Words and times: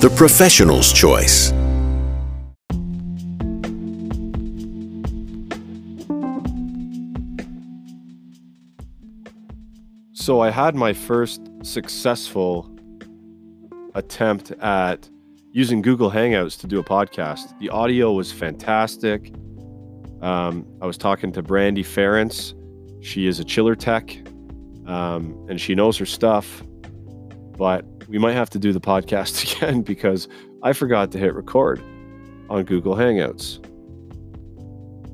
the 0.00 0.10
professional's 0.10 0.92
choice. 0.92 1.54
So 10.12 10.40
I 10.40 10.50
had 10.50 10.74
my 10.74 10.92
first 10.92 11.40
successful 11.62 12.70
attempt 13.94 14.50
at 14.60 15.08
using 15.52 15.80
Google 15.80 16.10
Hangouts 16.10 16.60
to 16.60 16.66
do 16.66 16.78
a 16.78 16.84
podcast. 16.84 17.58
The 17.58 17.70
audio 17.70 18.12
was 18.12 18.30
fantastic. 18.30 19.32
Um, 20.20 20.66
I 20.82 20.86
was 20.86 20.98
talking 20.98 21.32
to 21.32 21.42
Brandy 21.42 21.82
Ference. 21.82 22.52
She 23.02 23.26
is 23.26 23.40
a 23.40 23.44
chiller 23.44 23.74
tech, 23.74 24.14
um, 24.86 25.46
and 25.48 25.58
she 25.58 25.74
knows 25.74 25.96
her 25.96 26.04
stuff. 26.04 26.62
But 27.56 27.86
we 28.08 28.18
might 28.18 28.34
have 28.34 28.50
to 28.50 28.58
do 28.58 28.72
the 28.72 28.80
podcast 28.80 29.56
again 29.56 29.82
because 29.82 30.28
I 30.62 30.72
forgot 30.72 31.12
to 31.12 31.18
hit 31.18 31.34
record 31.34 31.80
on 32.48 32.64
Google 32.64 32.94
Hangouts. 32.94 33.62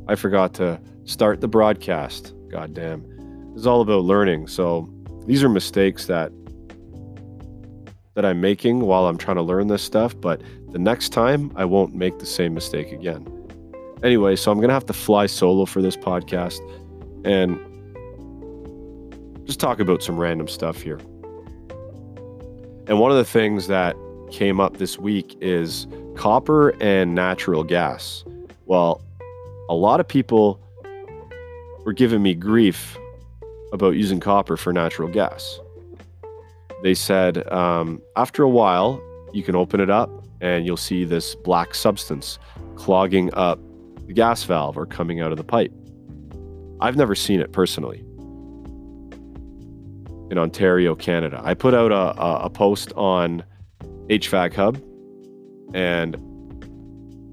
I 0.08 0.14
forgot 0.14 0.54
to 0.54 0.80
start 1.04 1.40
the 1.40 1.48
broadcast. 1.48 2.34
God 2.50 2.74
damn. 2.74 3.04
It's 3.54 3.66
all 3.66 3.80
about 3.80 4.04
learning. 4.04 4.48
So 4.48 4.88
these 5.26 5.42
are 5.42 5.48
mistakes 5.48 6.06
that 6.06 6.32
that 8.14 8.26
I'm 8.26 8.42
making 8.42 8.80
while 8.80 9.06
I'm 9.06 9.16
trying 9.16 9.36
to 9.36 9.42
learn 9.42 9.68
this 9.68 9.82
stuff, 9.82 10.14
but 10.20 10.42
the 10.70 10.78
next 10.78 11.10
time 11.10 11.50
I 11.56 11.64
won't 11.64 11.94
make 11.94 12.18
the 12.18 12.26
same 12.26 12.52
mistake 12.52 12.92
again. 12.92 13.26
Anyway, 14.02 14.36
so 14.36 14.52
I'm 14.52 14.58
going 14.58 14.68
to 14.68 14.74
have 14.74 14.84
to 14.86 14.92
fly 14.92 15.24
solo 15.24 15.64
for 15.64 15.80
this 15.80 15.96
podcast 15.96 16.60
and 17.24 17.58
just 19.46 19.60
talk 19.60 19.80
about 19.80 20.02
some 20.02 20.18
random 20.18 20.46
stuff 20.46 20.82
here. 20.82 21.00
And 22.88 22.98
one 22.98 23.10
of 23.10 23.16
the 23.16 23.24
things 23.24 23.68
that 23.68 23.96
came 24.30 24.60
up 24.60 24.78
this 24.78 24.98
week 24.98 25.36
is 25.40 25.86
copper 26.16 26.70
and 26.82 27.14
natural 27.14 27.62
gas. 27.62 28.24
Well, 28.66 29.00
a 29.68 29.74
lot 29.74 30.00
of 30.00 30.08
people 30.08 30.60
were 31.84 31.92
giving 31.92 32.22
me 32.22 32.34
grief 32.34 32.98
about 33.72 33.94
using 33.94 34.20
copper 34.20 34.56
for 34.56 34.72
natural 34.72 35.08
gas. 35.08 35.60
They 36.82 36.94
said 36.94 37.46
um, 37.52 38.02
after 38.16 38.42
a 38.42 38.48
while, 38.48 39.00
you 39.32 39.42
can 39.42 39.54
open 39.54 39.80
it 39.80 39.90
up 39.90 40.10
and 40.40 40.66
you'll 40.66 40.76
see 40.76 41.04
this 41.04 41.34
black 41.36 41.74
substance 41.74 42.38
clogging 42.74 43.32
up 43.34 43.60
the 44.06 44.12
gas 44.12 44.42
valve 44.42 44.76
or 44.76 44.86
coming 44.86 45.20
out 45.20 45.30
of 45.30 45.38
the 45.38 45.44
pipe. 45.44 45.72
I've 46.80 46.96
never 46.96 47.14
seen 47.14 47.40
it 47.40 47.52
personally 47.52 48.04
in 50.32 50.38
Ontario, 50.38 50.94
Canada. 50.94 51.38
I 51.44 51.52
put 51.52 51.74
out 51.74 51.92
a, 51.92 52.18
a, 52.18 52.44
a 52.44 52.50
post 52.50 52.90
on 52.96 53.44
HVAC 54.08 54.54
Hub, 54.54 54.82
and 55.74 56.16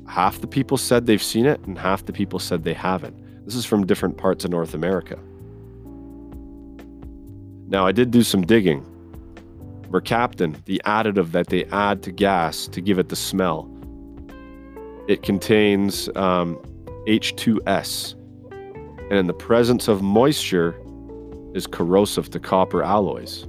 half 0.06 0.42
the 0.42 0.48
people 0.48 0.78
said 0.78 1.06
they've 1.06 1.24
seen 1.24 1.46
it, 1.46 1.62
and 1.62 1.78
half 1.80 2.06
the 2.06 2.12
people 2.12 2.40
said 2.40 2.66
they 2.66 2.74
haven't. 2.74 3.16
This 3.46 3.56
is 3.56 3.66
from 3.66 3.88
different 3.88 4.18
parts 4.18 4.44
of 4.44 4.52
North 4.52 4.74
America. 4.74 5.18
Now, 7.70 7.88
I 7.88 7.94
did 7.94 8.12
do 8.12 8.22
some 8.22 8.42
digging. 8.42 8.86
Mercaptan, 9.90 10.62
the 10.66 10.82
additive 10.86 11.32
that 11.32 11.48
they 11.48 11.64
add 11.66 12.04
to 12.04 12.12
gas 12.12 12.68
to 12.68 12.82
give 12.82 13.00
it 13.00 13.08
the 13.08 13.16
smell, 13.16 13.72
it 15.08 15.24
contains 15.24 16.10
um, 16.18 16.58
H2S. 17.08 18.16
And 19.10 19.14
in 19.14 19.28
the 19.28 19.34
presence 19.34 19.88
of 19.88 20.02
moisture, 20.02 20.76
is 21.54 21.68
corrosive 21.68 22.30
to 22.32 22.40
copper 22.40 22.84
alloys. 22.84 23.48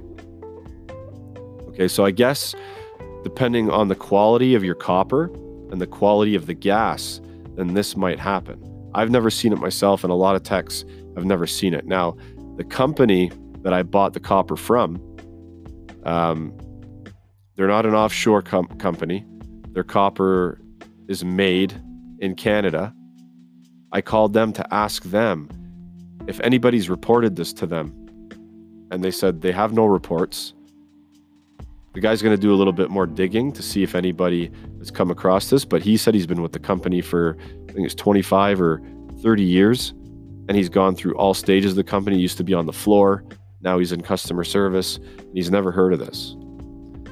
Okay, 1.69 1.87
so 1.87 2.05
I 2.05 2.11
guess 2.11 2.53
depending 3.23 3.69
on 3.69 3.87
the 3.87 3.95
quality 3.95 4.55
of 4.55 4.63
your 4.63 4.75
copper 4.75 5.25
and 5.71 5.79
the 5.79 5.87
quality 5.87 6.35
of 6.35 6.47
the 6.47 6.53
gas, 6.53 7.21
then 7.55 7.73
this 7.73 7.95
might 7.95 8.19
happen. 8.19 8.61
I've 8.93 9.09
never 9.09 9.29
seen 9.29 9.53
it 9.53 9.59
myself, 9.59 10.03
and 10.03 10.11
a 10.11 10.15
lot 10.15 10.35
of 10.35 10.43
techs 10.43 10.83
have 11.15 11.25
never 11.25 11.47
seen 11.47 11.73
it. 11.73 11.85
Now, 11.85 12.17
the 12.57 12.63
company 12.63 13.31
that 13.61 13.73
I 13.73 13.83
bought 13.83 14.13
the 14.13 14.19
copper 14.19 14.57
from, 14.57 14.99
um, 16.03 16.53
they're 17.55 17.67
not 17.67 17.85
an 17.85 17.93
offshore 17.93 18.41
com- 18.41 18.67
company. 18.79 19.25
Their 19.69 19.83
copper 19.83 20.59
is 21.07 21.23
made 21.23 21.79
in 22.19 22.35
Canada. 22.35 22.93
I 23.91 24.01
called 24.01 24.33
them 24.33 24.51
to 24.53 24.73
ask 24.73 25.03
them 25.03 25.49
if 26.27 26.39
anybody's 26.41 26.89
reported 26.89 27.35
this 27.35 27.53
to 27.53 27.65
them. 27.65 27.93
And 28.91 29.03
they 29.03 29.11
said 29.11 29.41
they 29.41 29.51
have 29.51 29.73
no 29.73 29.85
reports. 29.85 30.53
The 31.93 31.99
guy's 31.99 32.21
going 32.21 32.35
to 32.35 32.41
do 32.41 32.53
a 32.53 32.55
little 32.55 32.73
bit 32.73 32.89
more 32.89 33.05
digging 33.05 33.51
to 33.53 33.61
see 33.61 33.83
if 33.83 33.95
anybody 33.95 34.51
has 34.79 34.91
come 34.91 35.11
across 35.11 35.49
this, 35.49 35.65
but 35.65 35.81
he 35.81 35.97
said 35.97 36.13
he's 36.13 36.27
been 36.27 36.41
with 36.41 36.53
the 36.53 36.59
company 36.59 37.01
for, 37.01 37.37
I 37.69 37.73
think 37.73 37.85
it's 37.85 37.95
25 37.95 38.61
or 38.61 38.81
30 39.21 39.43
years. 39.43 39.93
And 40.47 40.57
he's 40.57 40.69
gone 40.69 40.95
through 40.95 41.15
all 41.15 41.33
stages 41.33 41.71
of 41.71 41.75
the 41.77 41.83
company. 41.83 42.17
He 42.17 42.21
used 42.21 42.37
to 42.37 42.43
be 42.43 42.53
on 42.53 42.65
the 42.65 42.73
floor. 42.73 43.23
Now 43.61 43.77
he's 43.77 43.91
in 43.91 44.01
customer 44.01 44.43
service. 44.43 44.97
And 44.97 45.31
he's 45.33 45.51
never 45.51 45.71
heard 45.71 45.93
of 45.93 45.99
this. 45.99 46.35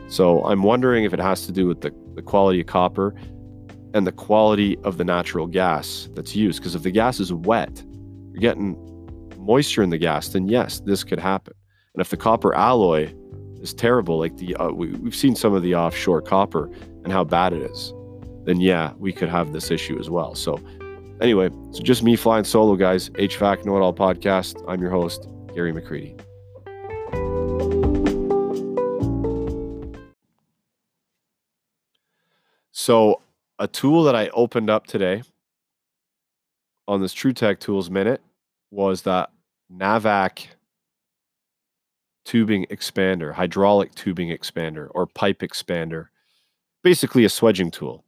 So 0.07 0.43
I'm 0.43 0.63
wondering 0.63 1.03
if 1.03 1.13
it 1.13 1.19
has 1.19 1.45
to 1.45 1.51
do 1.51 1.67
with 1.67 1.81
the, 1.81 1.93
the 2.15 2.21
quality 2.21 2.61
of 2.61 2.67
copper 2.67 3.13
and 3.93 4.05
the 4.07 4.11
quality 4.11 4.77
of 4.79 4.97
the 4.97 5.03
natural 5.03 5.45
gas 5.45 6.09
that's 6.15 6.35
used. 6.35 6.59
Because 6.59 6.75
if 6.75 6.83
the 6.83 6.91
gas 6.91 7.19
is 7.19 7.31
wet, 7.31 7.83
you're 8.33 8.41
getting 8.41 8.75
moisture 9.49 9.81
in 9.81 9.89
the 9.89 9.97
gas, 9.97 10.29
then 10.29 10.47
yes, 10.47 10.79
this 10.81 11.03
could 11.03 11.19
happen. 11.19 11.55
And 11.95 12.01
if 12.01 12.11
the 12.11 12.17
copper 12.17 12.53
alloy 12.53 13.11
is 13.59 13.73
terrible, 13.73 14.19
like 14.19 14.37
the 14.37 14.55
uh, 14.55 14.69
we, 14.69 14.91
we've 14.91 15.15
seen 15.15 15.35
some 15.35 15.55
of 15.55 15.63
the 15.63 15.73
offshore 15.73 16.21
copper 16.21 16.69
and 17.03 17.11
how 17.11 17.23
bad 17.23 17.53
it 17.53 17.63
is, 17.63 17.91
then 18.45 18.61
yeah, 18.61 18.93
we 18.99 19.11
could 19.11 19.27
have 19.27 19.51
this 19.51 19.71
issue 19.71 19.99
as 19.99 20.07
well. 20.07 20.35
So 20.35 20.61
anyway, 21.19 21.49
so 21.71 21.81
just 21.81 22.03
me 22.03 22.15
flying 22.15 22.43
solo, 22.43 22.75
guys. 22.75 23.09
HVAC 23.09 23.65
Know 23.65 23.75
It 23.77 23.81
All 23.81 23.91
podcast. 23.91 24.63
I'm 24.67 24.81
your 24.81 24.91
host, 24.91 25.27
Gary 25.55 25.73
McCreadie. 25.73 26.15
So, 32.71 33.21
a 33.57 33.67
tool 33.67 34.03
that 34.03 34.15
I 34.15 34.29
opened 34.29 34.69
up 34.69 34.85
today 34.85 35.23
on 36.87 37.01
this 37.01 37.13
TruTech 37.13 37.59
Tools 37.59 37.89
Minute 37.89 38.21
was 38.71 39.01
that 39.01 39.31
Navac 39.71 40.47
tubing 42.25 42.65
expander, 42.67 43.33
hydraulic 43.33 43.95
tubing 43.95 44.29
expander, 44.29 44.87
or 44.91 45.07
pipe 45.07 45.39
expander. 45.39 46.07
Basically, 46.83 47.25
a 47.25 47.27
swedging 47.27 47.71
tool. 47.71 48.03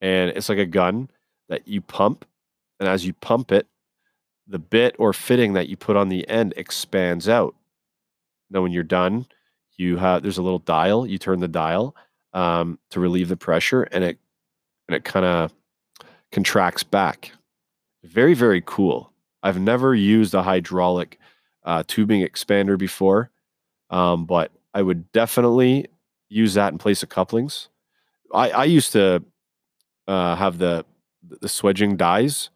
And 0.00 0.30
it's 0.30 0.48
like 0.48 0.58
a 0.58 0.66
gun 0.66 1.10
that 1.48 1.66
you 1.66 1.80
pump. 1.80 2.24
And 2.80 2.88
as 2.88 3.06
you 3.06 3.12
pump 3.14 3.52
it, 3.52 3.66
the 4.46 4.58
bit 4.58 4.94
or 4.98 5.12
fitting 5.12 5.54
that 5.54 5.68
you 5.68 5.76
put 5.76 5.96
on 5.96 6.08
the 6.08 6.28
end 6.28 6.54
expands 6.56 7.28
out. 7.28 7.54
Now, 8.50 8.62
when 8.62 8.72
you're 8.72 8.82
done, 8.82 9.26
you 9.76 9.96
have 9.96 10.22
there's 10.22 10.38
a 10.38 10.42
little 10.42 10.58
dial. 10.58 11.06
You 11.06 11.18
turn 11.18 11.40
the 11.40 11.48
dial 11.48 11.96
um, 12.32 12.78
to 12.90 13.00
relieve 13.00 13.28
the 13.28 13.36
pressure, 13.36 13.84
and 13.84 14.04
it 14.04 14.18
and 14.88 14.94
it 14.94 15.04
kind 15.04 15.26
of 15.26 15.52
contracts 16.30 16.82
back. 16.82 17.32
Very 18.02 18.34
very 18.34 18.62
cool. 18.64 19.13
I've 19.44 19.60
never 19.60 19.94
used 19.94 20.34
a 20.34 20.42
hydraulic 20.42 21.18
uh, 21.64 21.84
tubing 21.86 22.26
expander 22.26 22.78
before, 22.78 23.30
um, 23.90 24.24
but 24.24 24.50
I 24.72 24.82
would 24.82 25.12
definitely 25.12 25.86
use 26.30 26.54
that 26.54 26.72
in 26.72 26.78
place 26.78 27.02
of 27.02 27.10
couplings. 27.10 27.68
I, 28.32 28.50
I 28.50 28.64
used 28.64 28.92
to 28.92 29.22
uh, 30.08 30.34
have 30.34 30.58
the 30.58 30.84
the 31.22 31.46
swedging 31.46 31.96
dies 31.96 32.50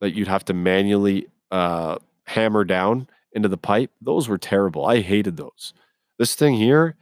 that 0.00 0.14
you'd 0.14 0.28
have 0.28 0.44
to 0.46 0.54
manually 0.54 1.28
uh, 1.50 1.96
hammer 2.24 2.64
down 2.64 3.08
into 3.32 3.48
the 3.48 3.58
pipe. 3.58 3.90
Those 4.00 4.28
were 4.28 4.38
terrible. 4.38 4.86
I 4.86 5.00
hated 5.00 5.36
those. 5.36 5.74
This 6.18 6.34
thing 6.34 6.54
here 6.54 6.96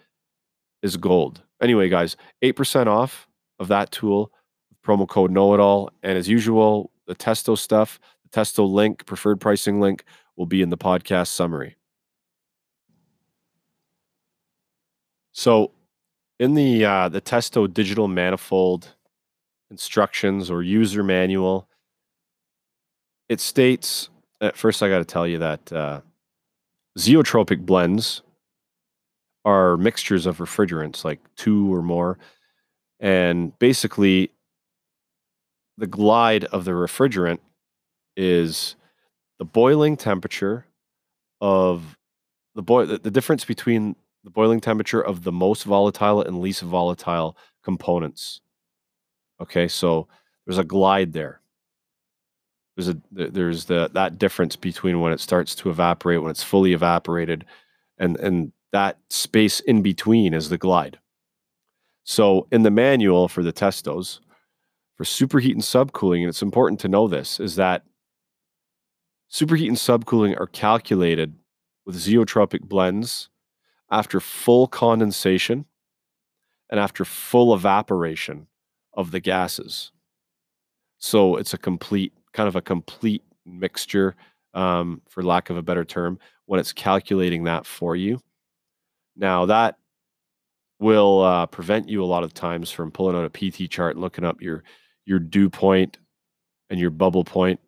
is 0.82 0.96
gold. 0.96 1.42
Anyway, 1.60 1.88
guys, 1.88 2.16
8% 2.42 2.86
off 2.86 3.28
of 3.58 3.68
that 3.68 3.90
tool, 3.90 4.32
promo 4.84 5.08
code 5.08 5.30
know 5.30 5.54
it 5.54 5.60
all. 5.60 5.90
And 6.02 6.18
as 6.18 6.28
usual, 6.28 6.90
the 7.06 7.14
Testo 7.14 7.56
stuff, 7.56 7.98
Testo 8.28 8.70
link, 8.70 9.06
preferred 9.06 9.40
pricing 9.40 9.80
link 9.80 10.04
will 10.36 10.46
be 10.46 10.62
in 10.62 10.70
the 10.70 10.78
podcast 10.78 11.28
summary. 11.28 11.76
So 15.32 15.72
in 16.38 16.54
the 16.54 16.84
uh, 16.84 17.08
the 17.08 17.20
Testo 17.20 17.72
digital 17.72 18.08
manifold 18.08 18.94
instructions 19.70 20.50
or 20.50 20.62
user 20.62 21.02
manual, 21.02 21.68
it 23.28 23.40
states 23.40 24.08
at 24.40 24.56
first 24.56 24.82
I 24.82 24.88
got 24.88 24.98
to 24.98 25.04
tell 25.04 25.26
you 25.26 25.38
that 25.38 25.72
uh, 25.72 26.00
zeotropic 26.98 27.64
blends 27.64 28.22
are 29.44 29.76
mixtures 29.76 30.26
of 30.26 30.38
refrigerants, 30.38 31.04
like 31.04 31.20
two 31.36 31.72
or 31.72 31.82
more, 31.82 32.18
and 33.00 33.56
basically 33.58 34.32
the 35.76 35.86
glide 35.86 36.44
of 36.46 36.64
the 36.64 36.72
refrigerant 36.72 37.38
is 38.18 38.74
the 39.38 39.44
boiling 39.44 39.96
temperature 39.96 40.66
of 41.40 41.96
the 42.56 42.62
the, 42.62 43.00
the 43.02 43.10
difference 43.10 43.44
between 43.44 43.94
the 44.24 44.30
boiling 44.30 44.60
temperature 44.60 45.00
of 45.00 45.22
the 45.22 45.32
most 45.32 45.62
volatile 45.62 46.20
and 46.20 46.40
least 46.40 46.60
volatile 46.62 47.36
components. 47.62 48.40
Okay, 49.40 49.68
so 49.68 50.08
there's 50.44 50.58
a 50.58 50.64
glide 50.64 51.12
there. 51.12 51.40
There's 52.76 52.88
a 52.88 52.96
there's 53.10 53.66
the 53.66 53.88
that 53.94 54.18
difference 54.18 54.56
between 54.56 55.00
when 55.00 55.12
it 55.12 55.20
starts 55.20 55.54
to 55.56 55.70
evaporate, 55.70 56.20
when 56.20 56.32
it's 56.32 56.42
fully 56.42 56.72
evaporated, 56.72 57.44
and 57.98 58.16
and 58.18 58.52
that 58.72 58.98
space 59.08 59.60
in 59.60 59.80
between 59.80 60.34
is 60.34 60.48
the 60.48 60.58
glide. 60.58 60.98
So 62.04 62.48
in 62.50 62.62
the 62.62 62.70
manual 62.70 63.28
for 63.28 63.42
the 63.42 63.52
testos, 63.52 64.20
for 64.96 65.04
superheat 65.04 65.52
and 65.52 65.62
subcooling, 65.62 66.20
and 66.20 66.28
it's 66.28 66.42
important 66.42 66.80
to 66.80 66.88
know 66.88 67.06
this, 67.06 67.38
is 67.38 67.54
that 67.56 67.84
superheat 69.30 69.68
and 69.68 69.76
subcooling 69.76 70.38
are 70.38 70.46
calculated 70.46 71.34
with 71.84 71.96
zeotropic 71.96 72.62
blends 72.62 73.28
after 73.90 74.20
full 74.20 74.66
condensation 74.66 75.64
and 76.70 76.78
after 76.78 77.04
full 77.04 77.54
evaporation 77.54 78.46
of 78.94 79.10
the 79.10 79.20
gases. 79.20 79.92
So 80.98 81.36
it's 81.36 81.54
a 81.54 81.58
complete, 81.58 82.12
kind 82.32 82.48
of 82.48 82.56
a 82.56 82.62
complete 82.62 83.22
mixture, 83.46 84.16
um, 84.54 85.00
for 85.08 85.22
lack 85.22 85.50
of 85.50 85.56
a 85.56 85.62
better 85.62 85.84
term, 85.84 86.18
when 86.46 86.58
it's 86.58 86.72
calculating 86.72 87.44
that 87.44 87.66
for 87.66 87.94
you. 87.94 88.20
Now, 89.16 89.46
that 89.46 89.76
will 90.80 91.22
uh, 91.22 91.46
prevent 91.46 91.88
you 91.88 92.02
a 92.02 92.06
lot 92.06 92.24
of 92.24 92.34
times 92.34 92.70
from 92.70 92.90
pulling 92.90 93.16
out 93.16 93.24
a 93.24 93.30
PT 93.50 93.70
chart 93.70 93.96
and 93.96 94.00
looking 94.00 94.24
up 94.24 94.40
your 94.40 94.62
your 95.04 95.18
dew 95.18 95.48
point 95.48 95.98
and 96.70 96.78
your 96.78 96.90
bubble 96.90 97.24
point 97.24 97.58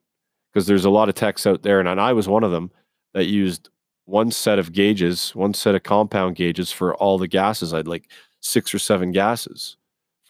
because 0.52 0.66
there's 0.66 0.84
a 0.84 0.90
lot 0.90 1.08
of 1.08 1.14
techs 1.14 1.46
out 1.46 1.62
there, 1.62 1.80
and, 1.80 1.88
and 1.88 2.00
I 2.00 2.12
was 2.12 2.28
one 2.28 2.44
of 2.44 2.50
them 2.50 2.70
that 3.14 3.26
used 3.26 3.70
one 4.04 4.30
set 4.30 4.58
of 4.58 4.72
gauges, 4.72 5.34
one 5.34 5.54
set 5.54 5.74
of 5.74 5.82
compound 5.82 6.36
gauges 6.36 6.72
for 6.72 6.94
all 6.96 7.18
the 7.18 7.28
gases. 7.28 7.72
I'd 7.72 7.86
like 7.86 8.10
six 8.40 8.74
or 8.74 8.78
seven 8.78 9.12
gases 9.12 9.76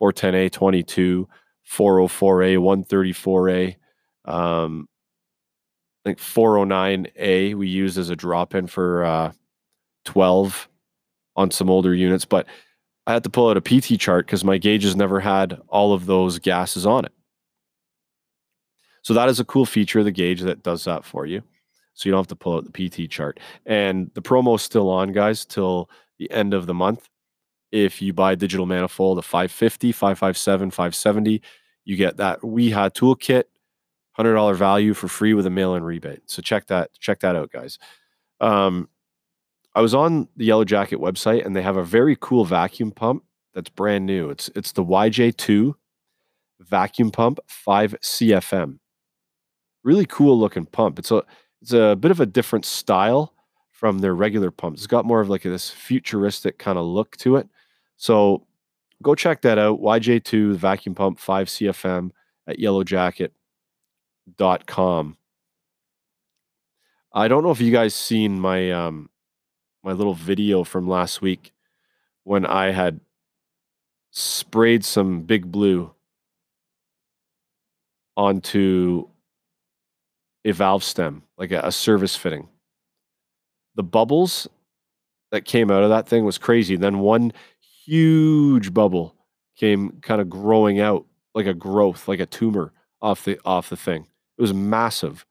410A, 0.01 0.53
22, 0.53 1.29
404A, 1.69 2.59
134A. 2.59 3.77
Um, 4.31 4.89
I 6.05 6.09
think 6.09 6.19
409A 6.19 7.55
we 7.55 7.69
used 7.69 7.99
as 7.99 8.11
a 8.11 8.17
drop 8.17 8.55
in 8.55 8.67
for 8.67 9.05
uh, 9.05 9.33
12 10.05 10.69
on 11.37 11.51
some 11.51 11.71
older 11.71 11.95
units, 11.95 12.25
but 12.25 12.47
I 13.07 13.13
had 13.13 13.25
to 13.25 13.31
pull 13.31 13.49
out 13.49 13.57
a 13.57 13.61
PT 13.61 13.99
chart 13.99 14.27
because 14.27 14.45
my 14.45 14.59
gauges 14.59 14.97
never 14.97 15.21
had 15.21 15.61
all 15.69 15.93
of 15.93 16.07
those 16.07 16.39
gases 16.39 16.87
on 16.87 17.05
it. 17.05 17.13
So 19.03 19.15
that 19.15 19.29
is 19.29 19.41
a 19.41 19.45
cool 19.45 19.67
feature 19.67 20.01
of 20.01 20.05
the 20.05 20.13
gauge 20.13 20.41
that 20.43 20.63
does 20.63 20.85
that 20.85 21.05
for 21.05 21.27
you 21.27 21.43
so 21.95 22.09
you 22.09 22.13
don't 22.13 22.21
have 22.21 22.27
to 22.29 22.37
pull 22.37 22.57
out 22.57 22.73
the 22.73 22.89
PT 22.89 23.11
chart. 23.11 23.39
And 23.67 24.11
the 24.15 24.23
promo 24.23 24.57
is 24.57 24.63
still 24.63 24.89
on, 24.89 25.13
guys, 25.13 25.45
till 25.45 25.91
the 26.19 26.31
end 26.31 26.55
of 26.55 26.67
the 26.67 26.75
month. 26.75 27.09
If 27.73 28.03
you 28.03 28.13
buy 28.13 28.35
digital 28.35 28.67
manifold 28.67 29.19
a 29.19 29.23
550, 29.23 29.93
557, 29.93 30.71
570, 30.71 31.43
you 31.85 31.97
get 31.97 32.17
that 32.17 32.41
WEHA 32.41 32.93
toolkit, 32.93 33.45
$100 34.19 34.57
value 34.57 34.95
for 34.95 35.09
free 35.09 35.35
with 35.35 35.47
a 35.47 35.51
mail-in 35.51 35.85
rebate. 35.85 36.23
So 36.27 36.43
check 36.43 36.67
that 36.67 36.91
check 36.99 37.21
that 37.21 37.37
out, 37.37 37.53
guys. 37.53 37.79
Um, 38.41 38.89
I 39.75 39.83
was 39.83 39.95
on 39.95 40.29
the 40.37 40.47
Yellow 40.47 40.65
Jacket 40.65 40.99
website 40.99 41.47
and 41.47 41.55
they 41.55 41.63
have 41.63 41.77
a 41.77 41.85
very 41.85 42.17
cool 42.21 42.45
vacuum 42.45 42.91
pump 42.91 43.25
that's 43.55 43.71
brand 43.71 44.05
new. 44.05 44.31
It's 44.31 44.51
it's 44.57 44.73
the 44.73 44.85
YJ2 44.85 45.75
vacuum 46.61 47.11
pump 47.11 47.39
5 47.47 47.95
CFM. 48.03 48.80
Really 49.83 50.07
cool 50.07 50.39
looking 50.39 50.67
pump. 50.67 50.99
It's 50.99 51.11
a 51.11 51.25
it's 51.63 51.73
a 51.73 51.97
bit 51.97 52.11
of 52.11 52.21
a 52.21 52.27
different 52.27 52.65
style 52.65 53.35
from 53.71 53.99
their 53.99 54.15
regular 54.15 54.51
pumps. 54.51 54.81
It's 54.81 54.87
got 54.87 55.07
more 55.07 55.21
of 55.21 55.29
like 55.29 55.43
this 55.43 55.71
futuristic 55.71 56.59
kind 56.59 56.79
of 56.79 56.85
look 56.85 57.17
to 57.19 57.37
it. 57.37 57.49
So 57.97 58.47
go 59.03 59.15
check 59.15 59.43
that 59.43 59.59
out. 59.59 59.81
YJ2 59.81 60.55
vacuum 60.55 60.95
pump 60.95 61.19
5 61.19 61.49
CFM 61.49 62.11
at 62.47 62.59
yellowjacket.com. 62.59 65.17
I 67.13 67.29
don't 67.29 67.43
know 67.43 67.51
if 67.51 67.61
you 67.61 67.73
guys 67.73 67.95
seen 67.95 68.41
my 68.41 68.71
um 68.71 69.11
my 69.83 69.93
little 69.93 70.15
video 70.15 70.63
from 70.63 70.89
last 70.89 71.23
week 71.23 71.53
when 72.25 72.47
I 72.47 72.71
had 72.71 73.01
sprayed 74.11 74.85
some 74.85 75.23
big 75.23 75.51
blue 75.51 75.93
onto 78.17 79.09
a 80.45 80.53
valve 80.53 80.85
stem, 80.85 81.23
like 81.37 81.51
a, 81.51 81.61
a 81.65 81.73
service 81.73 82.17
fitting. 82.17 82.49
The 83.75 83.83
bubbles 83.83 84.49
that 85.31 85.45
came 85.45 85.71
out 85.71 85.83
of 85.83 85.91
that 85.91 86.09
thing 86.09 86.25
was 86.25 86.39
crazy. 86.39 86.77
Then 86.77 86.99
one 86.99 87.33
huge 87.85 88.75
bubble 88.75 89.15
came 89.57 89.99
kind 90.03 90.21
of 90.21 90.29
growing 90.29 90.81
out 90.81 91.07
like 91.35 91.47
a 91.47 91.55
growth, 91.55 92.09
like 92.09 92.21
a 92.21 92.27
tumor 92.27 92.73
off 93.01 93.25
the 93.25 93.39
off 93.45 93.69
the 93.69 93.77
thing. 93.77 94.07
It 94.39 94.43
was 94.43 94.55
massive. 94.55 95.25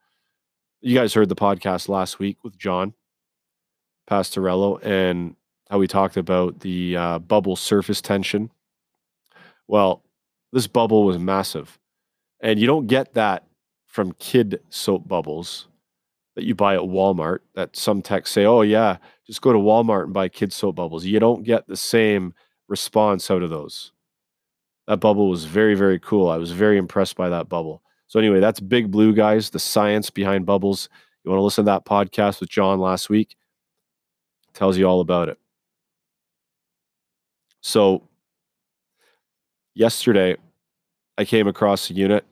You 0.82 0.96
guys 0.96 1.14
heard 1.14 1.30
the 1.30 1.36
podcast 1.36 1.90
last 1.90 2.20
week 2.20 2.44
with 2.44 2.58
John 2.58 2.94
Pastorello 4.10 4.84
and 4.84 5.36
how 5.70 5.78
we 5.78 5.88
talked 5.88 6.18
about 6.18 6.62
the 6.62 6.96
uh, 6.96 7.20
bubble 7.20 7.56
surface 7.56 8.02
tension. 8.02 8.52
Well, 9.68 10.04
this 10.52 10.68
bubble 10.68 11.04
was 11.04 11.20
massive, 11.20 11.78
and 12.40 12.60
you 12.60 12.66
don't 12.66 12.88
get 12.88 13.14
that 13.14 13.44
from 13.90 14.14
kid 14.14 14.62
soap 14.70 15.08
bubbles 15.08 15.68
that 16.36 16.46
you 16.46 16.56
buy 16.56 16.76
at 16.76 16.82
Walmart 16.82 17.40
that 17.56 17.76
some 17.76 18.02
techs 18.02 18.32
say, 18.32 18.46
oh, 18.46 18.62
yeah, 18.62 18.98
just 19.26 19.42
go 19.42 19.52
to 19.52 19.60
Walmart 19.60 20.06
and 20.06 20.14
buy 20.14 20.30
kid 20.30 20.54
soap 20.54 20.76
bubbles. 20.76 21.04
You 21.04 21.20
don't 21.20 21.44
get 21.44 21.68
the 21.68 21.76
same 21.76 22.34
response 22.68 23.30
out 23.30 23.42
of 23.42 23.50
those. 23.50 23.92
That 24.88 24.98
bubble 24.98 25.28
was 25.28 25.46
very, 25.46 25.76
very 25.76 26.00
cool. 26.00 26.30
I 26.30 26.38
was 26.38 26.52
very 26.52 26.78
impressed 26.78 27.18
by 27.18 27.30
that 27.30 27.50
bubble. 27.50 27.82
So, 28.08 28.20
anyway, 28.20 28.40
that's 28.40 28.60
Big 28.60 28.90
Blue, 28.90 29.14
guys, 29.14 29.50
the 29.50 29.60
science 29.60 30.10
behind 30.10 30.46
bubbles. 30.46 30.88
You 31.24 31.32
want 31.32 31.40
to 31.40 31.44
listen 31.44 31.66
to 31.66 31.72
that 31.72 31.86
podcast 31.86 32.40
with 32.40 32.50
John 32.50 32.80
last 32.80 33.10
week? 33.10 33.36
Tells 34.54 34.78
you 34.78 34.86
all 34.86 35.02
about 35.02 35.30
it. 35.30 35.38
So, 37.62 38.08
yesterday, 39.74 40.38
I 41.18 41.26
came 41.26 41.48
across 41.48 41.90
a 41.90 41.94
unit 41.94 42.26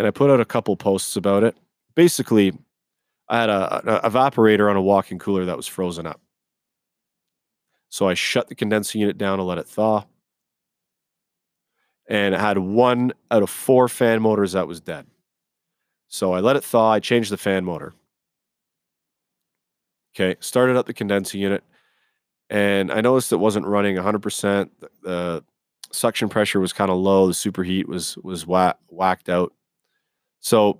and 0.00 0.06
I 0.06 0.12
put 0.12 0.30
out 0.30 0.40
a 0.40 0.46
couple 0.46 0.74
posts 0.78 1.14
about 1.14 1.44
it. 1.44 1.58
Basically, 1.94 2.54
I 3.28 3.38
had 3.38 3.50
a, 3.50 4.06
a 4.06 4.10
evaporator 4.10 4.70
on 4.70 4.76
a 4.76 4.80
walk-in 4.80 5.18
cooler 5.18 5.44
that 5.44 5.58
was 5.58 5.66
frozen 5.66 6.06
up. 6.06 6.22
So 7.90 8.08
I 8.08 8.14
shut 8.14 8.48
the 8.48 8.54
condenser 8.54 8.96
unit 8.96 9.18
down 9.18 9.36
to 9.36 9.44
let 9.44 9.58
it 9.58 9.68
thaw. 9.68 10.06
And 12.08 12.34
it 12.34 12.40
had 12.40 12.56
one 12.56 13.12
out 13.30 13.42
of 13.42 13.50
four 13.50 13.88
fan 13.88 14.22
motors 14.22 14.52
that 14.52 14.66
was 14.66 14.80
dead. 14.80 15.06
So 16.08 16.32
I 16.32 16.40
let 16.40 16.56
it 16.56 16.64
thaw. 16.64 16.92
I 16.92 17.00
changed 17.00 17.30
the 17.30 17.36
fan 17.36 17.66
motor. 17.66 17.92
Okay, 20.16 20.34
started 20.40 20.78
up 20.78 20.86
the 20.86 20.94
condenser 20.94 21.36
unit, 21.36 21.62
and 22.48 22.90
I 22.90 23.02
noticed 23.02 23.32
it 23.32 23.36
wasn't 23.36 23.66
running 23.66 23.96
100%. 23.96 24.70
The, 25.02 25.44
suction 25.92 26.30
pressure 26.30 26.58
was 26.58 26.72
kind 26.72 26.90
of 26.90 26.96
low. 26.96 27.26
The 27.26 27.34
superheat 27.34 27.86
was 27.86 28.16
was 28.18 28.46
whack, 28.46 28.78
whacked 28.88 29.28
out. 29.28 29.52
So 30.40 30.78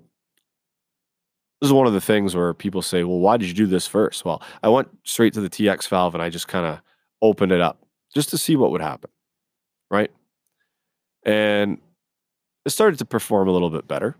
this 1.60 1.68
is 1.68 1.72
one 1.72 1.86
of 1.86 1.92
the 1.92 2.00
things 2.00 2.34
where 2.34 2.54
people 2.54 2.80
say, 2.80 3.04
well, 3.04 3.18
why 3.18 3.36
did 3.36 3.48
you 3.48 3.54
do 3.54 3.66
this 3.66 3.86
first? 3.86 4.24
Well, 4.24 4.42
I 4.62 4.68
went 4.68 4.88
straight 5.04 5.34
to 5.34 5.40
the 5.40 5.50
TX 5.50 5.88
valve 5.88 6.14
and 6.14 6.22
I 6.22 6.30
just 6.30 6.48
kind 6.48 6.66
of 6.66 6.80
opened 7.20 7.52
it 7.52 7.60
up 7.60 7.78
just 8.14 8.30
to 8.30 8.38
see 8.38 8.56
what 8.56 8.70
would 8.70 8.80
happen. 8.80 9.10
Right. 9.90 10.10
And 11.24 11.78
it 12.64 12.70
started 12.70 12.98
to 13.00 13.04
perform 13.04 13.48
a 13.48 13.52
little 13.52 13.70
bit 13.70 13.86
better. 13.86 14.16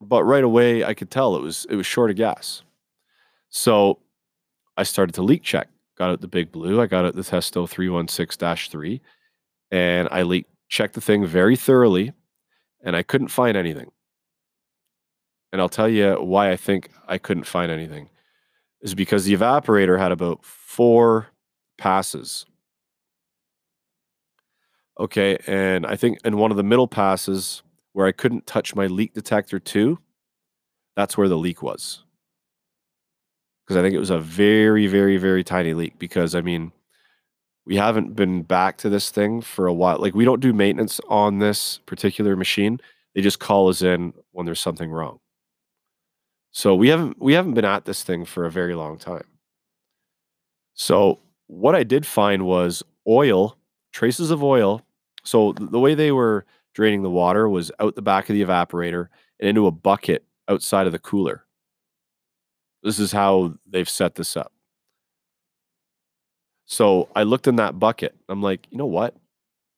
But 0.00 0.24
right 0.24 0.44
away 0.44 0.84
I 0.84 0.94
could 0.94 1.10
tell 1.10 1.36
it 1.36 1.42
was 1.42 1.66
it 1.70 1.76
was 1.76 1.86
short 1.86 2.10
of 2.10 2.16
gas. 2.16 2.62
So 3.50 4.00
I 4.76 4.82
started 4.82 5.14
to 5.14 5.22
leak 5.22 5.42
check. 5.42 5.68
Got 5.96 6.10
out 6.10 6.20
the 6.20 6.28
big 6.28 6.52
blue. 6.52 6.80
I 6.80 6.86
got 6.86 7.04
out 7.04 7.14
the 7.14 7.22
Testo 7.22 7.68
316-3 7.68 9.00
and 9.70 10.08
I 10.10 10.22
leak 10.22 10.46
checked 10.68 10.94
the 10.94 11.00
thing 11.00 11.24
very 11.24 11.56
thoroughly 11.56 12.12
and 12.84 12.94
I 12.94 13.02
couldn't 13.02 13.28
find 13.28 13.56
anything 13.56 13.90
and 15.52 15.60
I'll 15.60 15.68
tell 15.68 15.88
you 15.88 16.14
why 16.14 16.50
I 16.50 16.56
think 16.56 16.90
I 17.06 17.18
couldn't 17.18 17.44
find 17.44 17.70
anything 17.70 18.08
is 18.80 18.94
because 18.94 19.24
the 19.24 19.36
evaporator 19.36 19.98
had 19.98 20.12
about 20.12 20.44
four 20.44 21.28
passes. 21.78 22.46
Okay. 25.00 25.38
And 25.46 25.86
I 25.86 25.96
think 25.96 26.18
in 26.24 26.36
one 26.36 26.50
of 26.50 26.56
the 26.56 26.62
middle 26.62 26.88
passes 26.88 27.62
where 27.92 28.06
I 28.06 28.12
couldn't 28.12 28.46
touch 28.46 28.74
my 28.74 28.86
leak 28.86 29.14
detector 29.14 29.58
too, 29.58 29.98
that's 30.96 31.16
where 31.16 31.28
the 31.28 31.36
leak 31.36 31.62
was. 31.62 32.04
Because 33.64 33.76
I 33.76 33.82
think 33.82 33.94
it 33.94 34.00
was 34.00 34.10
a 34.10 34.18
very, 34.18 34.86
very, 34.86 35.16
very 35.16 35.44
tiny 35.44 35.74
leak. 35.74 35.98
Because 35.98 36.34
I 36.34 36.40
mean, 36.40 36.72
we 37.66 37.76
haven't 37.76 38.16
been 38.16 38.42
back 38.42 38.78
to 38.78 38.88
this 38.88 39.10
thing 39.10 39.40
for 39.40 39.66
a 39.66 39.74
while. 39.74 39.98
Like 39.98 40.14
we 40.14 40.24
don't 40.24 40.40
do 40.40 40.52
maintenance 40.52 41.00
on 41.08 41.38
this 41.38 41.78
particular 41.86 42.34
machine. 42.34 42.80
They 43.14 43.20
just 43.20 43.40
call 43.40 43.68
us 43.68 43.82
in 43.82 44.14
when 44.32 44.46
there's 44.46 44.60
something 44.60 44.90
wrong. 44.90 45.20
So 46.50 46.74
we 46.74 46.88
haven't 46.88 47.20
we 47.20 47.34
haven't 47.34 47.54
been 47.54 47.64
at 47.64 47.84
this 47.84 48.02
thing 48.02 48.24
for 48.24 48.44
a 48.44 48.50
very 48.50 48.74
long 48.74 48.98
time. 48.98 49.24
So 50.74 51.20
what 51.46 51.74
I 51.74 51.82
did 51.82 52.06
find 52.06 52.46
was 52.46 52.82
oil, 53.06 53.56
traces 53.92 54.30
of 54.30 54.42
oil. 54.42 54.82
So 55.24 55.52
the 55.52 55.80
way 55.80 55.94
they 55.94 56.12
were 56.12 56.46
draining 56.74 57.02
the 57.02 57.10
water 57.10 57.48
was 57.48 57.72
out 57.80 57.96
the 57.96 58.02
back 58.02 58.28
of 58.28 58.34
the 58.34 58.44
evaporator 58.44 59.08
and 59.40 59.48
into 59.48 59.66
a 59.66 59.72
bucket 59.72 60.24
outside 60.48 60.86
of 60.86 60.92
the 60.92 60.98
cooler. 60.98 61.44
This 62.82 62.98
is 62.98 63.12
how 63.12 63.54
they've 63.66 63.88
set 63.88 64.14
this 64.14 64.36
up. 64.36 64.52
So 66.66 67.08
I 67.16 67.22
looked 67.24 67.46
in 67.46 67.56
that 67.56 67.78
bucket. 67.78 68.14
I'm 68.28 68.42
like, 68.42 68.66
you 68.70 68.78
know 68.78 68.86
what? 68.86 69.16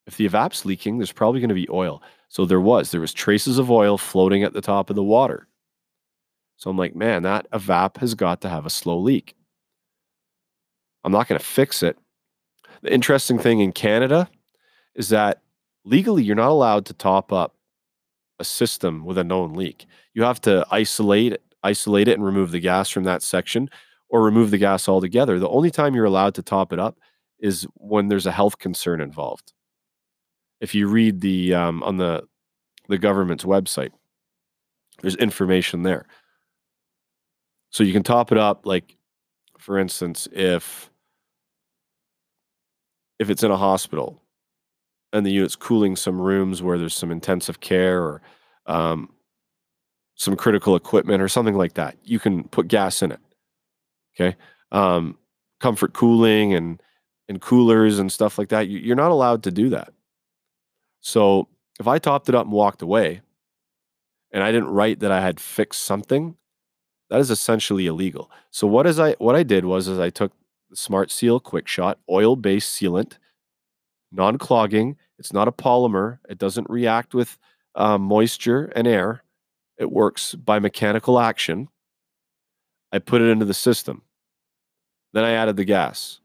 If 0.06 0.16
the 0.16 0.26
evap's 0.26 0.64
leaking, 0.64 0.98
there's 0.98 1.12
probably 1.12 1.40
going 1.40 1.48
to 1.48 1.54
be 1.54 1.68
oil. 1.70 2.02
So 2.28 2.44
there 2.44 2.60
was. 2.60 2.90
There 2.90 3.00
was 3.00 3.12
traces 3.12 3.58
of 3.58 3.70
oil 3.70 3.96
floating 3.96 4.42
at 4.42 4.52
the 4.52 4.60
top 4.60 4.90
of 4.90 4.96
the 4.96 5.02
water. 5.02 5.46
So 6.61 6.69
I'm 6.69 6.76
like, 6.76 6.95
man, 6.95 7.23
that 7.23 7.50
evap 7.52 7.97
has 7.97 8.14
got 8.14 8.43
to 8.43 8.50
have 8.50 8.67
a 8.67 8.71
slow 8.71 8.99
leak. 8.99 9.35
I'm 11.02 11.11
not 11.11 11.26
going 11.26 11.38
to 11.38 11.45
fix 11.45 11.83
it. 11.83 11.97
The 12.83 12.93
interesting 12.93 13.38
thing 13.38 13.61
in 13.61 13.73
Canada 13.73 14.29
is 14.95 15.09
that 15.09 15.40
legally 15.87 16.23
you're 16.23 16.37
not 16.37 16.50
allowed 16.50 16.85
to 16.87 16.93
top 16.93 17.33
up 17.33 17.57
a 18.38 18.45
system 18.45 19.07
with 19.07 19.17
a 19.17 19.25
known 19.25 19.55
leak. 19.55 19.87
You 20.12 20.23
have 20.25 20.38
to 20.43 20.67
isolate 20.71 21.33
it, 21.33 21.43
isolate 21.62 22.09
it 22.09 22.19
and 22.19 22.25
remove 22.26 22.50
the 22.50 22.61
gas 22.61 22.90
from 22.90 23.05
that 23.05 23.23
section 23.23 23.71
or 24.11 24.23
remove 24.23 24.50
the 24.50 24.59
gas 24.59 24.87
altogether. 24.87 25.38
The 25.38 25.49
only 25.49 25.71
time 25.71 25.95
you're 25.95 26.05
allowed 26.05 26.35
to 26.35 26.43
top 26.43 26.75
it 26.75 26.79
up 26.79 26.99
is 27.38 27.67
when 27.76 28.09
there's 28.09 28.26
a 28.26 28.33
health 28.33 28.59
concern 28.59 29.00
involved. 29.00 29.55
If 30.61 30.75
you 30.75 30.88
read 30.88 31.23
the 31.23 31.55
um, 31.55 31.83
on 31.85 31.97
the 31.97 32.25
the 32.88 32.99
government's 32.99 33.45
website, 33.45 33.93
there's 35.00 35.17
information 35.17 35.85
there. 35.85 36.07
So 37.70 37.84
you 37.84 37.92
can 37.92 38.02
top 38.02 38.32
it 38.32 38.38
up 38.38 38.66
like 38.66 38.96
for 39.60 39.78
instance, 39.78 40.26
if 40.32 40.90
if 43.18 43.28
it's 43.28 43.42
in 43.42 43.50
a 43.50 43.56
hospital 43.56 44.22
and 45.12 45.26
the 45.26 45.30
unit's 45.30 45.56
cooling 45.56 45.94
some 45.94 46.20
rooms 46.20 46.62
where 46.62 46.78
there's 46.78 46.96
some 46.96 47.10
intensive 47.10 47.60
care 47.60 48.02
or 48.02 48.22
um, 48.66 49.10
some 50.14 50.36
critical 50.36 50.74
equipment 50.74 51.22
or 51.22 51.28
something 51.28 51.56
like 51.56 51.74
that, 51.74 51.96
you 52.04 52.18
can 52.18 52.44
put 52.44 52.68
gas 52.68 53.02
in 53.02 53.12
it. 53.12 53.20
Okay. 54.14 54.36
Um, 54.72 55.18
comfort 55.60 55.92
cooling 55.92 56.54
and 56.54 56.82
and 57.28 57.40
coolers 57.40 57.98
and 57.98 58.10
stuff 58.10 58.38
like 58.38 58.48
that. 58.48 58.68
You're 58.68 58.96
not 58.96 59.12
allowed 59.12 59.42
to 59.44 59.50
do 59.50 59.68
that. 59.68 59.92
So 61.00 61.48
if 61.78 61.86
I 61.86 61.98
topped 61.98 62.28
it 62.28 62.34
up 62.34 62.46
and 62.46 62.52
walked 62.52 62.82
away, 62.82 63.20
and 64.32 64.42
I 64.42 64.50
didn't 64.52 64.70
write 64.70 65.00
that 65.00 65.12
I 65.12 65.20
had 65.20 65.38
fixed 65.38 65.82
something, 65.82 66.36
that 67.11 67.21
is 67.21 67.31
essentially 67.31 67.87
illegal. 67.87 68.31
So 68.50 68.67
what 68.67 68.87
is 68.87 68.99
I 68.99 69.12
what 69.14 69.35
I 69.35 69.43
did 69.43 69.64
was 69.64 69.88
is 69.88 69.99
I 69.99 70.11
took 70.11 70.33
Smart 70.73 71.11
Seal 71.11 71.40
Quick 71.40 71.67
Shot 71.67 71.99
oil 72.09 72.37
based 72.37 72.75
sealant, 72.81 73.19
non 74.12 74.38
clogging. 74.38 74.97
It's 75.19 75.33
not 75.33 75.49
a 75.49 75.52
polymer. 75.52 76.19
It 76.29 76.38
doesn't 76.38 76.71
react 76.71 77.12
with 77.12 77.37
um, 77.75 78.02
moisture 78.02 78.73
and 78.76 78.87
air. 78.87 79.25
It 79.76 79.90
works 79.90 80.35
by 80.35 80.61
mechanical 80.61 81.19
action. 81.19 81.69
I 82.93 83.00
put 83.00 83.23
it 83.23 83.29
into 83.29 83.45
the 83.45 83.55
system. 83.55 84.02
Then 85.12 85.25
I 85.25 85.33
added 85.33 85.57
the 85.57 85.64
gas. 85.64 86.21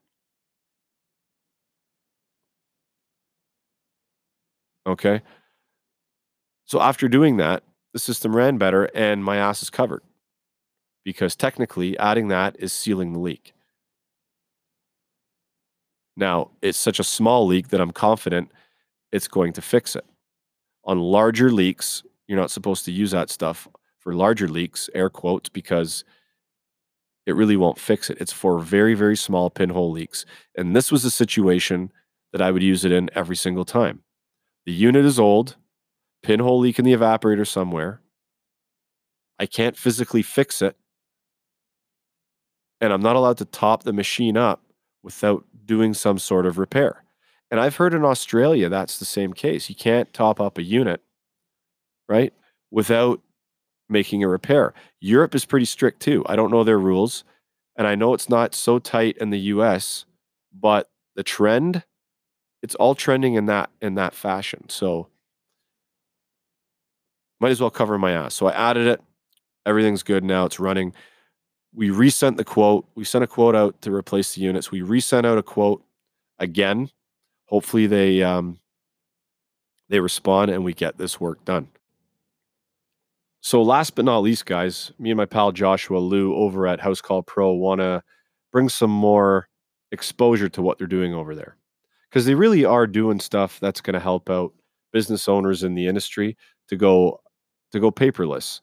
Okay. 4.88 5.22
So 6.65 6.80
after 6.80 7.08
doing 7.08 7.38
that, 7.38 7.63
the 7.94 8.00
system 8.00 8.36
ran 8.36 8.58
better 8.58 8.86
and 8.94 9.24
my 9.24 9.38
ass 9.38 9.63
is 9.63 9.70
covered 9.70 10.04
because 11.05 11.35
technically 11.35 11.97
adding 11.97 12.27
that 12.27 12.57
is 12.59 12.74
sealing 12.74 13.13
the 13.13 13.19
leak. 13.19 13.53
Now, 16.17 16.51
it's 16.62 16.77
such 16.77 17.00
a 17.00 17.03
small 17.03 17.45
leak 17.45 17.69
that 17.69 17.79
I'm 17.79 17.91
confident 17.91 18.51
it's 19.12 19.27
going 19.27 19.53
to 19.53 19.62
fix 19.62 19.95
it. 19.95 20.05
On 20.83 21.00
larger 21.00 21.51
leaks, 21.51 22.03
you're 22.27 22.39
not 22.39 22.51
supposed 22.51 22.83
to 22.85 22.91
use 22.91 23.12
that 23.12 23.29
stuff 23.29 23.67
for 24.00 24.13
larger 24.13 24.47
leaks, 24.47 24.89
air 24.93 25.09
quotes, 25.09 25.50
because 25.50 26.03
it 27.25 27.35
really 27.35 27.57
won't 27.57 27.79
fix 27.79 28.09
it. 28.09 28.17
It's 28.19 28.33
for 28.33 28.59
very, 28.59 28.93
very 28.93 29.15
small 29.15 29.50
pinhole 29.50 29.91
leaks. 29.91 30.25
And 30.55 30.75
this 30.75 30.91
was 30.91 31.05
a 31.05 31.12
situation 31.12 31.91
that 32.31 32.41
I 32.41 32.51
would 32.51 32.63
use 32.63 32.85
it 32.85 32.91
in 32.91 33.09
every 33.15 33.35
single 33.35 33.65
time. 33.65 34.01
The 34.65 34.74
unit 34.74 35.05
is 35.05 35.19
old, 35.19 35.55
pinhole 36.24 36.59
leak 36.59 36.79
in 36.79 36.85
the 36.85 36.93
evaporator 36.93 37.47
somewhere. 37.47 38.01
I 39.39 39.45
can't 39.45 39.77
physically 39.77 40.21
fix 40.21 40.62
it. 40.62 40.77
And 42.86 42.94
I'm 42.94 43.01
not 43.01 43.15
allowed 43.15 43.38
to 43.39 43.46
top 43.46 43.84
the 43.84 43.94
machine 43.94 44.38
up 44.38 44.62
without 45.01 45.44
doing 45.65 45.96
some 45.96 46.20
sort 46.20 46.46
of 46.46 46.60
repair. 46.60 47.04
And 47.50 47.60
I've 47.60 47.75
heard 47.77 47.94
in 47.96 48.06
Australia 48.06 48.70
that's 48.70 49.00
the 49.00 49.06
same 49.06 49.34
case. 49.34 49.70
You 49.70 49.75
can't 49.75 50.13
top 50.13 50.39
up 50.39 50.60
a 50.60 50.63
unit, 50.63 51.01
right, 52.08 52.32
without 52.70 53.22
making 53.89 54.24
a 54.24 54.27
repair. 54.27 54.74
Europe 55.00 55.34
is 55.34 55.46
pretty 55.46 55.65
strict 55.65 56.00
too. 56.00 56.24
I 56.27 56.36
don't 56.36 56.51
know 56.51 56.63
their 56.63 56.80
rules, 56.80 57.24
and 57.75 57.88
I 57.88 57.96
know 57.96 58.13
it's 58.13 58.30
not 58.30 58.54
so 58.54 58.77
tight 58.77 59.18
in 59.18 59.32
the 59.32 59.39
US, 59.39 60.06
but 60.54 60.89
the 61.15 61.24
trend 61.24 61.84
it's 62.62 62.75
all 62.75 62.96
trending 62.96 63.36
in 63.36 63.46
that 63.46 63.70
in 63.80 63.94
that 63.94 64.15
fashion. 64.15 64.70
So 64.70 65.08
might 67.39 67.51
as 67.51 67.62
well 67.62 67.70
cover 67.70 68.00
my 68.00 68.12
ass. 68.12 68.34
So 68.34 68.48
I 68.48 68.54
added 68.54 68.88
it. 68.88 69.01
Everything's 69.68 70.01
good 70.01 70.24
now. 70.24 70.46
It's 70.46 70.60
running. 70.60 70.94
We 71.75 71.89
resent 71.89 72.38
the 72.38 72.46
quote. 72.46 72.88
We 72.96 73.03
sent 73.03 73.24
a 73.24 73.27
quote 73.27 73.55
out 73.55 73.82
to 73.82 73.94
replace 73.94 74.36
the 74.36 74.41
units. 74.41 74.72
We 74.72 74.82
resent 74.82 75.25
out 75.25 75.38
a 75.38 75.44
quote 75.44 75.84
again. 76.39 76.89
Hopefully 77.46 77.88
they 77.88 78.24
um, 78.24 78.60
they 79.89 80.00
respond 80.00 80.51
and 80.51 80.63
we 80.63 80.74
get 80.74 80.98
this 80.98 81.20
work 81.20 81.44
done. 81.46 81.67
So 83.41 83.62
last 83.62 83.96
but 83.96 84.05
not 84.05 84.20
least, 84.20 84.46
guys, 84.46 84.91
me 84.98 85.12
and 85.12 85.17
my 85.17 85.25
pal 85.25 85.51
Joshua 85.51 86.00
Liu 86.00 86.34
over 86.34 86.65
at 86.65 86.79
Housecall 86.79 87.25
Pro 87.25 87.51
want 87.51 87.79
to 87.79 88.01
bring 88.51 88.70
some 88.70 88.89
more 88.89 89.48
exposure 89.91 90.50
to 90.50 90.62
what 90.62 90.77
they're 90.77 90.88
doing 90.88 91.13
over 91.13 91.36
there 91.36 91.55
because 92.10 92.25
they 92.25 92.34
really 92.34 92.65
are 92.65 92.88
doing 92.88 93.20
stuff 93.20 93.60
that's 93.60 93.82
going 93.82 93.94
to 93.94 94.00
help 94.00 94.29
out 94.29 94.53
business 94.91 95.27
owners 95.27 95.62
in 95.62 95.75
the 95.75 95.88
industry 95.88 96.38
to 96.70 96.75
go 96.75 97.20
to 97.72 97.79
go 97.79 97.91
paperless, 97.91 98.62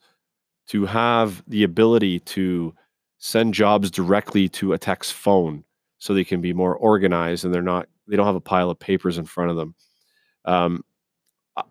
to 0.67 0.85
have 0.85 1.43
the 1.47 1.63
ability 1.63 2.19
to 2.19 2.73
send 3.25 3.53
jobs 3.53 3.89
directly 3.89 4.49
to 4.49 4.73
a 4.73 4.77
tech's 4.77 5.09
phone 5.09 5.63
so 5.97 6.13
they 6.13 6.25
can 6.25 6.41
be 6.41 6.51
more 6.51 6.75
organized 6.75 7.45
and 7.45 7.53
they're 7.53 7.61
not 7.61 7.87
they 8.05 8.17
don't 8.17 8.25
have 8.25 8.35
a 8.35 8.41
pile 8.41 8.69
of 8.69 8.77
papers 8.77 9.17
in 9.17 9.23
front 9.23 9.49
of 9.49 9.55
them. 9.55 9.73
Um, 10.43 10.83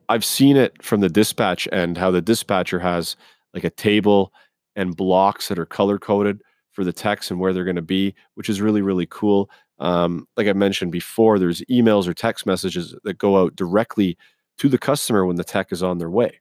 I've 0.08 0.24
seen 0.24 0.56
it 0.56 0.82
from 0.82 1.00
the 1.00 1.10
dispatch 1.10 1.68
end, 1.70 1.98
how 1.98 2.10
the 2.10 2.22
dispatcher 2.22 2.80
has 2.80 3.16
like 3.52 3.64
a 3.64 3.70
table 3.70 4.32
and 4.76 4.96
blocks 4.96 5.48
that 5.48 5.58
are 5.58 5.66
color 5.66 5.98
coded 5.98 6.40
for 6.70 6.84
the 6.84 6.92
techs 6.92 7.30
and 7.30 7.38
where 7.38 7.52
they're 7.52 7.64
going 7.64 7.76
to 7.76 7.82
be, 7.82 8.14
which 8.34 8.48
is 8.48 8.62
really, 8.62 8.80
really 8.80 9.06
cool. 9.10 9.50
Um, 9.78 10.26
like 10.38 10.46
I 10.46 10.54
mentioned 10.54 10.90
before, 10.90 11.38
there's 11.38 11.60
emails 11.70 12.08
or 12.08 12.14
text 12.14 12.46
messages 12.46 12.94
that 13.04 13.18
go 13.18 13.36
out 13.36 13.56
directly 13.56 14.16
to 14.56 14.70
the 14.70 14.78
customer 14.78 15.26
when 15.26 15.36
the 15.36 15.44
tech 15.44 15.70
is 15.70 15.82
on 15.82 15.98
their 15.98 16.08
way. 16.08 16.40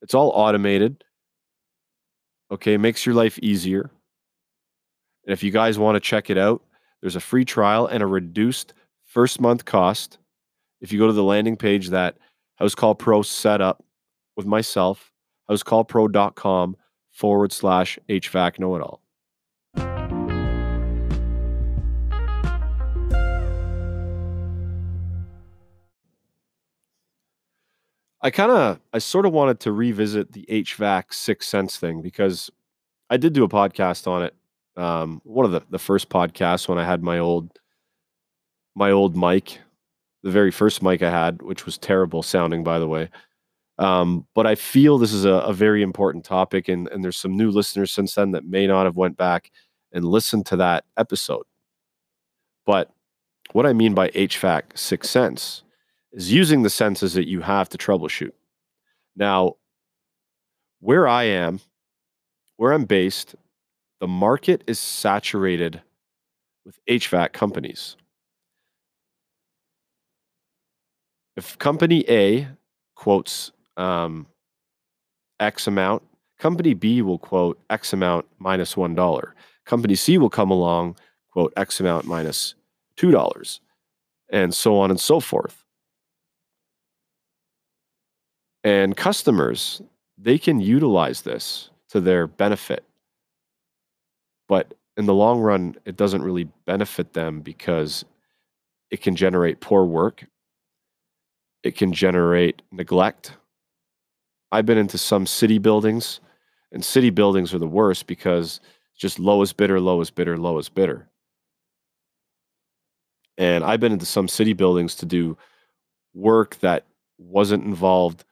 It's 0.00 0.14
all 0.14 0.30
automated. 0.30 1.04
Okay, 2.50 2.74
it 2.74 2.78
makes 2.78 3.04
your 3.04 3.14
life 3.14 3.38
easier. 3.40 3.90
And 5.24 5.32
if 5.32 5.42
you 5.42 5.50
guys 5.50 5.78
want 5.78 5.96
to 5.96 6.00
check 6.00 6.30
it 6.30 6.38
out, 6.38 6.62
there's 7.00 7.16
a 7.16 7.20
free 7.20 7.44
trial 7.44 7.86
and 7.86 8.02
a 8.02 8.06
reduced 8.06 8.72
first 9.04 9.40
month 9.40 9.64
cost 9.64 10.18
if 10.80 10.92
you 10.92 10.98
go 10.98 11.06
to 11.06 11.12
the 11.12 11.22
landing 11.22 11.56
page 11.56 11.88
that 11.88 12.16
Housecall 12.60 12.98
Pro 12.98 13.22
set 13.22 13.60
up 13.60 13.84
with 14.36 14.46
myself, 14.46 15.12
housecallpro.com 15.50 16.76
forward 17.10 17.52
slash 17.52 17.98
HVAC 18.08 18.58
know 18.58 18.76
it 18.76 18.82
all. 18.82 19.00
I 28.26 28.30
kind 28.30 28.50
of, 28.50 28.80
I 28.92 28.98
sort 28.98 29.24
of 29.24 29.32
wanted 29.32 29.60
to 29.60 29.70
revisit 29.70 30.32
the 30.32 30.44
HVAC 30.48 31.14
Six 31.14 31.46
Sense 31.46 31.76
thing 31.76 32.02
because 32.02 32.50
I 33.08 33.18
did 33.18 33.34
do 33.34 33.44
a 33.44 33.48
podcast 33.48 34.08
on 34.08 34.24
it. 34.24 34.34
Um, 34.76 35.20
one 35.22 35.46
of 35.46 35.52
the, 35.52 35.62
the 35.70 35.78
first 35.78 36.08
podcasts 36.08 36.66
when 36.66 36.76
I 36.76 36.84
had 36.84 37.04
my 37.04 37.20
old, 37.20 37.56
my 38.74 38.90
old 38.90 39.16
mic 39.16 39.60
the 40.24 40.32
very 40.32 40.50
first 40.50 40.82
mic 40.82 41.04
I 41.04 41.10
had, 41.10 41.40
which 41.40 41.66
was 41.66 41.78
terrible 41.78 42.20
sounding, 42.20 42.64
by 42.64 42.80
the 42.80 42.88
way. 42.88 43.10
Um, 43.78 44.26
but 44.34 44.44
I 44.44 44.56
feel 44.56 44.98
this 44.98 45.12
is 45.12 45.24
a, 45.24 45.34
a 45.34 45.52
very 45.52 45.80
important 45.82 46.24
topic, 46.24 46.66
and, 46.66 46.88
and 46.88 47.04
there's 47.04 47.16
some 47.16 47.36
new 47.36 47.52
listeners 47.52 47.92
since 47.92 48.16
then 48.16 48.32
that 48.32 48.44
may 48.44 48.66
not 48.66 48.86
have 48.86 48.96
went 48.96 49.16
back 49.16 49.52
and 49.92 50.04
listened 50.04 50.46
to 50.46 50.56
that 50.56 50.84
episode. 50.96 51.44
But 52.64 52.90
what 53.52 53.66
I 53.66 53.72
mean 53.72 53.94
by 53.94 54.08
HVAC 54.08 54.76
six 54.76 55.08
sense 55.08 55.62
is 56.16 56.32
using 56.32 56.62
the 56.62 56.70
senses 56.70 57.12
that 57.12 57.28
you 57.28 57.42
have 57.42 57.68
to 57.68 57.78
troubleshoot. 57.78 58.32
Now, 59.14 59.56
where 60.80 61.06
I 61.06 61.24
am, 61.24 61.60
where 62.56 62.72
I'm 62.72 62.86
based, 62.86 63.36
the 64.00 64.08
market 64.08 64.64
is 64.66 64.80
saturated 64.80 65.82
with 66.64 66.78
HVAC 66.88 67.32
companies. 67.32 67.96
If 71.36 71.58
company 71.58 72.04
A 72.08 72.48
quotes 72.94 73.52
um, 73.76 74.26
X 75.38 75.66
amount, 75.66 76.02
company 76.38 76.72
B 76.72 77.02
will 77.02 77.18
quote 77.18 77.60
X 77.68 77.92
amount 77.92 78.24
minus 78.38 78.74
1. 78.74 78.96
Company 79.66 79.94
C 79.94 80.16
will 80.16 80.30
come 80.30 80.50
along, 80.50 80.96
quote 81.30 81.52
X 81.58 81.78
amount 81.78 82.06
minus 82.06 82.54
$2, 82.96 83.60
and 84.30 84.54
so 84.54 84.78
on 84.78 84.90
and 84.90 84.98
so 84.98 85.20
forth. 85.20 85.65
And 88.66 88.96
customers, 88.96 89.80
they 90.18 90.38
can 90.38 90.58
utilize 90.58 91.22
this 91.22 91.70
to 91.90 92.00
their 92.00 92.26
benefit. 92.26 92.82
But 94.48 94.74
in 94.96 95.06
the 95.06 95.14
long 95.14 95.38
run, 95.38 95.76
it 95.84 95.96
doesn't 95.96 96.24
really 96.24 96.48
benefit 96.64 97.12
them 97.12 97.42
because 97.42 98.04
it 98.90 99.00
can 99.02 99.14
generate 99.14 99.60
poor 99.60 99.84
work. 99.84 100.26
It 101.62 101.76
can 101.76 101.92
generate 101.92 102.60
neglect. 102.72 103.36
I've 104.50 104.66
been 104.66 104.78
into 104.78 104.98
some 104.98 105.26
city 105.26 105.58
buildings, 105.58 106.18
and 106.72 106.84
city 106.84 107.10
buildings 107.10 107.54
are 107.54 107.60
the 107.60 107.68
worst 107.68 108.08
because 108.08 108.60
just 108.96 109.20
lowest 109.20 109.56
bidder, 109.56 109.78
lowest 109.78 110.16
bidder, 110.16 110.36
lowest 110.36 110.74
bidder. 110.74 111.06
And 113.38 113.62
I've 113.62 113.78
been 113.78 113.92
into 113.92 114.06
some 114.06 114.26
city 114.26 114.54
buildings 114.54 114.96
to 114.96 115.06
do 115.06 115.38
work 116.14 116.56
that 116.56 116.84
wasn't 117.16 117.62
involved 117.62 118.24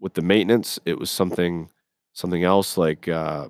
with 0.00 0.14
the 0.14 0.22
maintenance. 0.22 0.78
It 0.84 0.98
was 0.98 1.10
something 1.10 1.70
something 2.12 2.42
else 2.42 2.76
like 2.76 3.06
uh, 3.08 3.48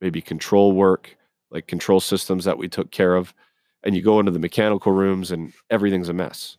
maybe 0.00 0.20
control 0.20 0.72
work, 0.72 1.16
like 1.50 1.66
control 1.66 2.00
systems 2.00 2.44
that 2.44 2.58
we 2.58 2.68
took 2.68 2.90
care 2.90 3.16
of. 3.16 3.34
And 3.82 3.96
you 3.96 4.02
go 4.02 4.20
into 4.20 4.32
the 4.32 4.38
mechanical 4.38 4.92
rooms 4.92 5.30
and 5.30 5.52
everything's 5.70 6.08
a 6.08 6.12
mess. 6.14 6.58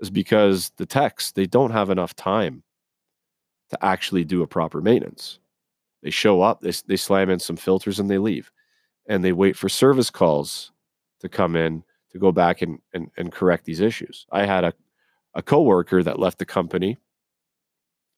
Is 0.00 0.10
because 0.10 0.72
the 0.76 0.86
techs 0.86 1.32
they 1.32 1.46
don't 1.46 1.70
have 1.70 1.88
enough 1.88 2.14
time 2.16 2.62
to 3.70 3.84
actually 3.84 4.24
do 4.24 4.42
a 4.42 4.46
proper 4.46 4.80
maintenance. 4.80 5.38
They 6.02 6.10
show 6.10 6.42
up, 6.42 6.60
they, 6.60 6.72
they 6.86 6.96
slam 6.96 7.30
in 7.30 7.38
some 7.38 7.56
filters 7.56 7.98
and 7.98 8.10
they 8.10 8.18
leave. 8.18 8.50
And 9.06 9.24
they 9.24 9.32
wait 9.32 9.56
for 9.56 9.68
service 9.68 10.10
calls 10.10 10.72
to 11.20 11.28
come 11.28 11.56
in 11.56 11.82
to 12.10 12.18
go 12.18 12.32
back 12.32 12.62
and, 12.62 12.78
and, 12.92 13.10
and 13.16 13.32
correct 13.32 13.64
these 13.64 13.80
issues. 13.80 14.26
I 14.30 14.44
had 14.44 14.64
a, 14.64 14.74
a 15.34 15.42
coworker 15.42 16.02
that 16.02 16.18
left 16.18 16.38
the 16.38 16.44
company 16.44 16.98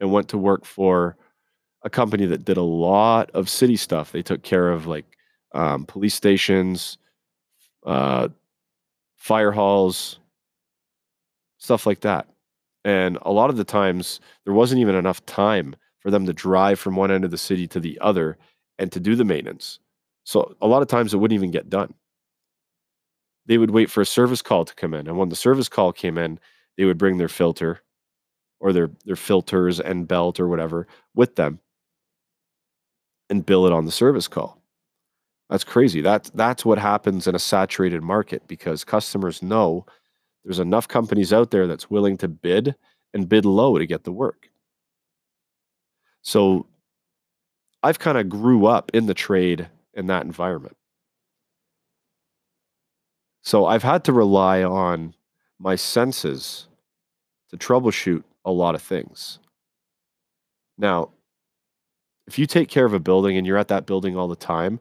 and 0.00 0.12
went 0.12 0.28
to 0.28 0.38
work 0.38 0.64
for 0.64 1.16
a 1.82 1.90
company 1.90 2.26
that 2.26 2.44
did 2.44 2.56
a 2.56 2.62
lot 2.62 3.30
of 3.32 3.48
city 3.48 3.76
stuff. 3.76 4.12
They 4.12 4.22
took 4.22 4.42
care 4.42 4.70
of 4.70 4.86
like 4.86 5.04
um, 5.54 5.86
police 5.86 6.14
stations, 6.14 6.98
uh, 7.84 8.28
fire 9.16 9.52
halls, 9.52 10.18
stuff 11.58 11.86
like 11.86 12.00
that. 12.00 12.28
And 12.84 13.18
a 13.22 13.32
lot 13.32 13.50
of 13.50 13.56
the 13.56 13.64
times, 13.64 14.20
there 14.44 14.54
wasn't 14.54 14.80
even 14.80 14.94
enough 14.94 15.24
time 15.26 15.74
for 16.00 16.10
them 16.10 16.26
to 16.26 16.32
drive 16.32 16.78
from 16.78 16.94
one 16.94 17.10
end 17.10 17.24
of 17.24 17.30
the 17.30 17.38
city 17.38 17.66
to 17.68 17.80
the 17.80 17.98
other 18.00 18.38
and 18.78 18.92
to 18.92 19.00
do 19.00 19.16
the 19.16 19.24
maintenance. 19.24 19.80
So 20.24 20.54
a 20.60 20.66
lot 20.66 20.82
of 20.82 20.88
times 20.88 21.12
it 21.14 21.16
wouldn't 21.16 21.36
even 21.36 21.50
get 21.50 21.70
done. 21.70 21.94
They 23.46 23.58
would 23.58 23.70
wait 23.70 23.90
for 23.90 24.00
a 24.00 24.06
service 24.06 24.42
call 24.42 24.64
to 24.64 24.74
come 24.74 24.94
in. 24.94 25.06
And 25.08 25.16
when 25.16 25.28
the 25.28 25.36
service 25.36 25.68
call 25.68 25.92
came 25.92 26.18
in, 26.18 26.38
they 26.76 26.84
would 26.84 26.98
bring 26.98 27.18
their 27.18 27.28
filter 27.28 27.80
or 28.60 28.72
their, 28.72 28.90
their 29.04 29.16
filters 29.16 29.80
and 29.80 30.08
belt 30.08 30.40
or 30.40 30.48
whatever 30.48 30.86
with 31.14 31.36
them 31.36 31.58
and 33.28 33.44
bill 33.44 33.66
it 33.66 33.72
on 33.72 33.84
the 33.84 33.92
service 33.92 34.28
call. 34.28 34.60
That's 35.48 35.64
crazy. 35.64 36.00
That's 36.00 36.30
that's 36.30 36.64
what 36.64 36.78
happens 36.78 37.26
in 37.26 37.34
a 37.34 37.38
saturated 37.38 38.02
market 38.02 38.48
because 38.48 38.82
customers 38.82 39.42
know 39.42 39.86
there's 40.44 40.58
enough 40.58 40.88
companies 40.88 41.32
out 41.32 41.50
there 41.50 41.66
that's 41.66 41.90
willing 41.90 42.16
to 42.18 42.28
bid 42.28 42.74
and 43.14 43.28
bid 43.28 43.44
low 43.44 43.78
to 43.78 43.86
get 43.86 44.04
the 44.04 44.12
work. 44.12 44.48
So 46.22 46.66
I've 47.82 48.00
kind 48.00 48.18
of 48.18 48.28
grew 48.28 48.66
up 48.66 48.90
in 48.92 49.06
the 49.06 49.14
trade 49.14 49.68
in 49.94 50.08
that 50.08 50.24
environment. 50.24 50.76
So 53.42 53.66
I've 53.66 53.84
had 53.84 54.02
to 54.04 54.12
rely 54.12 54.64
on 54.64 55.14
my 55.60 55.76
senses 55.76 56.66
to 57.50 57.56
troubleshoot 57.56 58.24
a 58.46 58.50
lot 58.50 58.74
of 58.74 58.80
things. 58.82 59.38
Now, 60.78 61.10
if 62.26 62.38
you 62.38 62.46
take 62.46 62.68
care 62.68 62.86
of 62.86 62.94
a 62.94 63.00
building 63.00 63.36
and 63.36 63.46
you're 63.46 63.58
at 63.58 63.68
that 63.68 63.86
building 63.86 64.16
all 64.16 64.28
the 64.28 64.36
time, 64.36 64.80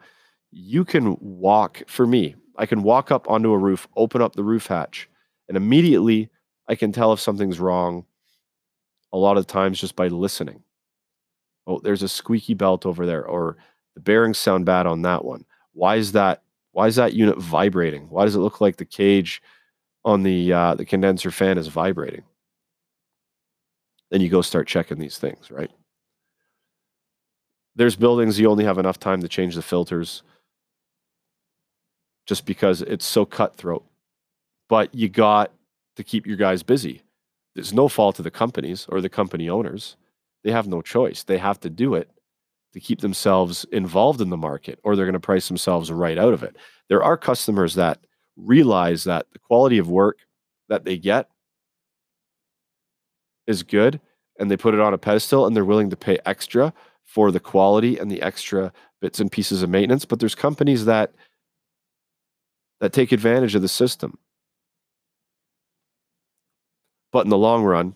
you 0.52 0.86
can 0.86 1.18
walk, 1.20 1.84
for 1.88 2.08
me, 2.08 2.36
I 2.58 2.66
can 2.66 2.84
walk 2.84 3.12
up 3.12 3.30
onto 3.30 3.52
a 3.52 3.58
roof, 3.58 3.88
open 3.98 4.22
up 4.22 4.36
the 4.36 4.44
roof 4.44 4.68
hatch, 4.68 5.10
and 5.48 5.58
immediately 5.58 6.30
I 6.68 6.76
can 6.76 6.92
tell 6.92 7.12
if 7.14 7.20
something's 7.20 7.60
wrong 7.60 8.06
a 9.14 9.18
lot 9.18 9.38
of 9.38 9.48
times 9.48 9.80
just 9.80 9.96
by 9.96 10.08
listening. 10.08 10.64
Oh, 11.68 11.80
there's 11.80 12.04
a 12.04 12.08
squeaky 12.10 12.54
belt 12.54 12.86
over 12.86 13.06
there, 13.06 13.26
or 13.26 13.58
the 13.96 14.02
bearings 14.02 14.38
sound 14.38 14.66
bad 14.66 14.86
on 14.86 15.02
that 15.02 15.26
one. 15.26 15.46
Why 15.74 15.96
is 15.96 16.12
that? 16.14 16.44
Why 16.72 16.88
is 16.88 16.96
that 16.98 17.14
unit 17.14 17.38
vibrating? 17.40 18.10
Why 18.10 18.26
does 18.26 18.36
it 18.36 18.40
look 18.40 18.62
like 18.62 18.78
the 18.78 18.86
cage 18.86 19.42
on 20.04 20.24
the 20.24 20.54
uh, 20.54 20.76
the 20.76 20.86
condenser 20.86 21.32
fan 21.32 21.58
is 21.58 21.68
vibrating? 21.68 22.24
Then 24.16 24.22
you 24.22 24.30
go 24.30 24.42
start 24.42 24.66
checking 24.66 24.98
these 24.98 25.18
things, 25.18 25.52
right? 25.52 25.70
there's 27.76 27.96
buildings 27.96 28.40
you 28.40 28.50
only 28.50 28.64
have 28.64 28.78
enough 28.78 29.00
time 29.00 29.22
to 29.22 29.28
change 29.28 29.56
the 29.56 29.62
filters 29.62 30.24
just 32.26 32.46
because 32.46 32.82
it's 32.82 33.06
so 33.06 33.26
cutthroat. 33.26 33.86
But 34.70 34.96
you 34.96 35.10
got 35.10 35.52
to 35.98 36.04
keep 36.04 36.26
your 36.26 36.38
guys 36.38 36.64
busy. 36.64 37.04
There's 37.54 37.74
no 37.74 37.88
fault 37.88 38.16
to 38.16 38.22
the 38.22 38.32
companies 38.32 38.86
or 38.90 39.02
the 39.02 39.10
company 39.10 39.50
owners. 39.50 39.98
They 40.44 40.52
have 40.52 40.68
no 40.68 40.82
choice. 40.82 41.24
They 41.24 41.38
have 41.38 41.60
to 41.60 41.70
do 41.70 41.96
it 41.96 42.10
to 42.74 42.80
keep 42.80 43.02
themselves 43.02 43.66
involved 43.72 44.22
in 44.22 44.30
the 44.30 44.38
market 44.38 44.80
or 44.86 44.96
they're 44.96 45.06
going 45.06 45.14
to 45.14 45.20
price 45.20 45.50
themselves 45.50 45.92
right 45.92 46.18
out 46.18 46.34
of 46.34 46.44
it. 46.44 46.56
There 46.88 47.04
are 47.04 47.18
customers 47.18 47.76
that 47.76 48.00
realize 48.38 49.04
that 49.04 49.28
the 49.34 49.40
quality 49.40 49.78
of 49.78 49.90
work 49.90 50.20
that 50.70 50.86
they 50.86 50.98
get 50.98 51.30
is 53.48 53.64
good 53.64 54.00
and 54.40 54.50
they 54.50 54.58
put 54.58 54.74
it 54.74 54.80
on 54.80 54.94
a 54.94 54.98
pedestal 54.98 55.46
and 55.46 55.56
they're 55.56 55.66
willing 55.66 55.90
to 55.90 55.96
pay 55.96 56.20
extra 56.26 56.74
for 57.04 57.32
the 57.32 57.40
quality 57.40 57.98
and 57.98 58.12
the 58.12 58.22
extra 58.22 58.72
bits 59.02 59.20
and 59.20 59.32
pieces 59.32 59.62
of 59.62 59.70
maintenance. 59.70 60.06
But 60.06 60.20
there's 60.20 60.36
companies 60.36 60.86
that 60.86 61.14
that 62.82 62.94
take 62.94 63.12
advantage 63.12 63.56
of 63.56 63.62
the 63.62 63.70
system. 63.70 64.18
But 67.12 67.26
in 67.26 67.30
the 67.30 67.38
long 67.38 67.64
run 67.64 67.96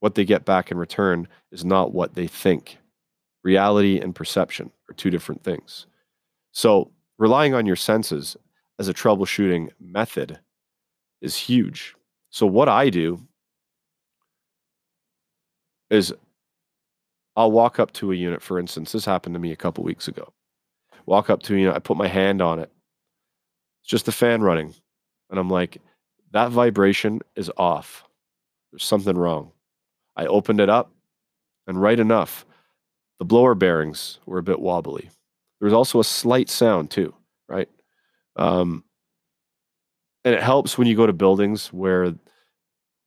what 0.00 0.14
they 0.14 0.24
get 0.24 0.44
back 0.44 0.70
in 0.70 0.78
return 0.78 1.28
is 1.50 1.64
not 1.64 1.92
what 1.92 2.14
they 2.14 2.26
think. 2.26 2.78
Reality 3.42 3.98
and 3.98 4.14
perception 4.14 4.70
are 4.88 4.94
two 4.94 5.10
different 5.10 5.42
things. 5.42 5.86
So 6.52 6.92
relying 7.18 7.54
on 7.54 7.66
your 7.66 7.76
senses 7.76 8.36
as 8.78 8.88
a 8.88 8.94
troubleshooting 8.94 9.70
method 9.80 10.38
is 11.20 11.36
huge. 11.36 11.94
So 12.30 12.46
what 12.46 12.68
i 12.68 12.90
do 12.90 13.26
is 15.90 16.12
I'll 17.36 17.52
walk 17.52 17.78
up 17.78 17.92
to 17.94 18.12
a 18.12 18.16
unit, 18.16 18.42
for 18.42 18.58
instance. 18.58 18.92
This 18.92 19.04
happened 19.04 19.34
to 19.34 19.38
me 19.38 19.52
a 19.52 19.56
couple 19.56 19.84
weeks 19.84 20.08
ago. 20.08 20.32
Walk 21.06 21.30
up 21.30 21.42
to 21.44 21.54
a 21.54 21.58
unit, 21.58 21.74
I 21.74 21.78
put 21.78 21.96
my 21.96 22.08
hand 22.08 22.42
on 22.42 22.58
it. 22.58 22.70
It's 23.82 23.90
just 23.90 24.06
the 24.06 24.12
fan 24.12 24.42
running. 24.42 24.74
And 25.30 25.38
I'm 25.38 25.48
like, 25.48 25.78
that 26.32 26.50
vibration 26.50 27.20
is 27.36 27.50
off. 27.56 28.04
There's 28.72 28.84
something 28.84 29.16
wrong. 29.16 29.52
I 30.16 30.26
opened 30.26 30.60
it 30.60 30.68
up, 30.68 30.90
and 31.66 31.80
right 31.80 31.98
enough, 31.98 32.44
the 33.18 33.24
blower 33.24 33.54
bearings 33.54 34.18
were 34.26 34.38
a 34.38 34.42
bit 34.42 34.60
wobbly. 34.60 35.08
There 35.60 35.66
was 35.66 35.72
also 35.72 36.00
a 36.00 36.04
slight 36.04 36.50
sound, 36.50 36.90
too, 36.90 37.14
right? 37.48 37.68
Um, 38.36 38.84
and 40.24 40.34
it 40.34 40.42
helps 40.42 40.76
when 40.76 40.88
you 40.88 40.96
go 40.96 41.06
to 41.06 41.12
buildings 41.12 41.72
where 41.72 42.14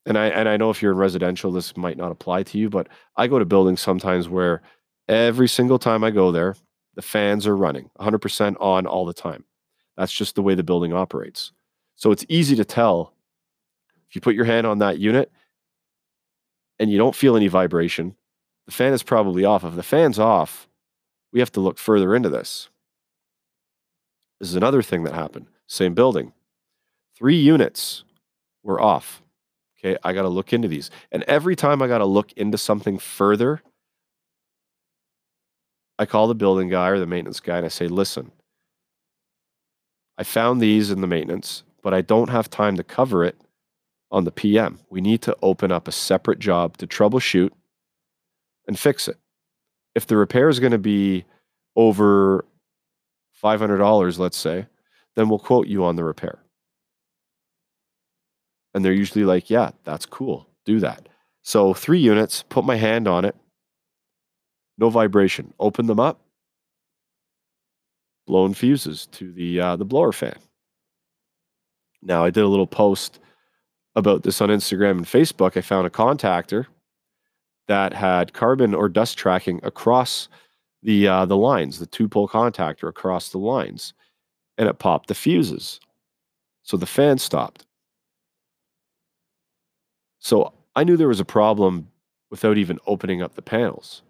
and 0.06 0.18
I 0.18 0.28
and 0.28 0.50
I 0.50 0.58
know 0.58 0.70
if 0.70 0.82
you're 0.82 0.92
in 0.94 0.98
residential, 0.98 1.52
this 1.52 1.78
might 1.78 1.98
not 1.98 2.12
apply 2.12 2.44
to 2.44 2.58
you, 2.58 2.70
but 2.70 2.88
I 3.18 3.28
go 3.28 3.40
to 3.40 3.46
buildings 3.46 3.82
sometimes 3.82 4.30
where 4.30 4.62
every 5.08 5.48
single 5.48 5.80
time 5.80 6.04
I 6.04 6.12
go 6.12 6.32
there, 6.32 6.56
the 6.96 7.02
fans 7.02 7.48
are 7.48 7.58
running 7.58 7.90
100% 8.00 8.56
on 8.60 8.88
all 8.88 9.06
the 9.06 9.14
time. 9.14 9.46
That's 9.98 10.12
just 10.14 10.36
the 10.36 10.42
way 10.44 10.56
the 10.56 10.64
building 10.64 10.94
operates. 10.94 11.52
So 11.96 12.12
it's 12.12 12.26
easy 12.30 12.56
to 12.56 12.66
tell 12.66 13.14
If 14.10 14.16
you 14.16 14.22
put 14.22 14.36
your 14.36 14.46
hand 14.46 14.68
on 14.68 14.80
that 14.80 15.00
unit 15.00 15.32
and 16.80 16.92
you 16.92 16.98
don't 16.98 17.16
feel 17.16 17.36
any 17.38 17.48
vibration, 17.48 18.16
the 18.66 18.72
fan 18.72 18.94
is 18.94 19.04
probably 19.04 19.46
off. 19.46 19.64
If 19.64 19.76
the 19.76 19.84
fan's 19.84 20.20
off, 20.20 20.68
we 21.32 21.40
have 21.40 21.52
to 21.54 21.62
look 21.62 21.78
further 21.78 22.16
into 22.16 22.30
this. 22.30 22.70
This 24.40 24.50
is 24.50 24.56
another 24.56 24.82
thing 24.82 25.04
that 25.04 25.14
happened. 25.14 25.48
Same 25.68 25.94
building. 25.94 26.34
Three 27.18 27.38
units 27.38 28.04
were 28.64 28.82
off. 28.82 29.22
Okay, 29.84 29.98
I 30.04 30.14
got 30.14 30.22
to 30.24 30.30
look 30.30 30.54
into 30.54 30.68
these. 30.68 30.92
And 31.12 31.24
every 31.24 31.56
time 31.56 31.82
I 31.82 31.88
got 31.88 32.00
to 32.00 32.06
look 32.06 32.32
into 32.34 32.58
something 32.58 33.00
further, 33.00 33.62
I 35.98 36.06
call 36.06 36.28
the 36.28 36.36
building 36.36 36.70
guy 36.70 36.90
or 36.90 37.00
the 37.00 37.08
maintenance 37.08 37.40
guy 37.40 37.58
and 37.58 37.66
I 37.66 37.70
say, 37.70 37.88
listen, 37.88 38.32
I 40.18 40.24
found 40.24 40.62
these 40.62 40.92
in 40.92 41.02
the 41.02 41.08
maintenance, 41.08 41.64
but 41.82 41.94
I 41.94 42.02
don't 42.02 42.30
have 42.30 42.50
time 42.50 42.78
to 42.78 42.84
cover 42.84 43.24
it 43.24 43.40
on 44.12 44.24
the 44.24 44.32
PM. 44.32 44.80
We 44.90 45.02
need 45.02 45.22
to 45.24 45.38
open 45.42 45.72
up 45.72 45.88
a 45.88 45.92
separate 45.92 46.40
job 46.40 46.78
to 46.78 46.88
troubleshoot 46.88 47.52
and 48.68 48.78
fix 48.78 49.08
it. 49.08 49.18
If 49.96 50.06
the 50.06 50.18
repair 50.18 50.50
is 50.50 50.60
going 50.60 50.74
to 50.74 50.78
be 50.78 51.26
over 51.76 52.46
$500, 53.44 54.20
let's 54.20 54.38
say, 54.38 54.68
then 55.16 55.30
we'll 55.30 55.40
quote 55.40 55.68
you 55.68 55.84
on 55.84 55.96
the 55.96 56.04
repair. 56.04 56.41
And 58.74 58.84
they're 58.84 58.94
usually 58.94 59.26
like, 59.26 59.50
yeah, 59.50 59.72
that's 59.84 60.06
cool. 60.06 60.48
Do 60.66 60.80
that. 60.80 61.10
So 61.42 61.74
three 61.74 62.00
units, 62.00 62.44
put 62.50 62.64
my 62.64 62.76
hand 62.76 63.08
on 63.08 63.26
it. 63.26 63.36
No 64.78 64.90
vibration. 64.90 65.54
Open 65.60 65.88
them 65.88 66.00
up. 66.00 66.20
Blown 68.28 68.54
fuses 68.54 69.08
to 69.14 69.32
the 69.32 69.60
uh, 69.60 69.76
the 69.76 69.86
blower 69.86 70.12
fan. 70.12 70.38
Now 72.02 72.24
I 72.24 72.30
did 72.30 72.44
a 72.44 72.48
little 72.48 72.68
post 72.68 73.20
about 73.96 74.24
this 74.24 74.42
on 74.42 74.50
Instagram 74.50 74.92
and 74.92 75.06
Facebook. 75.06 75.58
I 75.58 75.62
found 75.62 75.86
a 75.86 75.90
contactor 75.90 76.68
that 77.68 77.94
had 77.94 78.34
carbon 78.34 78.74
or 78.74 78.90
dust 78.90 79.18
tracking 79.18 79.60
across 79.64 80.30
the 80.84 81.08
uh, 81.08 81.26
the 81.26 81.38
lines, 81.38 81.80
the 81.80 81.86
two 81.86 82.08
pole 82.08 82.28
contactor 82.28 82.88
across 82.88 83.30
the 83.30 83.38
lines, 83.38 83.94
and 84.58 84.68
it 84.68 84.80
popped 84.80 85.08
the 85.08 85.16
fuses. 85.16 85.80
So 86.64 86.78
the 86.78 86.86
fan 86.86 87.18
stopped. 87.18 87.66
So 90.22 90.54
I 90.76 90.84
knew 90.86 90.96
there 90.96 91.08
was 91.10 91.20
a 91.20 91.26
problem 91.26 91.90
without 92.30 92.58
even 92.58 92.80
opening 92.88 93.22
up 93.22 93.36
the 93.36 93.42
panels, 93.42 94.04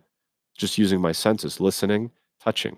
just 0.58 0.78
using 0.78 1.02
my 1.02 1.14
senses, 1.14 1.60
listening, 1.60 2.12
touching. 2.40 2.78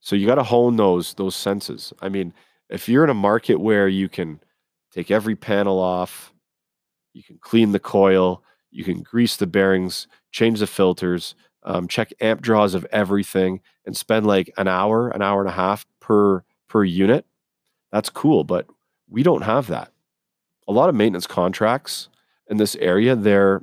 So 0.00 0.16
you 0.16 0.26
got 0.26 0.34
to 0.34 0.42
hone 0.42 0.76
those 0.76 1.14
those 1.14 1.36
senses. 1.36 1.92
I 2.02 2.08
mean, 2.08 2.34
if 2.68 2.88
you're 2.88 3.04
in 3.04 3.10
a 3.10 3.14
market 3.14 3.60
where 3.60 3.88
you 3.88 4.08
can 4.08 4.40
take 4.92 5.10
every 5.10 5.36
panel 5.36 5.78
off, 5.78 6.32
you 7.14 7.22
can 7.22 7.38
clean 7.40 7.72
the 7.72 7.78
coil, 7.80 8.42
you 8.70 8.84
can 8.84 9.02
grease 9.02 9.36
the 9.36 9.46
bearings, 9.46 10.08
change 10.32 10.60
the 10.60 10.66
filters, 10.66 11.34
um, 11.62 11.88
check 11.88 12.12
amp 12.20 12.42
draws 12.42 12.74
of 12.74 12.84
everything, 12.92 13.60
and 13.86 13.96
spend 13.96 14.26
like 14.26 14.52
an 14.58 14.68
hour, 14.68 15.10
an 15.10 15.22
hour 15.22 15.40
and 15.40 15.48
a 15.48 15.52
half 15.52 15.86
per 16.00 16.44
per 16.68 16.84
unit. 16.84 17.26
That's 17.92 18.10
cool, 18.10 18.44
but 18.44 18.66
we 19.12 19.22
don't 19.22 19.42
have 19.42 19.66
that. 19.68 19.92
A 20.66 20.72
lot 20.72 20.88
of 20.88 20.94
maintenance 20.94 21.26
contracts 21.26 22.08
in 22.48 22.56
this 22.56 22.74
area, 22.76 23.14
they're 23.14 23.62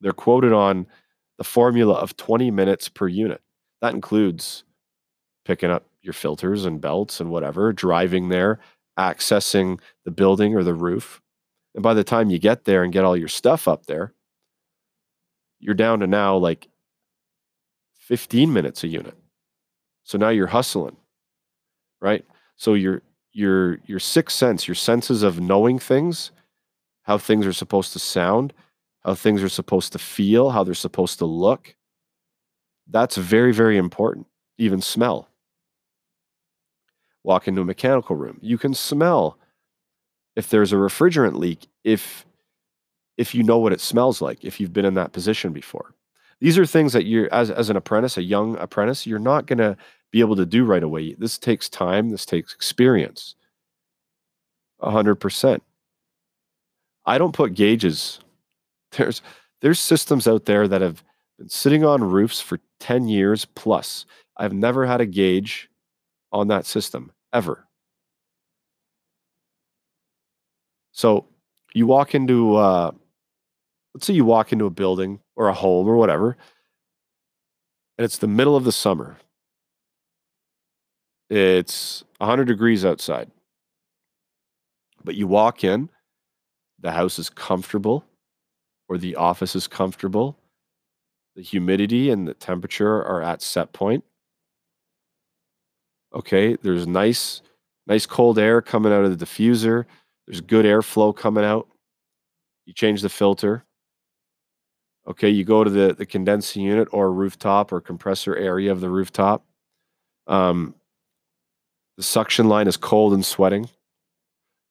they're 0.00 0.12
quoted 0.12 0.52
on 0.52 0.86
the 1.38 1.44
formula 1.44 1.94
of 1.94 2.16
20 2.16 2.50
minutes 2.50 2.88
per 2.88 3.08
unit. 3.08 3.40
That 3.80 3.94
includes 3.94 4.64
picking 5.44 5.70
up 5.70 5.86
your 6.02 6.12
filters 6.12 6.64
and 6.64 6.80
belts 6.80 7.20
and 7.20 7.30
whatever, 7.30 7.72
driving 7.72 8.28
there, 8.28 8.58
accessing 8.98 9.80
the 10.04 10.10
building 10.10 10.54
or 10.54 10.62
the 10.62 10.74
roof. 10.74 11.20
And 11.74 11.82
by 11.82 11.94
the 11.94 12.04
time 12.04 12.30
you 12.30 12.38
get 12.38 12.64
there 12.64 12.82
and 12.82 12.92
get 12.92 13.04
all 13.04 13.16
your 13.16 13.28
stuff 13.28 13.68
up 13.68 13.86
there, 13.86 14.12
you're 15.58 15.74
down 15.74 16.00
to 16.00 16.06
now 16.06 16.36
like 16.36 16.68
15 17.98 18.52
minutes 18.52 18.82
a 18.82 18.88
unit. 18.88 19.16
So 20.04 20.18
now 20.18 20.30
you're 20.30 20.46
hustling, 20.46 20.96
right? 22.00 22.24
So 22.56 22.74
you're 22.74 23.02
your 23.32 23.78
your 23.86 23.98
sixth 23.98 24.36
sense, 24.36 24.66
your 24.68 24.74
senses 24.74 25.22
of 25.22 25.40
knowing 25.40 25.78
things, 25.78 26.32
how 27.02 27.18
things 27.18 27.46
are 27.46 27.52
supposed 27.52 27.92
to 27.92 27.98
sound, 27.98 28.52
how 29.04 29.14
things 29.14 29.42
are 29.42 29.48
supposed 29.48 29.92
to 29.92 29.98
feel, 29.98 30.50
how 30.50 30.64
they're 30.64 30.74
supposed 30.74 31.18
to 31.18 31.26
look. 31.26 31.74
That's 32.88 33.16
very 33.16 33.52
very 33.52 33.76
important. 33.76 34.26
Even 34.58 34.80
smell. 34.80 35.28
Walk 37.22 37.46
into 37.48 37.60
a 37.60 37.66
mechanical 37.66 38.16
room, 38.16 38.38
you 38.40 38.58
can 38.58 38.74
smell 38.74 39.38
if 40.36 40.48
there's 40.48 40.72
a 40.72 40.76
refrigerant 40.76 41.34
leak 41.34 41.66
if 41.84 42.24
if 43.16 43.34
you 43.34 43.42
know 43.42 43.58
what 43.58 43.74
it 43.74 43.80
smells 43.80 44.22
like, 44.22 44.42
if 44.44 44.58
you've 44.58 44.72
been 44.72 44.86
in 44.86 44.94
that 44.94 45.12
position 45.12 45.52
before. 45.52 45.94
These 46.40 46.56
are 46.56 46.64
things 46.64 46.94
that 46.94 47.04
you're 47.04 47.32
as 47.32 47.50
as 47.50 47.68
an 47.68 47.76
apprentice, 47.76 48.16
a 48.16 48.22
young 48.22 48.56
apprentice, 48.56 49.06
you're 49.06 49.18
not 49.18 49.46
to 49.58 49.76
be 50.10 50.20
able 50.20 50.36
to 50.36 50.46
do 50.46 50.64
right 50.64 50.82
away. 50.82 51.14
This 51.18 51.38
takes 51.38 51.68
time, 51.68 52.10
this 52.10 52.26
takes 52.26 52.54
experience. 52.54 53.34
100%. 54.82 55.60
I 57.06 57.18
don't 57.18 57.34
put 57.34 57.54
gauges. 57.54 58.20
There's 58.92 59.22
there's 59.60 59.78
systems 59.78 60.26
out 60.26 60.46
there 60.46 60.66
that 60.66 60.80
have 60.80 61.04
been 61.38 61.48
sitting 61.48 61.84
on 61.84 62.02
roofs 62.02 62.40
for 62.40 62.60
10 62.80 63.08
years 63.08 63.44
plus. 63.44 64.06
I've 64.36 64.54
never 64.54 64.86
had 64.86 65.00
a 65.00 65.06
gauge 65.06 65.68
on 66.32 66.48
that 66.48 66.64
system 66.64 67.12
ever. 67.32 67.66
So 70.92 71.26
you 71.74 71.86
walk 71.86 72.14
into, 72.14 72.56
uh, 72.56 72.92
let's 73.94 74.06
say 74.06 74.14
you 74.14 74.24
walk 74.24 74.52
into 74.52 74.64
a 74.64 74.70
building 74.70 75.20
or 75.36 75.48
a 75.48 75.54
home 75.54 75.86
or 75.86 75.96
whatever, 75.96 76.36
and 77.98 78.04
it's 78.04 78.18
the 78.18 78.26
middle 78.26 78.56
of 78.56 78.64
the 78.64 78.72
summer. 78.72 79.18
It's 81.30 82.02
100 82.18 82.46
degrees 82.46 82.84
outside. 82.84 83.30
But 85.04 85.14
you 85.14 85.26
walk 85.26 85.64
in, 85.64 85.88
the 86.80 86.90
house 86.90 87.18
is 87.18 87.30
comfortable 87.30 88.04
or 88.88 88.98
the 88.98 89.14
office 89.14 89.54
is 89.54 89.68
comfortable. 89.68 90.36
The 91.36 91.42
humidity 91.42 92.10
and 92.10 92.26
the 92.26 92.34
temperature 92.34 92.96
are 93.04 93.22
at 93.22 93.40
set 93.40 93.72
point. 93.72 94.04
Okay, 96.12 96.56
there's 96.56 96.88
nice 96.88 97.40
nice 97.86 98.04
cold 98.06 98.38
air 98.38 98.60
coming 98.60 98.92
out 98.92 99.04
of 99.04 99.16
the 99.16 99.24
diffuser. 99.24 99.84
There's 100.26 100.40
good 100.40 100.64
airflow 100.64 101.16
coming 101.16 101.44
out. 101.44 101.68
You 102.66 102.74
change 102.74 103.02
the 103.02 103.08
filter. 103.08 103.64
Okay, 105.08 105.28
you 105.28 105.44
go 105.44 105.64
to 105.64 105.70
the, 105.70 105.94
the 105.94 106.06
condensing 106.06 106.62
unit 106.62 106.88
or 106.92 107.12
rooftop 107.12 107.72
or 107.72 107.80
compressor 107.80 108.36
area 108.36 108.70
of 108.70 108.80
the 108.80 108.90
rooftop. 108.90 109.44
Um, 110.26 110.74
the 112.00 112.04
suction 112.04 112.48
line 112.48 112.66
is 112.66 112.78
cold 112.78 113.12
and 113.12 113.22
sweating. 113.22 113.68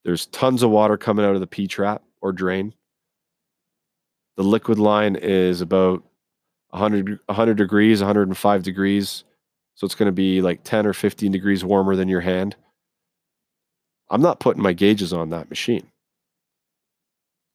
There's 0.04 0.26
tons 0.26 0.64
of 0.64 0.72
water 0.72 0.98
coming 0.98 1.24
out 1.24 1.36
of 1.36 1.42
the 1.42 1.46
P 1.46 1.68
trap 1.68 2.02
or 2.22 2.32
drain. 2.32 2.74
The 4.36 4.42
liquid 4.42 4.80
line 4.80 5.16
is 5.16 5.62
about 5.62 6.04
100, 6.72 7.20
100 7.28 7.56
degrees, 7.56 8.00
105 8.00 8.64
degrees. 8.64 9.26
So 9.76 9.86
it's 9.86 9.94
going 9.94 10.08
to 10.08 10.12
be 10.12 10.42
like 10.42 10.64
10 10.64 10.88
or 10.88 10.94
15 10.94 11.32
degrees 11.32 11.64
warmer 11.64 11.96
than 11.96 12.10
your 12.10 12.22
hand. 12.22 12.56
I'm 14.10 14.24
not 14.24 14.40
putting 14.40 14.64
my 14.64 14.74
gauges 14.74 15.14
on 15.14 15.30
that 15.30 15.52
machine 15.52 15.86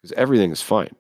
because 0.01 0.17
everything 0.17 0.53
is 0.53 0.63
fine. 0.63 0.95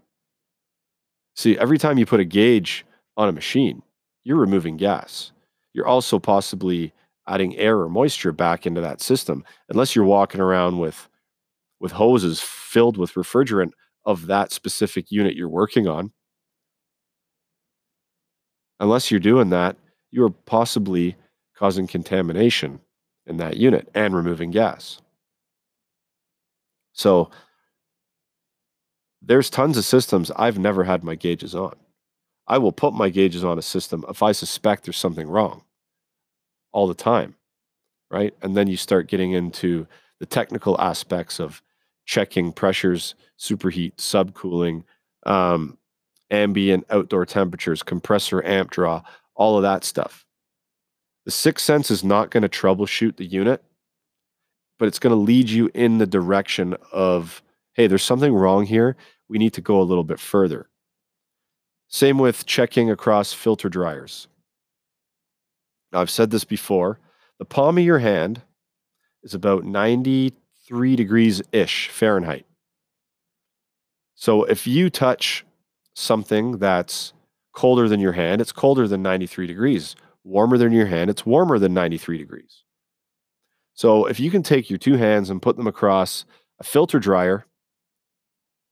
See, 1.37 1.57
every 1.57 1.79
time 1.79 1.97
you 1.97 2.07
put 2.07 2.19
a 2.19 2.25
gauge 2.25 2.85
on 3.17 3.29
a 3.29 3.33
machine, 3.33 3.85
you're 4.25 4.37
removing 4.37 4.77
gas. 4.77 5.31
You're 5.75 5.87
also 5.87 6.19
possibly 6.19 6.93
adding 7.27 7.57
air 7.57 7.81
or 7.81 7.89
moisture 7.89 8.33
back 8.33 8.67
into 8.67 8.81
that 8.81 9.01
system, 9.01 9.45
unless 9.69 9.95
you're 9.95 10.05
walking 10.05 10.41
around 10.41 10.79
with 10.79 11.09
with 11.81 11.93
hoses 11.93 12.41
filled 12.41 12.97
with 12.97 13.15
refrigerant 13.15 13.73
of 14.07 14.27
that 14.27 14.53
specific 14.53 15.11
unit 15.11 15.35
you're 15.35 15.49
working 15.49 15.87
on. 15.87 16.13
Unless 18.81 19.11
you're 19.11 19.21
doing 19.21 19.51
that, 19.51 19.77
you 20.11 20.25
are 20.25 20.31
possibly 20.31 21.17
causing 21.57 21.87
contamination 21.87 22.81
in 23.27 23.37
that 23.39 23.57
unit 23.57 23.89
and 23.95 24.15
removing 24.15 24.51
gas. 24.51 25.01
So 26.93 27.31
there's 29.23 29.51
tons 29.51 29.77
of 29.77 29.85
systems 29.85 30.31
I've 30.37 30.59
never 30.59 30.85
had 30.85 31.03
my 31.03 31.15
gauges 31.15 31.55
on. 31.55 31.75
I 32.47 32.59
will 32.59 32.73
put 32.73 32.95
my 32.95 33.09
gauges 33.09 33.45
on 33.45 33.59
a 33.59 33.63
system 33.63 34.05
if 34.09 34.23
I 34.23 34.33
suspect 34.33 34.85
there's 34.85 34.99
something 34.99 35.29
wrong 35.29 35.63
all 36.75 36.87
the 36.87 36.95
time, 36.95 37.35
right? 38.11 38.35
And 38.43 38.55
then 38.55 38.69
you 38.69 38.77
start 38.77 39.09
getting 39.09 39.33
into 39.33 39.87
the 40.21 40.27
technical 40.27 40.79
aspects 40.79 41.41
of 41.41 41.63
checking 42.05 42.53
pressures, 42.53 43.15
superheat, 43.39 43.95
subcooling, 43.97 44.85
um, 45.25 45.79
ambient 46.31 46.85
outdoor 46.91 47.25
temperatures, 47.25 47.83
compressor 47.83 48.45
amp 48.45 48.71
draw, 48.71 49.03
all 49.35 49.57
of 49.57 49.63
that 49.63 49.85
stuff. 49.85 50.27
The 51.25 51.31
sixth 51.31 51.65
sense 51.65 51.91
is 51.91 52.05
not 52.05 52.31
going 52.31 52.43
to 52.43 52.49
troubleshoot 52.51 53.17
the 53.17 53.25
unit 53.25 53.65
but 54.79 54.89
it's 54.89 54.99
going 54.99 55.13
to 55.13 55.17
lead 55.17 55.49
you 55.49 55.71
in 55.75 55.99
the 55.99 56.07
direction 56.07 56.77
of, 56.93 57.43
hey, 57.75 57.87
there's 57.87 58.03
something 58.03 58.35
wrong 58.35 58.67
here. 58.67 58.97
We 59.29 59.39
need 59.39 59.53
to 59.55 59.61
go 59.61 59.81
a 59.81 59.83
little 59.83 60.05
bit 60.05 60.21
further. 60.21 60.69
Same 61.89 62.19
with 62.19 62.47
checking 62.47 62.91
across 62.91 63.33
filter 63.33 63.69
dryers. 63.69 64.27
Now, 65.95 66.01
I've 66.01 66.11
said 66.11 66.33
this 66.33 66.45
before. 66.45 66.99
The 67.39 67.45
palm 67.45 67.79
of 67.79 67.85
your 67.85 68.01
hand 68.01 68.43
is 69.23 69.33
about 69.33 69.65
93 69.65 70.97
degrees 70.97 71.41
ish 71.53 71.89
Fahrenheit. 71.89 72.47
So 74.17 74.43
if 74.43 74.67
you 74.67 74.91
touch 74.91 75.45
something 75.95 76.59
that's 76.59 77.13
colder 77.53 77.89
than 77.89 78.01
your 78.01 78.13
hand, 78.13 78.41
it's 78.41 78.51
colder 78.51 78.89
than 78.89 79.03
93 79.03 79.47
degrees. 79.47 79.95
Warmer 80.25 80.59
than 80.59 80.73
your 80.73 80.87
hand, 80.87 81.11
it's 81.11 81.25
warmer 81.25 81.61
than 81.61 81.75
93 81.75 82.19
degrees. 82.19 82.65
So 83.75 84.07
if 84.07 84.19
you 84.19 84.33
can 84.33 84.43
take 84.43 84.69
your 84.71 84.79
two 84.79 84.97
hands 84.97 85.31
and 85.31 85.41
put 85.41 85.57
them 85.57 85.69
across 85.69 86.25
a 86.59 86.65
filter 86.65 86.99
dryer, 86.99 87.47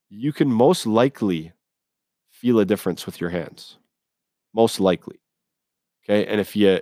you 0.08 0.32
can 0.32 0.50
most 0.50 0.87
likely 0.87 1.52
feel 2.30 2.58
a 2.58 2.64
difference 2.64 3.06
with 3.06 3.20
your 3.20 3.30
hands. 3.30 3.78
Most 4.52 4.80
likely. 4.80 5.20
Okay? 6.04 6.26
And 6.26 6.40
if 6.40 6.56
you 6.56 6.80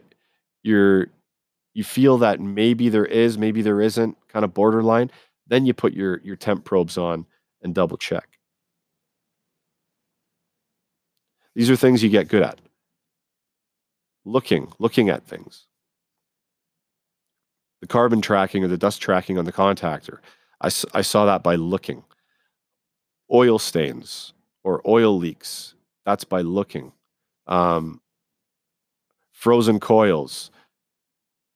you're 0.62 1.08
you 1.74 1.84
feel 1.84 2.18
that 2.18 2.40
maybe 2.40 2.88
there 2.88 3.06
is, 3.06 3.38
maybe 3.38 3.62
there 3.62 3.80
isn't, 3.80 4.16
kind 4.28 4.44
of 4.44 4.52
borderline, 4.52 5.10
then 5.46 5.66
you 5.66 5.74
put 5.74 5.92
your 5.92 6.20
your 6.20 6.36
temp 6.36 6.64
probes 6.64 6.98
on 6.98 7.26
and 7.62 7.74
double 7.74 7.96
check. 7.96 8.38
These 11.54 11.70
are 11.70 11.76
things 11.76 12.02
you 12.02 12.08
get 12.08 12.28
good 12.28 12.42
at. 12.42 12.60
Looking, 14.24 14.72
looking 14.78 15.08
at 15.08 15.24
things. 15.24 15.66
The 17.80 17.86
carbon 17.86 18.20
tracking 18.20 18.62
or 18.62 18.68
the 18.68 18.76
dust 18.76 19.00
tracking 19.00 19.38
on 19.38 19.44
the 19.44 19.52
contactor. 19.52 20.18
I, 20.60 20.66
I 20.92 21.02
saw 21.02 21.24
that 21.24 21.42
by 21.42 21.56
looking. 21.56 22.04
Oil 23.32 23.58
stains 23.58 24.32
or 24.62 24.82
oil 24.86 25.16
leaks. 25.16 25.74
That's 26.04 26.24
by 26.24 26.42
looking. 26.42 26.92
Um, 27.46 28.00
frozen 29.40 29.80
coils, 29.80 30.50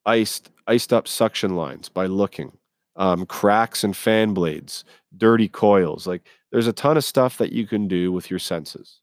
iced 0.07 0.51
iced 0.66 0.92
up 0.92 1.07
suction 1.07 1.55
lines 1.55 1.90
by 1.90 2.07
looking. 2.07 2.51
Um, 2.97 3.27
cracks 3.27 3.85
and 3.85 3.94
fan 3.94 4.33
blades, 4.33 4.85
dirty 5.16 5.49
coils. 5.49 6.07
Like 6.07 6.23
there's 6.51 6.66
a 6.66 6.73
ton 6.73 6.97
of 6.97 7.05
stuff 7.05 7.37
that 7.38 7.53
you 7.53 7.66
can 7.66 7.87
do 7.87 8.11
with 8.11 8.31
your 8.31 8.38
senses. 8.38 9.01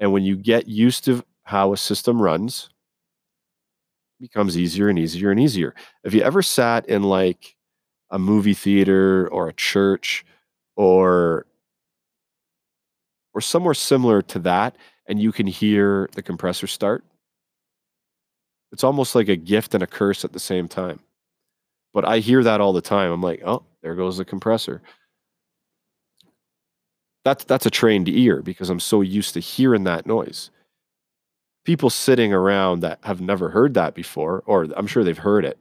And 0.00 0.12
when 0.12 0.24
you 0.24 0.36
get 0.36 0.66
used 0.66 1.04
to 1.04 1.22
how 1.44 1.72
a 1.72 1.76
system 1.76 2.20
runs, 2.20 2.70
becomes 4.18 4.58
easier 4.58 4.88
and 4.88 4.98
easier 4.98 5.30
and 5.30 5.38
easier. 5.38 5.74
If 6.02 6.12
you 6.12 6.22
ever 6.22 6.42
sat 6.42 6.88
in 6.88 7.04
like 7.04 7.54
a 8.10 8.18
movie 8.18 8.54
theater 8.54 9.28
or 9.28 9.48
a 9.48 9.52
church 9.52 10.24
or 10.74 11.46
or 13.32 13.40
somewhere 13.40 13.74
similar 13.74 14.22
to 14.22 14.38
that 14.40 14.76
and 15.06 15.20
you 15.20 15.30
can 15.30 15.46
hear 15.46 16.08
the 16.14 16.22
compressor 16.22 16.66
start, 16.66 17.04
it's 18.76 18.84
almost 18.84 19.14
like 19.14 19.30
a 19.30 19.36
gift 19.36 19.72
and 19.72 19.82
a 19.82 19.86
curse 19.86 20.22
at 20.22 20.34
the 20.34 20.38
same 20.38 20.68
time. 20.68 21.00
But 21.94 22.04
I 22.04 22.18
hear 22.18 22.42
that 22.42 22.60
all 22.60 22.74
the 22.74 22.82
time. 22.82 23.10
I'm 23.10 23.22
like, 23.22 23.40
"Oh, 23.42 23.64
there 23.80 23.94
goes 23.94 24.18
the 24.18 24.24
compressor." 24.26 24.82
That's 27.24 27.42
that's 27.44 27.64
a 27.64 27.70
trained 27.70 28.06
ear 28.06 28.42
because 28.42 28.68
I'm 28.68 28.80
so 28.80 29.00
used 29.00 29.32
to 29.32 29.40
hearing 29.40 29.84
that 29.84 30.04
noise. 30.04 30.50
People 31.64 31.88
sitting 31.88 32.34
around 32.34 32.80
that 32.80 32.98
have 33.04 33.22
never 33.22 33.48
heard 33.48 33.72
that 33.72 33.94
before, 33.94 34.42
or 34.44 34.66
I'm 34.76 34.86
sure 34.86 35.04
they've 35.04 35.16
heard 35.16 35.46
it, 35.46 35.58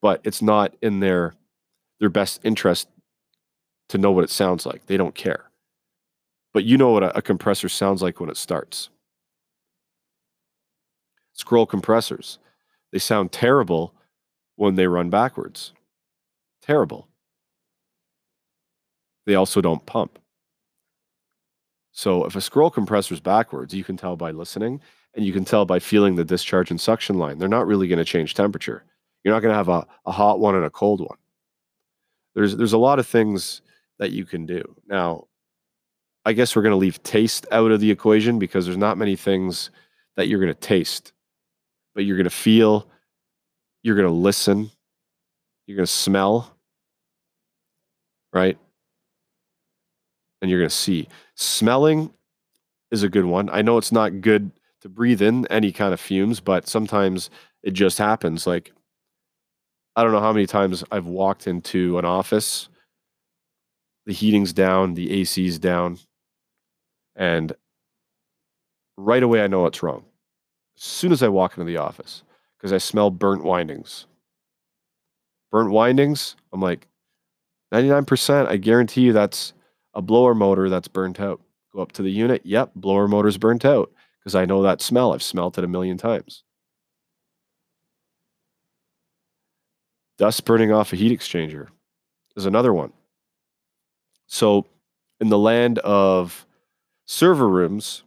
but 0.00 0.22
it's 0.24 0.40
not 0.40 0.74
in 0.80 1.00
their 1.00 1.34
their 2.00 2.08
best 2.08 2.40
interest 2.44 2.88
to 3.90 3.98
know 3.98 4.10
what 4.10 4.24
it 4.24 4.30
sounds 4.30 4.64
like. 4.64 4.86
They 4.86 4.96
don't 4.96 5.14
care. 5.14 5.50
But 6.54 6.64
you 6.64 6.78
know 6.78 6.92
what 6.92 7.02
a, 7.02 7.18
a 7.18 7.20
compressor 7.20 7.68
sounds 7.68 8.00
like 8.00 8.20
when 8.20 8.30
it 8.30 8.38
starts. 8.38 8.88
Scroll 11.34 11.66
compressors. 11.66 12.38
They 12.94 13.00
sound 13.00 13.32
terrible 13.32 13.92
when 14.54 14.76
they 14.76 14.86
run 14.86 15.10
backwards. 15.10 15.72
Terrible. 16.62 17.08
They 19.26 19.34
also 19.34 19.60
don't 19.60 19.84
pump. 19.84 20.16
So 21.90 22.24
if 22.24 22.36
a 22.36 22.40
scroll 22.40 22.70
compressor 22.70 23.14
is 23.14 23.18
backwards, 23.18 23.74
you 23.74 23.82
can 23.82 23.96
tell 23.96 24.14
by 24.14 24.30
listening 24.30 24.80
and 25.12 25.26
you 25.26 25.32
can 25.32 25.44
tell 25.44 25.64
by 25.64 25.80
feeling 25.80 26.14
the 26.14 26.24
discharge 26.24 26.70
and 26.70 26.80
suction 26.80 27.18
line. 27.18 27.38
They're 27.38 27.48
not 27.48 27.66
really 27.66 27.88
going 27.88 27.98
to 27.98 28.04
change 28.04 28.34
temperature. 28.34 28.84
You're 29.24 29.34
not 29.34 29.40
going 29.40 29.50
to 29.50 29.56
have 29.56 29.68
a, 29.68 29.84
a 30.06 30.12
hot 30.12 30.38
one 30.38 30.54
and 30.54 30.64
a 30.64 30.70
cold 30.70 31.00
one. 31.00 31.18
There's 32.36 32.56
there's 32.56 32.74
a 32.74 32.78
lot 32.78 33.00
of 33.00 33.08
things 33.08 33.60
that 33.98 34.12
you 34.12 34.24
can 34.24 34.46
do. 34.46 34.76
Now, 34.86 35.26
I 36.24 36.32
guess 36.32 36.54
we're 36.54 36.62
going 36.62 36.70
to 36.70 36.76
leave 36.76 37.02
taste 37.02 37.44
out 37.50 37.72
of 37.72 37.80
the 37.80 37.90
equation 37.90 38.38
because 38.38 38.66
there's 38.66 38.78
not 38.78 38.98
many 38.98 39.16
things 39.16 39.70
that 40.14 40.28
you're 40.28 40.38
going 40.38 40.54
to 40.54 40.60
taste, 40.60 41.12
but 41.94 42.04
you're 42.04 42.16
going 42.16 42.24
to 42.24 42.30
feel, 42.30 42.86
you're 43.82 43.96
going 43.96 44.08
to 44.08 44.14
listen, 44.14 44.70
you're 45.66 45.76
going 45.76 45.86
to 45.86 45.92
smell, 45.92 46.56
right? 48.32 48.58
and 50.44 50.50
you're 50.50 50.60
going 50.60 50.68
to 50.68 50.76
see. 50.76 51.08
Smelling 51.36 52.12
is 52.90 53.02
a 53.02 53.08
good 53.08 53.24
one. 53.24 53.48
I 53.50 53.62
know 53.62 53.78
it's 53.78 53.92
not 53.92 54.20
good 54.20 54.50
to 54.82 54.90
breathe 54.90 55.22
in 55.22 55.46
any 55.46 55.72
kind 55.72 55.94
of 55.94 56.00
fumes, 56.00 56.38
but 56.38 56.68
sometimes 56.68 57.30
it 57.62 57.70
just 57.70 57.96
happens. 57.96 58.46
Like, 58.46 58.70
I 59.96 60.02
don't 60.02 60.12
know 60.12 60.20
how 60.20 60.34
many 60.34 60.46
times 60.46 60.84
I've 60.92 61.06
walked 61.06 61.46
into 61.46 61.98
an 61.98 62.04
office, 62.04 62.68
the 64.04 64.12
heating's 64.12 64.52
down, 64.52 64.92
the 64.92 65.18
AC's 65.22 65.58
down, 65.58 65.98
and 67.16 67.54
right 68.98 69.22
away 69.22 69.42
I 69.42 69.46
know 69.46 69.62
what's 69.62 69.82
wrong. 69.82 70.04
As 70.76 70.82
soon 70.82 71.12
as 71.12 71.22
I 71.22 71.28
walk 71.28 71.56
into 71.56 71.64
the 71.64 71.76
office, 71.76 72.22
because 72.56 72.72
I 72.72 72.78
smell 72.78 73.10
burnt 73.10 73.44
windings. 73.44 74.06
Burnt 75.50 75.70
windings, 75.70 76.36
I'm 76.52 76.60
like, 76.60 76.88
99%, 77.72 78.48
I 78.48 78.56
guarantee 78.56 79.02
you 79.02 79.12
that's 79.12 79.52
a 79.94 80.02
blower 80.02 80.34
motor 80.34 80.68
that's 80.68 80.88
burnt 80.88 81.20
out. 81.20 81.40
Go 81.72 81.80
up 81.80 81.92
to 81.92 82.02
the 82.02 82.10
unit. 82.10 82.42
Yep, 82.44 82.72
blower 82.76 83.08
motor's 83.08 83.36
burnt 83.36 83.64
out 83.64 83.90
because 84.20 84.34
I 84.34 84.44
know 84.44 84.62
that 84.62 84.80
smell. 84.80 85.12
I've 85.12 85.22
smelt 85.22 85.58
it 85.58 85.64
a 85.64 85.68
million 85.68 85.98
times. 85.98 86.44
Dust 90.16 90.44
burning 90.44 90.70
off 90.72 90.92
a 90.92 90.96
heat 90.96 91.16
exchanger 91.16 91.68
is 92.36 92.46
another 92.46 92.72
one. 92.72 92.92
So, 94.28 94.66
in 95.20 95.28
the 95.28 95.38
land 95.38 95.80
of 95.80 96.46
server 97.04 97.48
rooms, 97.48 98.03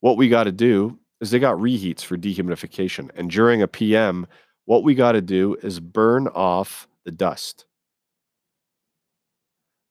what 0.00 0.16
we 0.16 0.28
got 0.28 0.44
to 0.44 0.52
do 0.52 0.98
is 1.20 1.30
they 1.30 1.38
got 1.38 1.56
reheats 1.56 2.02
for 2.02 2.16
dehumidification. 2.16 3.10
And 3.14 3.30
during 3.30 3.62
a 3.62 3.68
PM, 3.68 4.26
what 4.66 4.82
we 4.82 4.94
got 4.94 5.12
to 5.12 5.22
do 5.22 5.56
is 5.62 5.80
burn 5.80 6.28
off 6.28 6.86
the 7.04 7.10
dust. 7.10 7.64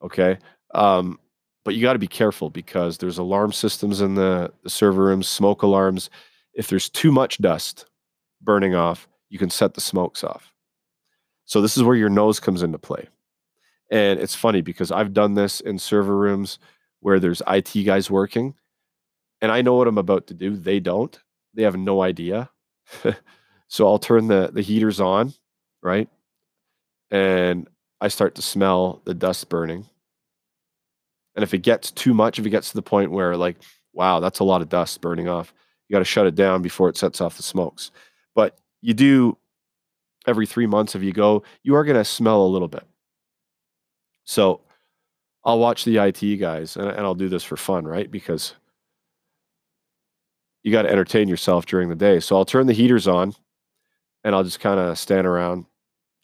Okay. 0.04 0.38
Um, 0.74 1.20
but 1.63 1.74
you 1.74 1.82
got 1.82 1.94
to 1.94 2.00
be 2.00 2.08
careful 2.08 2.50
because 2.50 2.98
there's 2.98 3.18
alarm 3.18 3.52
systems 3.52 4.02
in 4.02 4.15
the, 4.15 4.52
the 4.63 4.70
server 4.70 5.04
rooms, 5.04 5.28
smoke 5.28 5.63
alarms. 5.63 6.10
If 6.54 6.68
there's 6.68 6.89
too 6.89 7.12
much 7.12 7.39
dust 7.39 7.86
burning 8.41 8.76
off, 8.76 9.08
you 9.30 9.39
can 9.39 9.50
set 9.50 9.74
the 9.74 9.82
smokes 9.82 10.24
off. 10.24 10.54
So 11.46 11.62
this 11.62 11.76
is 11.76 11.84
where 11.84 11.96
your 11.96 12.10
nose 12.10 12.39
comes 12.39 12.62
into 12.62 12.78
play. 12.78 13.08
And 13.91 14.20
it's 14.20 14.36
funny 14.36 14.62
because 14.62 14.91
I've 14.91 15.13
done 15.13 15.34
this 15.34 15.60
in 15.60 15.80
server 15.80 16.15
rooms 16.15 16.60
where 17.00 17.20
there's 17.20 17.41
IT 17.48 17.84
guys 17.86 18.12
working 18.12 18.56
and 19.41 19.52
I 19.52 19.62
know 19.62 19.76
what 19.76 19.88
I'm 19.88 19.98
about 19.98 20.28
to 20.28 20.34
do. 20.34 20.56
They 20.56 20.80
don't. 20.80 21.17
They 21.54 21.63
have 21.63 21.78
no 21.78 22.02
idea. 22.02 22.50
so 23.67 23.88
I'll 23.88 24.00
turn 24.00 24.28
the 24.28 24.50
the 24.54 24.62
heaters 24.62 25.00
on, 25.00 25.34
right? 25.82 26.10
And 27.12 27.67
I 28.02 28.08
start 28.08 28.36
to 28.36 28.41
smell 28.41 29.02
the 29.06 29.13
dust 29.13 29.50
burning. 29.50 29.86
And 31.36 31.43
if 31.43 31.54
it 31.54 31.60
gets 31.60 31.91
too 31.91 32.13
much, 32.13 32.39
if 32.39 32.45
it 32.45 32.50
gets 32.50 32.69
to 32.69 32.76
the 32.76 32.82
point 32.82 33.12
where 33.12 33.36
like, 33.36 33.58
wow, 33.93 34.19
that's 34.19 34.39
a 34.39 34.43
lot 34.43 34.62
of 34.62 34.69
dust 34.69 35.02
burning 35.02 35.28
off, 35.28 35.54
you 35.88 35.93
got 35.93 36.00
to 36.00 36.06
shut 36.06 36.28
it 36.28 36.36
down 36.36 36.62
before 36.62 36.89
it 36.89 36.98
sets 36.98 37.21
off 37.21 37.38
the 37.38 37.43
smokes. 37.43 37.91
But 38.34 38.58
you 38.82 38.93
do 38.93 39.38
every 40.28 40.45
three 40.45 40.65
months 40.65 40.95
if 40.95 41.04
you 41.04 41.13
go, 41.13 41.43
you 41.63 41.76
are 41.76 41.84
going 41.84 41.98
to 41.98 42.06
smell 42.06 42.43
a 42.43 42.48
little 42.48 42.67
bit. 42.67 42.86
So 44.26 44.62
I'll 45.43 45.60
watch 45.60 45.86
the 45.86 45.98
IT 45.98 46.38
guys 46.38 46.76
and, 46.78 46.89
and 46.89 47.02
I'll 47.02 47.15
do 47.15 47.30
this 47.30 47.43
for 47.43 47.58
fun, 47.58 47.86
right? 47.86 48.10
Because 48.10 48.56
you 50.65 50.71
got 50.71 50.82
to 50.82 50.91
entertain 50.91 51.28
yourself 51.28 51.67
during 51.67 51.89
the 51.89 51.95
day. 51.95 52.19
So 52.19 52.36
I'll 52.36 52.43
turn 52.43 52.65
the 52.65 52.73
heaters 52.73 53.08
on 53.08 53.36
and 54.23 54.34
I'll 54.34 54.43
just 54.43 54.60
kind 54.60 54.80
of 54.80 54.97
stand 54.97 55.28
around 55.28 55.65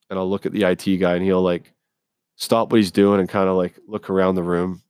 and 0.10 0.18
I'll 0.18 0.28
look 0.28 0.48
at 0.48 0.52
the 0.52 0.64
IT 0.64 0.98
guy 0.98 1.14
and 1.14 1.24
he'll 1.24 1.44
like 1.44 1.72
stop 2.38 2.72
what 2.72 2.78
he's 2.78 2.90
doing 2.90 3.20
and 3.20 3.30
kind 3.30 3.48
of 3.48 3.56
like 3.56 3.78
look 3.88 4.10
around 4.10 4.34
the 4.34 4.42
room 4.42 4.82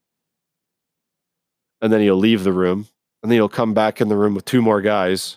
and 1.82 1.92
then 1.92 2.00
he'll 2.00 2.16
leave 2.16 2.44
the 2.44 2.52
room 2.52 2.88
and 3.22 3.30
then 3.30 3.36
he'll 3.36 3.46
come 3.46 3.74
back 3.74 4.00
in 4.00 4.08
the 4.08 4.16
room 4.16 4.34
with 4.34 4.46
two 4.46 4.62
more 4.62 4.80
guys 4.80 5.36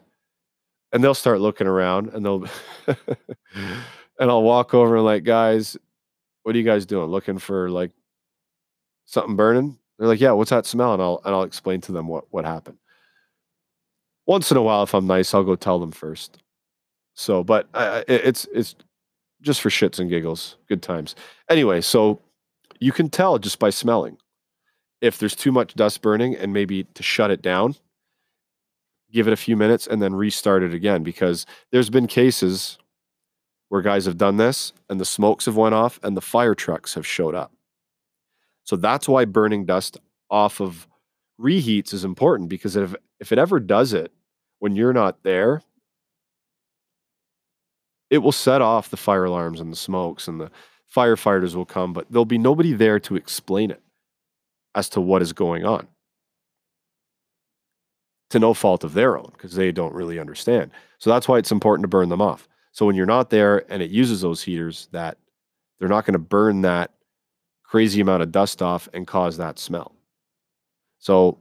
and 0.94 1.04
they'll 1.04 1.14
start 1.14 1.42
looking 1.42 1.68
around 1.68 2.08
and 2.14 2.26
they'll 2.26 2.46
and 2.88 4.32
I'll 4.32 4.44
walk 4.44 4.74
over 4.74 4.96
and 4.96 5.04
like, 5.04 5.26
guys, 5.26 5.76
what 6.44 6.56
are 6.56 6.58
you 6.58 6.64
guys 6.64 6.86
doing? 6.86 7.10
Looking 7.10 7.38
for 7.38 7.70
like 7.70 7.92
something 9.04 9.36
burning? 9.36 9.78
They're 10.00 10.08
like, 10.08 10.22
yeah, 10.22 10.32
what's 10.32 10.52
that 10.52 10.66
smell? 10.66 10.94
And 10.94 11.02
I'll 11.02 11.22
and 11.26 11.36
I'll 11.36 11.44
explain 11.44 11.82
to 11.82 11.92
them 11.92 12.08
what 12.08 12.24
what 12.30 12.46
happened. 12.46 12.78
Once 14.28 14.52
in 14.52 14.58
a 14.58 14.62
while, 14.62 14.84
if 14.84 14.94
I'm 14.94 15.08
nice, 15.08 15.34
I'll 15.34 15.44
go 15.44 15.56
tell 15.56 15.80
them 15.80 15.92
first. 15.92 16.40
So, 17.14 17.44
but 17.44 17.70
uh, 17.74 18.04
it's 18.08 18.48
it's 18.54 18.76
just 19.42 19.62
for 19.62 19.70
shits 19.70 20.00
and 20.00 20.10
giggles, 20.10 20.58
good 20.68 20.82
times. 20.82 21.16
Anyway, 21.50 21.82
so 21.82 22.20
you 22.80 22.92
can 22.92 23.10
tell 23.10 23.38
just 23.40 23.60
by 23.60 23.70
smelling 23.70 24.18
if 25.02 25.20
there's 25.20 25.36
too 25.36 25.52
much 25.52 25.76
dust 25.76 26.02
burning, 26.02 26.36
and 26.36 26.52
maybe 26.54 26.84
to 26.96 27.04
shut 27.04 27.32
it 27.32 27.42
down, 27.42 27.76
give 29.12 29.28
it 29.28 29.34
a 29.34 29.38
few 29.38 29.56
minutes, 29.56 29.88
and 29.88 30.02
then 30.02 30.16
restart 30.16 30.64
it 30.64 30.74
again. 30.74 31.04
Because 31.04 31.46
there's 31.72 31.90
been 31.90 32.08
cases 32.08 32.78
where 33.70 33.82
guys 33.82 34.06
have 34.06 34.18
done 34.18 34.38
this, 34.38 34.74
and 34.90 35.00
the 35.00 35.06
smokes 35.06 35.46
have 35.46 35.56
went 35.56 35.76
off, 35.76 36.00
and 36.04 36.18
the 36.18 36.22
fire 36.22 36.56
trucks 36.56 36.96
have 36.96 37.06
showed 37.06 37.36
up. 37.36 37.52
So 38.64 38.76
that's 38.76 39.08
why 39.08 39.26
burning 39.26 39.66
dust 39.66 39.98
off 40.30 40.60
of 40.60 40.88
reheats 41.40 41.94
is 41.94 42.04
important 42.04 42.50
because 42.50 42.76
if 42.76 42.96
if 43.20 43.32
it 43.32 43.38
ever 43.38 43.60
does 43.60 43.94
it 43.94 44.12
when 44.66 44.76
you're 44.76 44.94
not 44.94 45.22
there, 45.22 45.62
it 48.10 48.18
will 48.18 48.32
set 48.32 48.64
off 48.64 48.90
the 48.90 48.98
fire 48.98 49.26
alarms 49.26 49.60
and 49.60 49.72
the 49.72 49.76
smokes 49.76 50.28
and 50.28 50.42
the 50.42 50.50
firefighters 50.92 51.54
will 51.54 51.68
come, 51.68 51.94
but 51.94 52.08
there'll 52.10 52.26
be 52.26 52.40
nobody 52.40 52.74
there 52.74 53.00
to 53.00 53.16
explain 53.16 53.70
it 53.70 53.84
as 54.74 54.90
to 54.90 55.00
what 55.00 55.22
is 55.22 55.34
going 55.34 55.68
on. 55.68 55.88
To 58.32 58.40
no 58.40 58.56
fault 58.56 58.84
of 58.84 58.96
their 58.96 59.20
own, 59.20 59.30
because 59.34 59.54
they 59.54 59.72
don't 59.72 59.94
really 59.94 60.18
understand. 60.18 60.72
So 60.98 61.12
that's 61.12 61.28
why 61.28 61.38
it's 61.38 61.52
important 61.52 61.84
to 61.84 61.88
burn 61.88 62.10
them 62.10 62.20
off. 62.20 62.48
So 62.72 62.88
when 62.88 62.96
you're 62.96 63.06
not 63.06 63.30
there 63.30 63.72
and 63.72 63.84
it 63.84 63.92
uses 63.92 64.22
those 64.22 64.42
heaters, 64.42 64.90
that 64.94 65.20
they're 65.78 65.88
not 65.88 66.08
going 66.08 66.14
to 66.14 66.18
burn 66.18 66.62
that 66.62 66.90
crazy 67.62 68.02
amount 68.02 68.24
of 68.24 68.32
dust 68.32 68.64
off 68.64 68.90
and 68.96 69.06
cause 69.06 69.38
that 69.38 69.60
smell. 69.60 69.94
So 70.98 71.38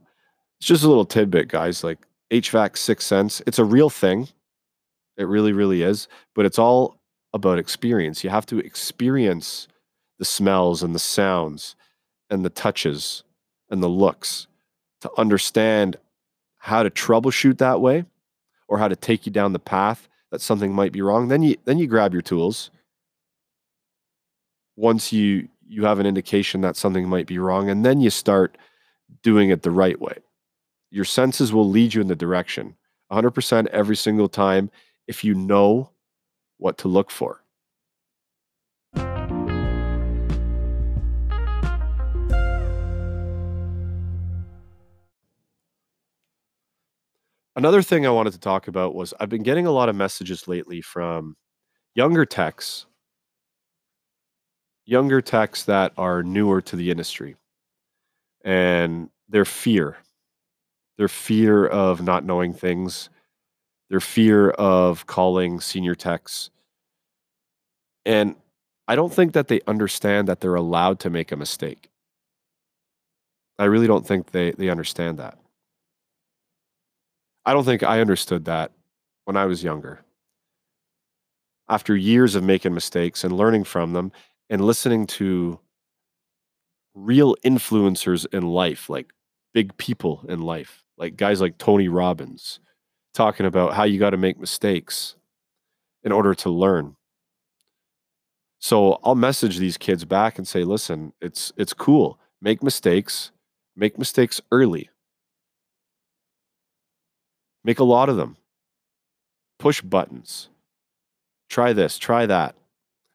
it's 0.59 0.67
just 0.67 0.83
a 0.83 0.87
little 0.87 1.05
tidbit, 1.05 1.47
guys. 1.47 1.83
Like 1.83 2.05
HVAC 2.31 2.77
sixth 2.77 3.07
sense, 3.07 3.41
it's 3.45 3.59
a 3.59 3.63
real 3.65 3.89
thing. 3.89 4.27
It 5.17 5.27
really, 5.27 5.53
really 5.53 5.81
is. 5.81 6.07
But 6.33 6.45
it's 6.45 6.59
all 6.59 6.99
about 7.33 7.59
experience. 7.59 8.23
You 8.23 8.29
have 8.29 8.45
to 8.47 8.59
experience 8.59 9.67
the 10.19 10.25
smells 10.25 10.83
and 10.83 10.95
the 10.95 10.99
sounds 10.99 11.75
and 12.29 12.43
the 12.43 12.49
touches 12.49 13.23
and 13.69 13.83
the 13.83 13.89
looks 13.89 14.47
to 15.01 15.11
understand 15.17 15.97
how 16.57 16.83
to 16.83 16.89
troubleshoot 16.89 17.57
that 17.59 17.81
way 17.81 18.05
or 18.67 18.79
how 18.79 18.87
to 18.87 18.95
take 18.95 19.25
you 19.25 19.31
down 19.31 19.53
the 19.53 19.59
path 19.59 20.07
that 20.31 20.41
something 20.41 20.73
might 20.73 20.91
be 20.91 21.01
wrong. 21.01 21.27
Then 21.27 21.43
you 21.43 21.55
then 21.65 21.77
you 21.77 21.87
grab 21.87 22.13
your 22.13 22.21
tools. 22.21 22.71
Once 24.75 25.13
you 25.13 25.47
you 25.67 25.85
have 25.85 25.99
an 25.99 26.05
indication 26.05 26.61
that 26.61 26.75
something 26.75 27.07
might 27.07 27.27
be 27.27 27.39
wrong, 27.39 27.69
and 27.69 27.85
then 27.85 28.01
you 28.01 28.09
start 28.09 28.57
doing 29.21 29.49
it 29.49 29.61
the 29.61 29.71
right 29.71 29.99
way. 29.99 30.17
Your 30.95 31.03
senses 31.03 31.51
will 31.51 31.69
lead 31.69 31.93
you 31.93 31.99
in 31.99 32.07
the 32.07 32.15
direction 32.15 32.77
100% 33.11 33.67
every 33.67 33.97
single 33.97 34.29
time 34.29 34.71
if 35.07 35.25
you 35.25 35.33
know 35.33 35.89
what 36.55 36.77
to 36.77 36.87
look 36.87 37.11
for. 37.11 37.43
Another 47.57 47.81
thing 47.81 48.05
I 48.05 48.09
wanted 48.09 48.31
to 48.31 48.39
talk 48.39 48.69
about 48.69 48.95
was 48.95 49.13
I've 49.19 49.27
been 49.27 49.43
getting 49.43 49.67
a 49.67 49.71
lot 49.71 49.89
of 49.89 49.97
messages 49.97 50.47
lately 50.47 50.79
from 50.79 51.35
younger 51.93 52.25
techs 52.25 52.85
younger 54.85 55.19
techs 55.19 55.65
that 55.65 55.91
are 55.97 56.23
newer 56.23 56.61
to 56.61 56.77
the 56.77 56.89
industry 56.89 57.35
and 58.45 59.09
their 59.27 59.43
fear, 59.43 59.97
their 60.97 61.07
fear 61.07 61.65
of 61.65 62.01
not 62.01 62.25
knowing 62.25 62.53
things, 62.53 63.09
their 63.89 63.99
fear 63.99 64.49
of 64.51 65.05
calling 65.05 65.59
senior 65.59 65.95
techs. 65.95 66.49
And 68.05 68.35
I 68.87 68.95
don't 68.95 69.13
think 69.13 69.33
that 69.33 69.47
they 69.47 69.61
understand 69.67 70.27
that 70.27 70.39
they're 70.39 70.55
allowed 70.55 70.99
to 71.01 71.09
make 71.09 71.31
a 71.31 71.35
mistake. 71.35 71.89
I 73.57 73.65
really 73.65 73.87
don't 73.87 74.05
think 74.05 74.31
they, 74.31 74.51
they 74.51 74.69
understand 74.69 75.17
that. 75.17 75.37
I 77.45 77.53
don't 77.53 77.63
think 77.63 77.83
I 77.83 78.01
understood 78.01 78.45
that 78.45 78.71
when 79.25 79.37
I 79.37 79.45
was 79.45 79.63
younger. 79.63 80.01
After 81.67 81.95
years 81.95 82.35
of 82.35 82.43
making 82.43 82.73
mistakes 82.73 83.23
and 83.23 83.35
learning 83.35 83.63
from 83.63 83.93
them 83.93 84.11
and 84.49 84.61
listening 84.61 85.07
to 85.07 85.59
real 86.93 87.35
influencers 87.43 88.25
in 88.33 88.43
life, 88.43 88.89
like 88.89 89.13
big 89.53 89.75
people 89.77 90.23
in 90.27 90.41
life, 90.41 90.84
like 90.97 91.17
guys 91.17 91.41
like 91.41 91.57
Tony 91.57 91.87
Robbins, 91.87 92.59
talking 93.13 93.45
about 93.45 93.73
how 93.73 93.83
you 93.83 93.99
got 93.99 94.11
to 94.11 94.17
make 94.17 94.39
mistakes 94.39 95.15
in 96.03 96.11
order 96.11 96.33
to 96.35 96.49
learn. 96.49 96.95
So 98.59 98.99
I'll 99.03 99.15
message 99.15 99.57
these 99.57 99.77
kids 99.77 100.05
back 100.05 100.37
and 100.37 100.47
say, 100.47 100.63
listen, 100.63 101.13
it's 101.21 101.51
it's 101.57 101.73
cool. 101.73 102.19
Make 102.41 102.63
mistakes, 102.63 103.31
make 103.75 103.97
mistakes 103.97 104.41
early. 104.51 104.89
Make 107.63 107.79
a 107.79 107.83
lot 107.83 108.09
of 108.09 108.17
them. 108.17 108.37
Push 109.59 109.81
buttons. 109.81 110.49
Try 111.49 111.73
this, 111.73 111.97
try 111.97 112.25
that. 112.25 112.55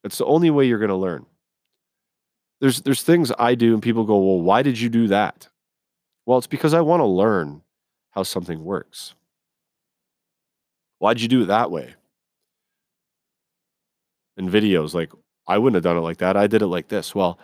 It's 0.04 0.18
the 0.18 0.24
only 0.24 0.50
way 0.50 0.66
you're 0.66 0.78
going 0.78 0.88
to 0.88 0.96
learn. 0.96 1.26
There's 2.60 2.82
there's 2.82 3.02
things 3.02 3.32
I 3.38 3.54
do 3.54 3.74
and 3.74 3.82
people 3.82 4.04
go, 4.04 4.18
"Well, 4.18 4.40
why 4.40 4.62
did 4.62 4.78
you 4.78 4.88
do 4.88 5.08
that?" 5.08 5.48
Well, 6.26 6.38
it's 6.38 6.46
because 6.46 6.74
I 6.74 6.80
want 6.80 7.00
to 7.00 7.06
learn 7.06 7.62
how 8.10 8.22
something 8.22 8.64
works. 8.64 9.14
Why'd 10.98 11.20
you 11.20 11.28
do 11.28 11.42
it 11.42 11.46
that 11.46 11.70
way? 11.70 11.94
In 14.36 14.50
videos, 14.50 14.94
like 14.94 15.12
I 15.46 15.58
wouldn't 15.58 15.76
have 15.76 15.84
done 15.84 15.96
it 15.96 16.00
like 16.00 16.18
that. 16.18 16.36
I 16.36 16.46
did 16.46 16.62
it 16.62 16.66
like 16.68 16.88
this. 16.88 17.14
Well, 17.14 17.38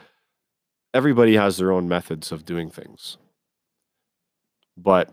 everybody 0.95 1.35
has 1.37 1.57
their 1.57 1.73
own 1.73 1.89
methods 1.89 2.33
of 2.33 2.45
doing 2.45 2.71
things. 2.71 3.19
But 4.77 5.13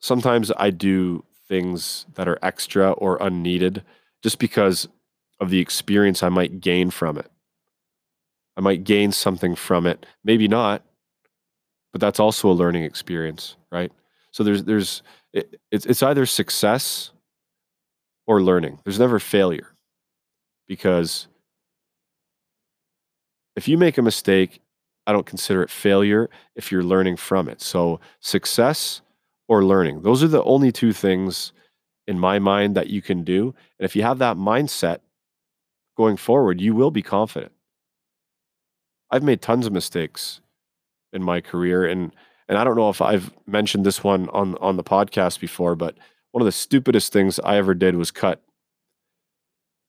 sometimes 0.00 0.50
I 0.56 0.70
do 0.70 1.24
things 1.48 2.06
that 2.14 2.28
are 2.28 2.38
extra 2.42 2.92
or 2.92 3.18
unneeded 3.20 3.82
just 4.22 4.38
because 4.38 4.88
of 5.40 5.50
the 5.50 5.58
experience 5.60 6.22
I 6.22 6.28
might 6.28 6.60
gain 6.60 6.90
from 6.90 7.18
it. 7.18 7.30
I 8.56 8.60
might 8.60 8.84
gain 8.84 9.12
something 9.12 9.54
from 9.54 9.86
it, 9.86 10.04
maybe 10.24 10.48
not, 10.48 10.82
but 11.92 12.00
that's 12.00 12.20
also 12.20 12.50
a 12.50 12.52
learning 12.52 12.84
experience, 12.84 13.56
right? 13.70 13.92
So 14.30 14.44
there's 14.44 14.64
there's 14.64 15.02
it, 15.32 15.60
it's 15.70 15.86
it's 15.86 16.02
either 16.02 16.26
success 16.26 17.12
or 18.26 18.42
learning. 18.42 18.78
There's 18.84 18.98
never 18.98 19.18
failure 19.18 19.74
because 20.68 21.26
if 23.56 23.66
you 23.66 23.76
make 23.76 23.98
a 23.98 24.02
mistake, 24.02 24.60
I 25.06 25.12
don't 25.12 25.26
consider 25.26 25.62
it 25.62 25.70
failure 25.70 26.30
if 26.54 26.70
you're 26.70 26.84
learning 26.84 27.16
from 27.16 27.48
it. 27.48 27.60
So 27.60 28.00
success 28.20 29.02
or 29.48 29.64
learning. 29.64 30.02
Those 30.02 30.22
are 30.22 30.28
the 30.28 30.44
only 30.44 30.70
two 30.70 30.92
things 30.92 31.52
in 32.06 32.18
my 32.18 32.38
mind 32.38 32.76
that 32.76 32.88
you 32.88 33.02
can 33.02 33.24
do. 33.24 33.54
And 33.78 33.84
if 33.84 33.96
you 33.96 34.02
have 34.02 34.18
that 34.18 34.36
mindset, 34.36 35.00
going 35.96 36.16
forward, 36.16 36.60
you 36.60 36.74
will 36.74 36.90
be 36.90 37.02
confident. 37.02 37.52
I've 39.10 39.22
made 39.22 39.42
tons 39.42 39.66
of 39.66 39.72
mistakes 39.72 40.40
in 41.12 41.22
my 41.22 41.40
career 41.40 41.84
and 41.86 42.12
and 42.48 42.58
I 42.58 42.64
don't 42.64 42.74
know 42.74 42.90
if 42.90 43.00
I've 43.00 43.32
mentioned 43.46 43.86
this 43.86 44.02
one 44.02 44.28
on 44.30 44.56
on 44.56 44.76
the 44.76 44.82
podcast 44.82 45.38
before, 45.38 45.76
but 45.76 45.96
one 46.32 46.42
of 46.42 46.46
the 46.46 46.52
stupidest 46.52 47.12
things 47.12 47.38
I 47.40 47.56
ever 47.56 47.74
did 47.74 47.94
was 47.94 48.10
cut 48.10 48.42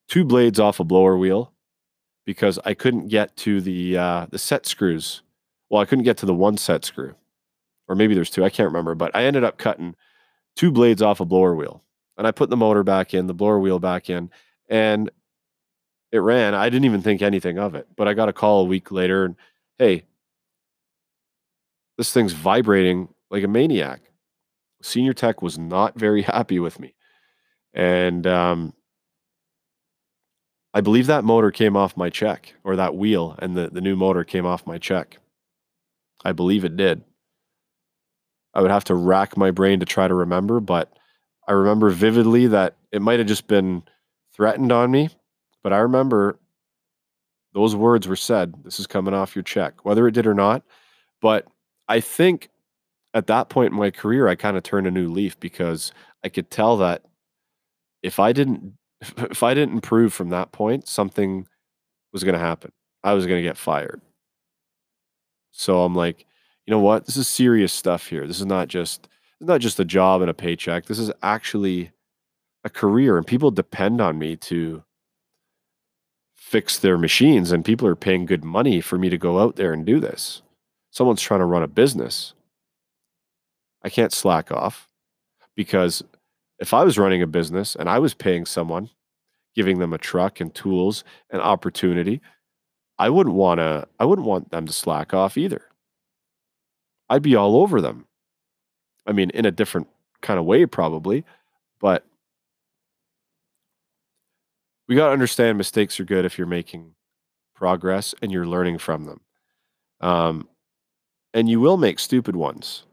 two 0.07 0.23
blades 0.25 0.59
off 0.59 0.79
a 0.79 0.83
blower 0.83 1.17
wheel 1.17 1.53
because 2.25 2.59
I 2.65 2.73
couldn't 2.73 3.07
get 3.07 3.35
to 3.37 3.61
the 3.61 3.97
uh, 3.97 4.25
the 4.29 4.37
set 4.37 4.65
screws. 4.65 5.23
Well, 5.69 5.81
I 5.81 5.85
couldn't 5.85 6.03
get 6.03 6.17
to 6.17 6.25
the 6.25 6.33
one 6.35 6.57
set 6.57 6.85
screw, 6.85 7.15
or 7.87 7.95
maybe 7.95 8.13
there's 8.13 8.29
two. 8.29 8.43
I 8.43 8.49
can't 8.49 8.67
remember, 8.67 8.93
but 8.93 9.15
I 9.15 9.23
ended 9.23 9.43
up 9.43 9.57
cutting 9.57 9.95
two 10.55 10.71
blades 10.71 11.01
off 11.01 11.19
a 11.19 11.25
blower 11.25 11.55
wheel, 11.55 11.83
and 12.17 12.27
I 12.27 12.31
put 12.31 12.49
the 12.49 12.57
motor 12.57 12.83
back 12.83 13.13
in, 13.13 13.25
the 13.25 13.33
blower 13.33 13.59
wheel 13.59 13.79
back 13.79 14.09
in, 14.09 14.29
and 14.69 15.09
it 16.11 16.19
ran. 16.19 16.53
I 16.53 16.69
didn't 16.69 16.85
even 16.85 17.01
think 17.01 17.21
anything 17.21 17.57
of 17.57 17.73
it, 17.73 17.87
but 17.95 18.07
I 18.07 18.13
got 18.13 18.29
a 18.29 18.33
call 18.33 18.61
a 18.61 18.65
week 18.65 18.91
later 18.91 19.25
and 19.25 19.35
hey, 19.79 20.03
this 21.97 22.13
thing's 22.13 22.33
vibrating 22.33 23.09
like 23.29 23.43
a 23.43 23.47
maniac. 23.47 24.01
Senior 24.81 25.13
tech 25.13 25.41
was 25.41 25.57
not 25.57 25.97
very 25.97 26.21
happy 26.23 26.59
with 26.59 26.79
me. 26.79 26.95
And 27.73 28.27
um, 28.27 28.73
I 30.73 30.81
believe 30.81 31.07
that 31.07 31.23
motor 31.23 31.51
came 31.51 31.75
off 31.75 31.97
my 31.97 32.09
check 32.09 32.53
or 32.63 32.75
that 32.75 32.95
wheel 32.95 33.35
and 33.39 33.55
the, 33.55 33.69
the 33.69 33.81
new 33.81 33.95
motor 33.95 34.23
came 34.23 34.45
off 34.45 34.67
my 34.67 34.77
check. 34.77 35.17
I 36.23 36.31
believe 36.31 36.65
it 36.65 36.77
did. 36.77 37.03
I 38.53 38.61
would 38.61 38.71
have 38.71 38.83
to 38.85 38.95
rack 38.95 39.37
my 39.37 39.51
brain 39.51 39.79
to 39.79 39.85
try 39.85 40.07
to 40.07 40.13
remember, 40.13 40.59
but 40.59 40.91
I 41.47 41.53
remember 41.53 41.89
vividly 41.89 42.47
that 42.47 42.75
it 42.91 43.01
might 43.01 43.19
have 43.19 43.27
just 43.27 43.47
been 43.47 43.83
threatened 44.33 44.71
on 44.71 44.91
me, 44.91 45.09
but 45.63 45.73
I 45.73 45.79
remember 45.79 46.37
those 47.53 47.75
words 47.75 48.07
were 48.07 48.15
said. 48.15 48.53
This 48.63 48.79
is 48.79 48.87
coming 48.87 49.13
off 49.13 49.35
your 49.35 49.43
check, 49.43 49.83
whether 49.83 50.07
it 50.07 50.13
did 50.13 50.27
or 50.27 50.33
not. 50.33 50.63
But 51.21 51.47
I 51.91 51.99
think 51.99 52.47
at 53.13 53.27
that 53.27 53.49
point 53.49 53.73
in 53.73 53.77
my 53.77 53.91
career, 53.91 54.29
I 54.29 54.35
kind 54.35 54.55
of 54.55 54.63
turned 54.63 54.87
a 54.87 54.91
new 54.91 55.09
leaf 55.09 55.37
because 55.41 55.91
I 56.23 56.29
could 56.29 56.49
tell 56.49 56.77
that 56.77 57.03
if 58.01 58.17
I 58.17 58.31
didn't 58.31 58.77
if 59.17 59.43
I 59.43 59.53
didn't 59.53 59.73
improve 59.75 60.13
from 60.13 60.29
that 60.29 60.53
point, 60.53 60.87
something 60.87 61.47
was 62.13 62.23
going 62.23 62.33
to 62.33 62.39
happen. 62.39 62.71
I 63.03 63.11
was 63.11 63.25
going 63.25 63.39
to 63.39 63.47
get 63.47 63.57
fired. 63.57 63.99
So 65.51 65.83
I'm 65.83 65.93
like, 65.93 66.25
you 66.65 66.71
know 66.71 66.79
what? 66.79 67.05
This 67.05 67.17
is 67.17 67.27
serious 67.27 67.73
stuff 67.73 68.07
here. 68.07 68.25
This 68.25 68.39
is 68.39 68.45
not 68.45 68.69
just 68.69 69.09
it's 69.41 69.49
not 69.49 69.59
just 69.59 69.77
a 69.77 69.85
job 69.85 70.21
and 70.21 70.29
a 70.29 70.33
paycheck. 70.33 70.85
This 70.85 70.99
is 70.99 71.11
actually 71.21 71.91
a 72.63 72.69
career 72.69 73.17
and 73.17 73.27
people 73.27 73.51
depend 73.51 73.99
on 73.99 74.17
me 74.17 74.37
to 74.37 74.85
fix 76.35 76.79
their 76.79 76.97
machines 76.97 77.51
and 77.51 77.65
people 77.65 77.85
are 77.85 77.97
paying 77.97 78.25
good 78.25 78.45
money 78.45 78.79
for 78.79 78.97
me 78.97 79.09
to 79.09 79.17
go 79.17 79.39
out 79.41 79.57
there 79.57 79.73
and 79.73 79.85
do 79.85 79.99
this. 79.99 80.41
Someone's 80.91 81.21
trying 81.21 81.39
to 81.39 81.45
run 81.45 81.63
a 81.63 81.67
business. 81.67 82.33
I 83.83 83.89
can't 83.89 84.13
slack 84.13 84.51
off 84.51 84.87
because 85.55 86.03
if 86.59 86.73
I 86.73 86.83
was 86.83 86.99
running 86.99 87.21
a 87.21 87.27
business 87.27 87.75
and 87.75 87.89
I 87.89 87.97
was 87.99 88.13
paying 88.13 88.45
someone, 88.45 88.89
giving 89.55 89.79
them 89.79 89.93
a 89.93 89.97
truck 89.97 90.39
and 90.39 90.53
tools 90.53 91.03
and 91.29 91.41
opportunity, 91.41 92.21
I 92.99 93.09
wouldn't 93.09 93.35
want 93.35 93.59
to 93.59 93.87
I 93.99 94.05
wouldn't 94.05 94.27
want 94.27 94.51
them 94.51 94.67
to 94.67 94.73
slack 94.73 95.13
off 95.13 95.37
either. 95.37 95.63
I'd 97.09 97.23
be 97.23 97.35
all 97.35 97.57
over 97.57 97.81
them. 97.81 98.05
I 99.07 99.11
mean, 99.11 99.31
in 99.31 99.45
a 99.45 99.51
different 99.51 99.87
kind 100.21 100.39
of 100.39 100.45
way 100.45 100.65
probably, 100.65 101.25
but 101.79 102.05
we 104.87 104.95
got 104.95 105.07
to 105.07 105.13
understand 105.13 105.57
mistakes 105.57 105.99
are 105.99 106.05
good 106.05 106.25
if 106.25 106.37
you're 106.37 106.47
making 106.47 106.93
progress 107.55 108.13
and 108.21 108.31
you're 108.31 108.45
learning 108.45 108.77
from 108.77 109.05
them. 109.05 109.21
Um, 109.99 110.47
and 111.33 111.49
you 111.49 111.59
will 111.59 111.77
make 111.77 111.99
stupid 111.99 112.35
ones. 112.35 112.85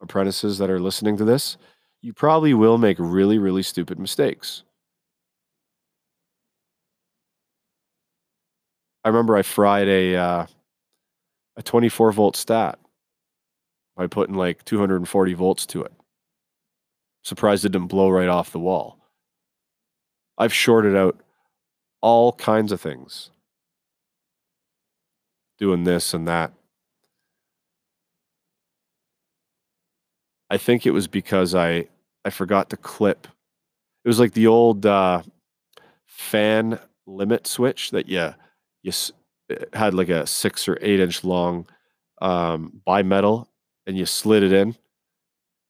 Apprentices 0.00 0.58
that 0.58 0.70
are 0.70 0.80
listening 0.80 1.16
to 1.16 1.24
this, 1.24 1.56
you 2.02 2.12
probably 2.12 2.54
will 2.54 2.78
make 2.78 2.98
really, 2.98 3.38
really 3.38 3.62
stupid 3.62 3.98
mistakes. 3.98 4.62
I 9.04 9.08
remember 9.08 9.36
I 9.36 9.42
fried 9.42 9.88
a 9.88 10.16
uh, 10.16 10.46
a 11.56 11.62
24 11.62 12.12
volt 12.12 12.36
stat 12.36 12.78
by 13.96 14.06
putting 14.06 14.34
like 14.34 14.64
240 14.64 15.34
volts 15.34 15.64
to 15.66 15.82
it. 15.82 15.92
Surprised 17.22 17.64
it 17.64 17.70
didn't 17.70 17.88
blow 17.88 18.10
right 18.10 18.28
off 18.28 18.52
the 18.52 18.58
wall. 18.58 18.98
I've 20.38 20.52
shorted 20.52 20.94
out 20.94 21.18
all 22.02 22.32
kinds 22.32 22.72
of 22.72 22.80
things 22.80 23.30
doing 25.58 25.84
this 25.84 26.12
and 26.12 26.28
that. 26.28 26.52
I 30.50 30.56
think 30.58 30.86
it 30.86 30.92
was 30.92 31.08
because 31.08 31.54
I 31.54 31.86
I 32.24 32.30
forgot 32.30 32.70
to 32.70 32.76
clip. 32.76 33.26
It 34.04 34.08
was 34.08 34.20
like 34.20 34.32
the 34.32 34.46
old 34.46 34.86
uh, 34.86 35.22
fan 36.06 36.78
limit 37.06 37.46
switch 37.46 37.90
that 37.90 38.08
you 38.08 38.34
you 38.82 38.92
had 39.72 39.94
like 39.94 40.08
a 40.08 40.26
six 40.26 40.68
or 40.68 40.78
eight 40.80 41.00
inch 41.00 41.24
long 41.24 41.66
um, 42.20 42.80
bimetal, 42.86 43.46
and 43.86 43.96
you 43.96 44.06
slid 44.06 44.42
it 44.42 44.52
in. 44.52 44.76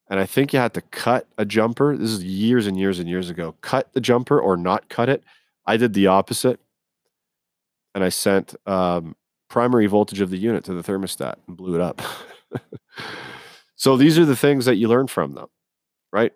And 0.09 0.21
I 0.21 0.27
think 0.27 0.53
you 0.53 0.61
had 0.61 0.75
to 0.75 0.83
cut 0.83 1.27
a 1.37 1.45
jumper. 1.45 1.97
This 1.97 2.11
is 2.11 2.23
years 2.23 2.67
and 2.67 2.79
years 2.79 3.01
and 3.01 3.09
years 3.09 3.29
ago. 3.29 3.57
Cut 3.61 3.93
the 3.93 4.01
jumper 4.01 4.41
or 4.41 4.57
not 4.57 4.89
cut 4.89 5.09
it. 5.09 5.25
I 5.67 5.77
did 5.77 5.95
the 5.95 6.07
opposite, 6.07 6.61
and 7.95 8.05
I 8.05 8.11
sent 8.11 8.55
um, 8.67 9.17
primary 9.49 9.87
voltage 9.87 10.21
of 10.21 10.31
the 10.31 10.39
unit 10.39 10.65
to 10.65 10.75
the 10.75 10.83
thermostat 10.83 11.37
and 11.49 11.57
blew 11.57 11.75
it 11.75 11.81
up. 11.81 12.01
so 13.77 13.97
these 13.97 14.19
are 14.19 14.25
the 14.25 14.37
things 14.37 14.65
that 14.65 14.77
you 14.77 14.89
learn 14.89 15.07
from 15.07 15.35
them, 15.35 15.49
right? 16.13 16.33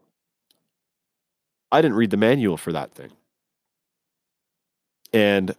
I 1.72 1.80
didn't 1.82 1.96
read 1.96 2.10
the 2.10 2.16
manual 2.16 2.56
for 2.56 2.72
that 2.72 2.92
thing. 2.92 3.10
And 5.12 5.54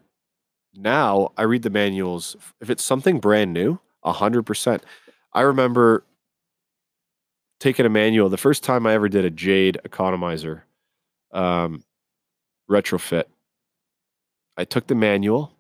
now 0.74 1.32
I 1.38 1.44
read 1.44 1.64
the 1.64 1.70
manuals. 1.70 2.38
If 2.62 2.70
it's 2.70 2.84
something 2.84 3.20
brand 3.20 3.54
new, 3.54 3.80
100%. 4.06 4.82
I 5.34 5.42
remember 5.42 6.04
taking 7.60 7.86
a 7.86 7.90
manual 7.90 8.30
the 8.30 8.38
first 8.38 8.64
time 8.64 8.88
I 8.88 8.94
ever 8.94 9.10
did 9.10 9.26
a 9.26 9.30
Jade 9.30 9.80
economizer 9.88 10.62
um, 11.32 11.84
retrofit. 12.70 13.26
I 14.58 14.66
took 14.66 14.88
the 14.88 14.96
manual, 14.96 15.54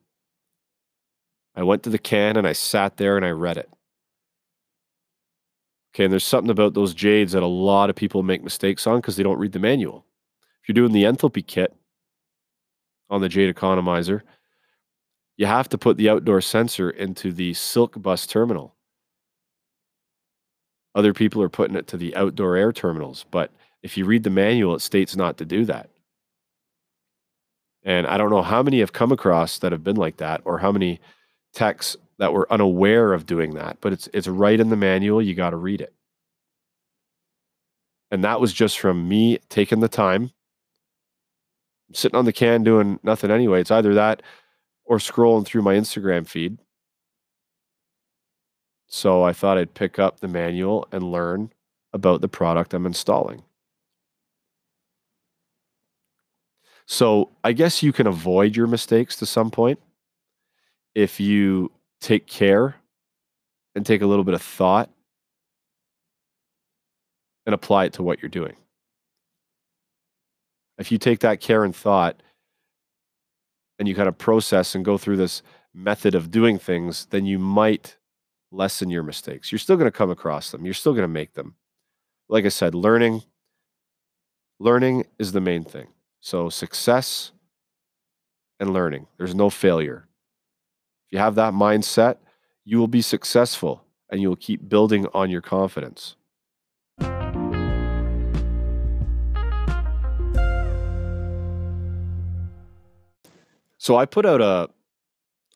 I 1.56 1.64
went 1.64 1.84
to 1.84 1.90
the 1.90 1.98
can, 1.98 2.38
and 2.38 2.48
I 2.48 2.54
sat 2.54 2.98
there 2.98 3.18
and 3.18 3.26
I 3.26 3.30
read 3.30 3.58
it. 3.58 3.70
Okay, 5.94 6.06
and 6.06 6.12
there's 6.12 6.24
something 6.24 6.50
about 6.52 6.74
those 6.74 6.94
Jades 6.94 7.34
that 7.34 7.44
a 7.44 7.48
lot 7.48 7.90
of 7.90 7.96
people 7.96 8.24
make 8.24 8.44
mistakes 8.44 8.88
on 8.88 8.98
because 8.98 9.18
they 9.18 9.24
don't 9.24 9.40
read 9.40 9.52
the 9.52 9.60
manual. 9.60 10.06
If 10.62 10.70
you're 10.70 10.74
doing 10.74 10.94
the 10.94 11.04
enthalpy 11.04 11.46
kit 11.46 11.76
on 13.10 13.20
the 13.20 13.28
Jade 13.28 13.54
economizer, 13.54 14.22
you 15.36 15.48
have 15.48 15.68
to 15.70 15.78
put 15.78 15.98
the 15.98 16.10
outdoor 16.10 16.40
sensor 16.40 16.90
into 16.90 17.34
the 17.34 17.54
Sylk 17.54 18.02
bus 18.02 18.26
terminal. 18.26 18.76
Other 20.94 21.14
people 21.14 21.42
are 21.42 21.50
putting 21.50 21.76
it 21.76 21.88
to 21.88 21.98
the 21.98 22.16
outdoor 22.16 22.56
air 22.56 22.72
terminals, 22.72 23.26
but 23.32 23.52
if 23.82 23.98
you 23.98 24.06
read 24.06 24.24
the 24.24 24.30
manual, 24.30 24.76
it 24.76 24.82
states 24.82 25.16
not 25.16 25.38
to 25.38 25.46
do 25.46 25.66
that. 25.66 25.90
And 27.84 28.06
I 28.06 28.18
don't 28.18 28.30
know 28.30 28.44
how 28.44 28.62
many 28.62 28.80
have 28.80 28.94
come 28.94 29.12
across 29.12 29.58
that 29.60 29.72
have 29.72 29.84
been 29.84 29.96
like 29.96 30.18
that, 30.18 30.42
or 30.46 30.60
how 30.60 30.72
many 30.72 31.00
techs 31.54 31.98
that 32.22 32.34
were 32.34 32.46
unaware 32.54 33.14
of 33.14 33.26
doing 33.26 33.56
that. 33.56 33.80
But 33.82 33.94
it's 33.94 34.08
it's 34.14 34.28
right 34.28 34.60
in 34.60 34.70
the 34.70 34.76
manual. 34.76 35.24
You 35.24 35.34
got 35.34 35.50
to 35.50 35.58
read 35.58 35.82
it. 35.82 35.92
And 38.12 38.24
that 38.24 38.40
was 38.40 38.54
just 38.54 38.78
from 38.78 39.10
me 39.10 39.40
taking 39.50 39.80
the 39.80 39.88
time, 39.88 40.30
sitting 41.94 42.16
on 42.16 42.26
the 42.26 42.32
can 42.32 42.64
doing 42.64 43.00
nothing 43.02 43.32
anyway. 43.32 43.62
It's 43.62 43.72
either 43.72 43.96
that 43.96 44.22
or 44.86 44.98
scrolling 44.98 45.48
through 45.48 45.64
my 45.64 45.74
Instagram 45.74 46.28
feed. 46.28 46.60
So 48.86 49.24
I 49.24 49.34
thought 49.34 49.58
I'd 49.58 49.74
pick 49.74 49.98
up 49.98 50.20
the 50.20 50.28
manual 50.28 50.88
and 50.92 51.12
learn 51.12 51.52
about 51.92 52.22
the 52.22 52.28
product 52.28 52.76
I'm 52.76 52.86
installing. 52.86 53.42
So 56.86 57.32
I 57.44 57.54
guess 57.54 57.82
you 57.82 57.92
can 57.92 58.06
avoid 58.06 58.56
your 58.56 58.68
mistakes 58.68 59.16
to 59.16 59.26
some 59.26 59.50
point 59.50 59.80
if 60.94 61.20
you 61.20 61.72
take 62.02 62.28
care 62.28 62.76
and 63.76 63.86
take 63.86 64.02
a 64.02 64.08
little 64.08 64.26
bit 64.26 64.34
of 64.34 64.42
thought 64.42 64.90
and 67.46 67.54
apply 67.54 67.86
it 67.86 67.94
to 67.94 68.04
what 68.04 68.22
you're 68.22 68.30
doing. 68.30 68.56
If 70.78 70.92
you 70.92 70.98
take 70.98 71.20
that 71.20 71.40
care 71.40 71.64
and 71.64 71.76
thought 71.76 72.22
and 73.80 73.88
you 73.88 73.96
kind 73.96 74.10
of 74.10 74.18
process 74.18 74.76
and 74.76 74.84
go 74.84 74.98
through 74.98 75.18
this 75.18 75.42
method 75.74 76.16
of 76.16 76.32
doing 76.32 76.58
things, 76.58 77.06
then 77.12 77.26
you 77.26 77.40
might 77.40 77.98
lessen 78.52 78.90
your 78.90 79.04
mistakes. 79.04 79.52
You're 79.52 79.60
still 79.60 79.78
going 79.78 79.90
to 79.90 79.98
come 79.98 80.12
across 80.12 80.52
them. 80.52 80.66
You're 80.66 80.74
still 80.74 80.94
going 80.94 81.04
to 81.04 81.08
make 81.08 81.34
them. 81.34 81.56
Like 82.28 82.46
I 82.46 82.50
said, 82.50 82.76
learning 82.76 83.24
learning 84.60 85.06
is 85.18 85.32
the 85.32 85.42
main 85.42 85.64
thing. 85.64 85.88
So 86.20 86.50
success 86.50 87.32
and 88.60 88.72
learning. 88.72 89.08
There's 89.18 89.34
no 89.34 89.50
failure. 89.50 90.08
If 91.12 91.18
you 91.18 91.20
have 91.20 91.36
that 91.36 91.54
mindset, 91.54 92.20
you 92.64 92.78
will 92.78 92.88
be 92.88 93.02
successful 93.02 93.84
and 94.10 94.22
you 94.22 94.30
will 94.30 94.38
keep 94.38 94.70
building 94.70 95.08
on 95.14 95.30
your 95.30 95.42
confidence. 95.42 96.16
So 103.78 103.98
I 103.98 104.06
put 104.06 104.26
out 104.26 104.40
a 104.40 104.70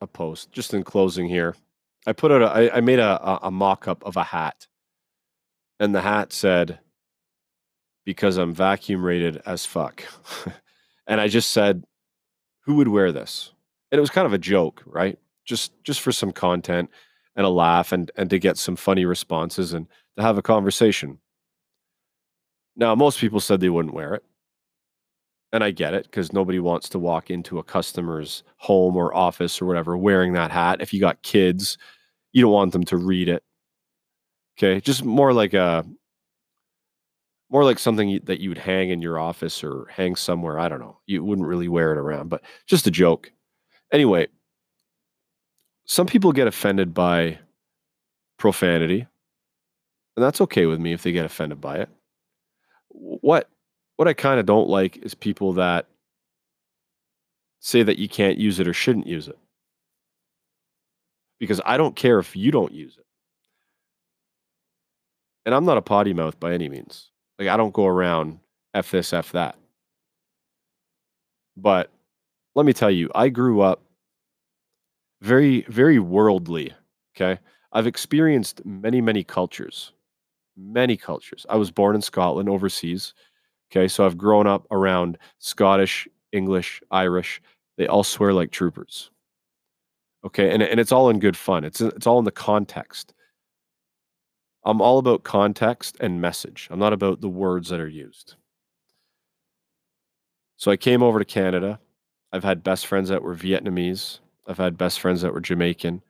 a 0.01 0.07
post 0.07 0.51
just 0.51 0.73
in 0.73 0.83
closing 0.83 1.29
here. 1.29 1.55
I 2.05 2.11
put 2.11 2.33
out 2.33 2.41
a, 2.41 2.47
I, 2.47 2.77
I 2.77 2.81
made 2.81 2.99
a, 2.99 3.39
a, 3.47 3.49
mock 3.49 3.87
up 3.87 4.03
of 4.03 4.17
a 4.17 4.25
hat, 4.25 4.67
and 5.79 5.95
the 5.95 6.01
hat 6.01 6.33
said, 6.33 6.79
"Because 8.03 8.35
I'm 8.35 8.53
vacuum 8.53 9.05
rated 9.05 9.41
as 9.45 9.65
fuck," 9.65 10.03
and 11.07 11.21
I 11.21 11.29
just 11.29 11.51
said, 11.51 11.85
"Who 12.65 12.75
would 12.75 12.89
wear 12.89 13.13
this?" 13.13 13.53
And 13.89 13.97
it 13.97 14.01
was 14.01 14.09
kind 14.09 14.25
of 14.25 14.33
a 14.33 14.37
joke, 14.37 14.83
right? 14.85 15.17
Just 15.45 15.71
just 15.83 16.01
for 16.01 16.11
some 16.11 16.31
content 16.31 16.89
and 17.35 17.45
a 17.45 17.49
laugh, 17.49 17.91
and 17.91 18.11
and 18.17 18.29
to 18.29 18.39
get 18.39 18.57
some 18.57 18.75
funny 18.75 19.05
responses 19.05 19.73
and 19.73 19.87
to 20.17 20.23
have 20.23 20.37
a 20.37 20.41
conversation. 20.41 21.19
Now, 22.75 22.95
most 22.95 23.19
people 23.19 23.39
said 23.39 23.59
they 23.59 23.69
wouldn't 23.69 23.93
wear 23.93 24.13
it 24.13 24.23
and 25.51 25.63
I 25.63 25.71
get 25.71 25.93
it 25.93 26.03
because 26.03 26.33
nobody 26.33 26.59
wants 26.59 26.89
to 26.89 26.99
walk 26.99 27.29
into 27.29 27.59
a 27.59 27.63
customer's 27.63 28.43
home 28.57 28.97
or 28.97 29.15
office 29.15 29.61
or 29.61 29.65
whatever 29.65 29.95
wearing 29.97 30.33
that 30.33 30.51
hat. 30.51 30.81
If 30.81 30.93
you 30.93 30.99
got 30.99 31.21
kids, 31.23 31.77
you 32.33 32.41
don't 32.41 32.51
want 32.51 32.73
them 32.73 32.83
to 32.85 32.97
read 32.97 33.29
it. 33.29 33.43
Okay, 34.57 34.79
just 34.81 35.03
more 35.03 35.33
like 35.33 35.53
a 35.53 35.85
more 37.49 37.63
like 37.63 37.79
something 37.79 38.19
that 38.23 38.39
you 38.39 38.49
would 38.49 38.57
hang 38.57 38.89
in 38.89 39.01
your 39.01 39.19
office 39.19 39.63
or 39.63 39.85
hang 39.89 40.15
somewhere. 40.15 40.59
I 40.59 40.67
don't 40.67 40.79
know. 40.79 40.97
You 41.05 41.23
wouldn't 41.23 41.47
really 41.47 41.67
wear 41.67 41.91
it 41.91 41.97
around, 41.97 42.29
but 42.29 42.41
just 42.67 42.87
a 42.87 42.91
joke. 42.91 43.31
Anyway, 43.91 44.27
some 45.85 46.07
people 46.07 46.31
get 46.31 46.47
offended 46.47 46.93
by 46.93 47.39
profanity, 48.37 49.07
and 50.15 50.23
that's 50.23 50.41
okay 50.41 50.65
with 50.65 50.79
me 50.79 50.93
if 50.93 51.03
they 51.03 51.11
get 51.11 51.25
offended 51.25 51.61
by 51.61 51.77
it. 51.77 51.89
What 52.89 53.49
what 53.97 54.07
I 54.07 54.13
kind 54.13 54.39
of 54.39 54.45
don't 54.45 54.69
like 54.69 54.97
is 54.97 55.13
people 55.13 55.53
that 55.53 55.87
say 57.59 57.83
that 57.83 57.97
you 57.97 58.07
can't 58.07 58.37
use 58.37 58.59
it 58.59 58.67
or 58.67 58.73
shouldn't 58.73 59.07
use 59.07 59.27
it. 59.27 59.37
Because 61.39 61.61
I 61.65 61.77
don't 61.77 61.95
care 61.95 62.19
if 62.19 62.35
you 62.35 62.51
don't 62.51 62.73
use 62.73 62.97
it. 62.97 63.05
And 65.45 65.53
I'm 65.53 65.65
not 65.65 65.77
a 65.77 65.81
potty 65.81 66.13
mouth 66.13 66.39
by 66.39 66.53
any 66.53 66.69
means. 66.69 67.09
Like 67.39 67.47
I 67.47 67.57
don't 67.57 67.73
go 67.73 67.85
around 67.85 68.39
F 68.73 68.91
this, 68.91 69.13
F 69.13 69.31
that. 69.31 69.55
But 71.57 71.89
let 72.55 72.65
me 72.65 72.73
tell 72.73 72.91
you, 72.91 73.09
I 73.15 73.29
grew 73.29 73.61
up 73.61 73.81
very, 75.25 75.65
very 75.69 75.97
worldly. 75.97 76.71
Okay. 77.15 77.39
I've 77.73 77.87
experienced 77.87 78.63
many, 78.63 79.01
many 79.01 79.23
cultures. 79.23 79.91
Many 80.55 80.95
cultures. 80.95 81.45
I 81.49 81.55
was 81.55 81.71
born 81.71 81.95
in 81.95 82.01
Scotland 82.01 82.47
overseas. 82.47 83.13
Okay. 83.71 83.87
So 83.87 84.05
I've 84.05 84.17
grown 84.17 84.45
up 84.45 84.67
around 84.69 85.17
Scottish, 85.39 86.07
English, 86.31 86.81
Irish. 86.91 87.41
They 87.77 87.87
all 87.87 88.03
swear 88.03 88.33
like 88.33 88.51
troopers. 88.51 89.09
Okay. 90.23 90.51
And, 90.51 90.61
and 90.61 90.79
it's 90.79 90.91
all 90.91 91.09
in 91.09 91.19
good 91.19 91.35
fun. 91.35 91.63
It's 91.63 91.81
it's 91.81 92.05
all 92.07 92.19
in 92.19 92.25
the 92.25 92.31
context. 92.31 93.13
I'm 94.63 94.81
all 94.81 94.99
about 94.99 95.23
context 95.23 95.97
and 95.99 96.21
message. 96.21 96.67
I'm 96.71 96.79
not 96.79 96.93
about 96.93 97.21
the 97.21 97.29
words 97.29 97.69
that 97.69 97.79
are 97.79 97.87
used. 97.87 98.35
So 100.57 100.71
I 100.71 100.77
came 100.77 101.03
over 101.03 101.19
to 101.19 101.25
Canada. 101.25 101.79
I've 102.31 102.43
had 102.43 102.63
best 102.63 102.87
friends 102.87 103.09
that 103.09 103.21
were 103.21 103.35
Vietnamese. 103.35 104.19
I've 104.47 104.57
had 104.57 104.77
best 104.77 104.99
friends 104.99 105.21
that 105.21 105.33
were 105.33 105.41
Jamaican, 105.41 106.01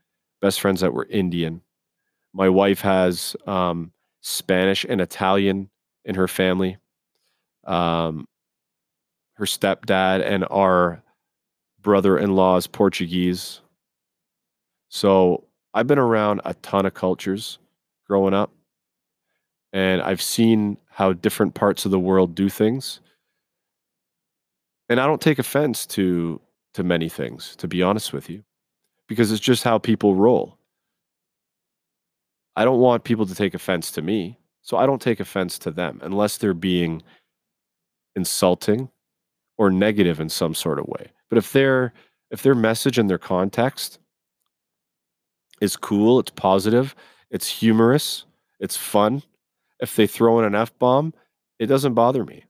best 0.41 0.59
friends 0.59 0.81
that 0.81 0.93
were 0.93 1.07
Indian. 1.09 1.61
My 2.33 2.49
wife 2.49 2.81
has 2.81 3.35
um, 3.47 3.91
Spanish 4.21 4.85
and 4.87 4.99
Italian 4.99 5.69
in 6.03 6.15
her 6.15 6.27
family. 6.27 6.77
Um, 7.63 8.27
her 9.35 9.45
stepdad 9.45 10.23
and 10.25 10.45
our 10.49 11.01
brother 11.81 12.17
in 12.17 12.35
law 12.35 12.57
is 12.57 12.67
Portuguese. 12.67 13.61
So 14.89 15.45
I've 15.73 15.87
been 15.87 15.99
around 15.99 16.41
a 16.45 16.53
ton 16.55 16.85
of 16.85 16.93
cultures 16.93 17.59
growing 18.07 18.33
up. 18.33 18.51
And 19.73 20.01
I've 20.01 20.21
seen 20.21 20.77
how 20.87 21.13
different 21.13 21.53
parts 21.53 21.83
of 21.85 21.91
the 21.91 21.99
world 21.99 22.33
do 22.33 22.49
things. 22.49 23.01
And 24.87 24.99
I 24.99 25.05
don't 25.05 25.21
take 25.21 25.37
offense 25.37 25.85
to 25.87 26.39
to 26.75 26.83
many 26.83 27.09
things, 27.09 27.55
to 27.57 27.67
be 27.67 27.81
honest 27.81 28.13
with 28.13 28.29
you, 28.29 28.43
because 29.07 29.31
it's 29.31 29.41
just 29.41 29.63
how 29.63 29.77
people 29.77 30.15
roll. 30.15 30.57
I 32.55 32.63
don't 32.63 32.79
want 32.79 33.03
people 33.03 33.25
to 33.25 33.35
take 33.35 33.53
offense 33.53 33.91
to 33.91 34.01
me, 34.01 34.37
so 34.61 34.77
I 34.77 34.85
don't 34.85 35.01
take 35.01 35.19
offense 35.19 35.57
to 35.59 35.71
them 35.71 35.99
unless 36.03 36.37
they're 36.37 36.53
being 36.53 37.01
insulting 38.15 38.89
or 39.57 39.69
negative 39.69 40.19
in 40.19 40.29
some 40.29 40.53
sort 40.53 40.79
of 40.79 40.87
way. 40.87 41.11
But 41.29 41.37
if 41.37 41.51
their 41.53 41.93
if 42.31 42.41
their 42.43 42.55
message 42.55 42.97
and 42.97 43.09
their 43.09 43.17
context 43.17 43.99
is 45.61 45.77
cool, 45.77 46.19
it's 46.19 46.31
positive, 46.31 46.95
it's 47.29 47.47
humorous, 47.47 48.25
it's 48.59 48.75
fun. 48.75 49.23
If 49.79 49.95
they 49.95 50.07
throw 50.07 50.39
in 50.39 50.45
an 50.45 50.55
F 50.55 50.77
bomb, 50.79 51.13
it 51.59 51.67
doesn't 51.67 51.93
bother 51.93 52.25
me. 52.25 52.45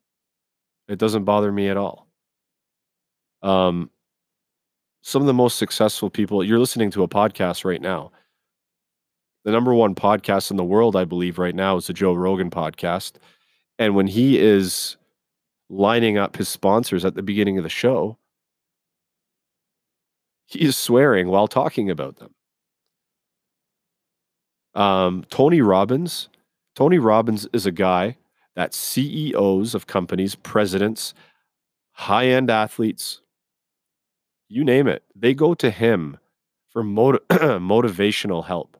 It 0.87 0.97
doesn't 0.99 1.25
bother 1.25 1.51
me 1.51 1.69
at 1.69 1.77
all. 1.77 2.07
Um, 3.41 3.89
some 5.05 5.21
of 5.21 5.27
the 5.27 5.33
most 5.35 5.59
successful 5.59 6.09
people, 6.09 6.43
you're 6.43 6.57
listening 6.57 6.89
to 6.89 7.03
a 7.03 7.07
podcast 7.07 7.63
right 7.63 7.79
now. 7.79 8.11
The 9.43 9.51
number 9.51 9.71
one 9.71 9.93
podcast 9.93 10.49
in 10.49 10.57
the 10.57 10.63
world, 10.63 10.95
I 10.95 11.05
believe, 11.05 11.37
right 11.37 11.53
now 11.53 11.77
is 11.77 11.85
the 11.85 11.93
Joe 11.93 12.15
Rogan 12.15 12.49
podcast. 12.49 13.17
And 13.77 13.93
when 13.93 14.07
he 14.07 14.39
is 14.39 14.97
lining 15.69 16.17
up 16.17 16.37
his 16.37 16.49
sponsors 16.49 17.05
at 17.05 17.13
the 17.13 17.21
beginning 17.21 17.59
of 17.59 17.63
the 17.63 17.69
show, 17.69 18.17
he 20.47 20.61
is 20.63 20.75
swearing 20.75 21.27
while 21.27 21.47
talking 21.47 21.91
about 21.91 22.17
them. 22.17 22.33
Um, 24.73 25.23
Tony 25.29 25.61
Robbins. 25.61 26.29
Tony 26.75 26.97
Robbins 26.97 27.47
is 27.53 27.67
a 27.67 27.71
guy 27.71 28.17
that 28.55 28.73
CEOs 28.73 29.75
of 29.75 29.85
companies, 29.85 30.33
presidents, 30.33 31.13
high 31.91 32.25
end 32.25 32.49
athletes, 32.49 33.21
you 34.55 34.63
name 34.63 34.87
it, 34.87 35.03
they 35.13 35.33
go 35.33 35.53
to 35.53 35.69
him 35.69 36.17
for 36.69 36.81
motiv- 36.81 37.21
motivational 37.29 38.45
help. 38.45 38.77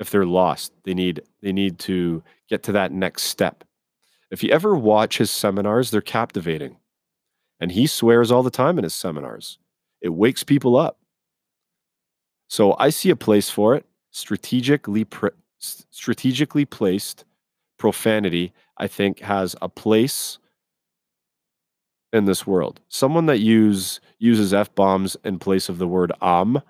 If 0.00 0.10
they're 0.10 0.24
lost, 0.24 0.72
they 0.84 0.94
need 0.94 1.20
they 1.42 1.52
need 1.52 1.78
to 1.80 2.22
get 2.48 2.62
to 2.64 2.72
that 2.72 2.92
next 2.92 3.24
step. 3.24 3.62
If 4.30 4.42
you 4.42 4.50
ever 4.50 4.74
watch 4.74 5.18
his 5.18 5.30
seminars, 5.30 5.90
they're 5.90 6.00
captivating. 6.00 6.78
And 7.60 7.72
he 7.72 7.86
swears 7.86 8.30
all 8.30 8.42
the 8.42 8.50
time 8.50 8.78
in 8.78 8.84
his 8.84 8.94
seminars. 8.94 9.58
It 10.00 10.10
wakes 10.10 10.42
people 10.42 10.76
up. 10.76 10.98
So 12.48 12.74
I 12.78 12.90
see 12.90 13.10
a 13.10 13.16
place 13.16 13.50
for 13.50 13.74
it 13.74 13.86
strategically 14.10 15.04
pre- 15.04 15.30
strategically 15.58 16.64
placed 16.64 17.24
profanity 17.78 18.52
i 18.78 18.86
think 18.86 19.20
has 19.20 19.54
a 19.60 19.68
place 19.68 20.38
in 22.16 22.24
this 22.24 22.46
world 22.46 22.80
someone 22.88 23.26
that 23.26 23.38
use 23.38 24.00
uses 24.18 24.54
f-bombs 24.54 25.16
in 25.24 25.38
place 25.38 25.68
of 25.68 25.78
the 25.78 25.86
word 25.86 26.12
um 26.20 26.60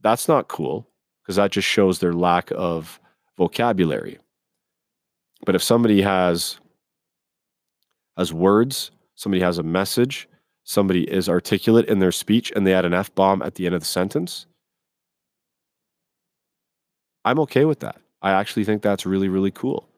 that's 0.00 0.28
not 0.28 0.48
cool 0.48 0.88
because 1.22 1.36
that 1.36 1.50
just 1.50 1.68
shows 1.68 1.98
their 1.98 2.12
lack 2.12 2.50
of 2.54 3.00
vocabulary 3.36 4.18
but 5.44 5.54
if 5.54 5.62
somebody 5.62 6.02
has 6.02 6.58
has 8.16 8.32
words 8.32 8.90
somebody 9.16 9.42
has 9.42 9.58
a 9.58 9.62
message 9.62 10.28
somebody 10.64 11.02
is 11.10 11.28
articulate 11.28 11.86
in 11.88 11.98
their 11.98 12.12
speech 12.12 12.52
and 12.54 12.66
they 12.66 12.72
add 12.72 12.84
an 12.84 12.94
f-bomb 12.94 13.42
at 13.42 13.56
the 13.56 13.66
end 13.66 13.74
of 13.74 13.80
the 13.80 13.86
sentence 13.86 14.46
I'm 17.24 17.38
okay 17.40 17.64
with 17.64 17.80
that. 17.80 17.96
I 18.22 18.32
actually 18.32 18.64
think 18.64 18.82
that's 18.82 19.06
really, 19.06 19.28
really 19.28 19.50
cool. 19.50 19.88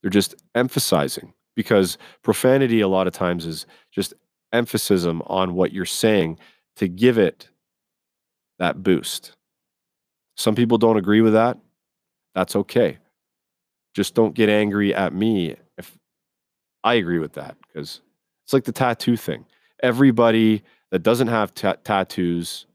They're 0.00 0.10
just 0.10 0.34
emphasizing 0.54 1.34
because 1.56 1.98
profanity 2.22 2.80
a 2.80 2.88
lot 2.88 3.06
of 3.06 3.12
times 3.12 3.46
is 3.46 3.66
just 3.92 4.14
emphasis 4.52 5.04
on 5.04 5.54
what 5.54 5.72
you're 5.72 5.84
saying 5.84 6.38
to 6.76 6.88
give 6.88 7.18
it 7.18 7.48
that 8.58 8.82
boost. 8.82 9.32
Some 10.36 10.54
people 10.54 10.78
don't 10.78 10.96
agree 10.96 11.20
with 11.20 11.34
that. 11.34 11.58
That's 12.34 12.56
okay. 12.56 12.98
Just 13.94 14.14
don't 14.14 14.34
get 14.34 14.48
angry 14.48 14.94
at 14.94 15.12
me 15.12 15.56
if 15.76 15.96
I 16.84 16.94
agree 16.94 17.18
with 17.18 17.34
that 17.34 17.56
because 17.66 18.00
it's 18.44 18.52
like 18.52 18.64
the 18.64 18.72
tattoo 18.72 19.16
thing. 19.16 19.44
Everybody 19.82 20.62
that 20.90 21.02
doesn't 21.02 21.28
have 21.28 21.54
tattoos 21.54 22.66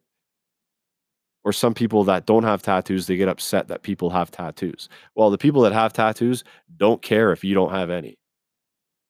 or 1.44 1.54
some 1.54 1.74
people 1.74 2.04
that 2.06 2.26
don't 2.26 2.44
have 2.44 2.62
tattoos 2.62 3.08
they 3.08 3.16
get 3.16 3.30
upset 3.30 3.68
that 3.68 3.84
people 3.84 4.10
have 4.10 4.32
tattoos 4.32 4.90
well 5.16 5.30
the 5.30 5.38
people 5.38 5.62
that 5.62 5.74
have 5.74 5.94
tattoos 5.94 6.44
don't 6.78 7.02
care 7.02 7.32
if 7.32 7.44
you 7.44 7.54
don't 7.54 7.72
have 7.72 7.90
any 7.90 8.18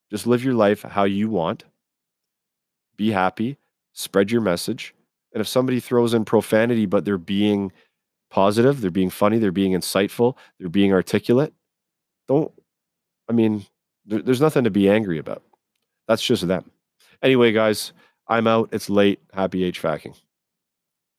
just 0.10 0.28
live 0.28 0.44
your 0.44 0.54
life 0.54 0.84
how 0.84 1.04
you 1.04 1.30
want. 1.30 1.64
Be 2.98 3.12
happy. 3.12 3.58
Spread 3.94 4.32
your 4.32 4.42
message. 4.42 4.94
And 5.34 5.42
if 5.42 5.48
somebody 5.48 5.80
throws 5.80 6.14
in 6.14 6.26
profanity 6.26 6.86
but 6.86 7.04
they're 7.04 7.18
being 7.18 7.72
positive 8.32 8.82
they're 8.82 8.92
being 8.92 9.10
funny 9.10 9.38
they're 9.38 9.52
being 9.52 9.74
insightful 9.74 10.36
they're 10.60 10.68
being 10.68 10.92
articulate 10.92 11.54
don't 12.28 12.52
i 13.30 13.34
mean 13.34 13.66
there, 14.06 14.22
there's 14.22 14.42
nothing 14.42 14.64
to 14.66 14.70
be 14.70 14.90
angry 14.90 15.18
about. 15.18 15.42
That's 16.08 16.24
just 16.24 16.48
them. 16.48 16.70
Anyway 17.22 17.52
guys 17.52 17.94
i'm 18.28 18.48
out. 18.48 18.70
It's 18.72 18.90
late. 18.90 19.20
Happy 19.34 19.72
HVACing 19.72 20.16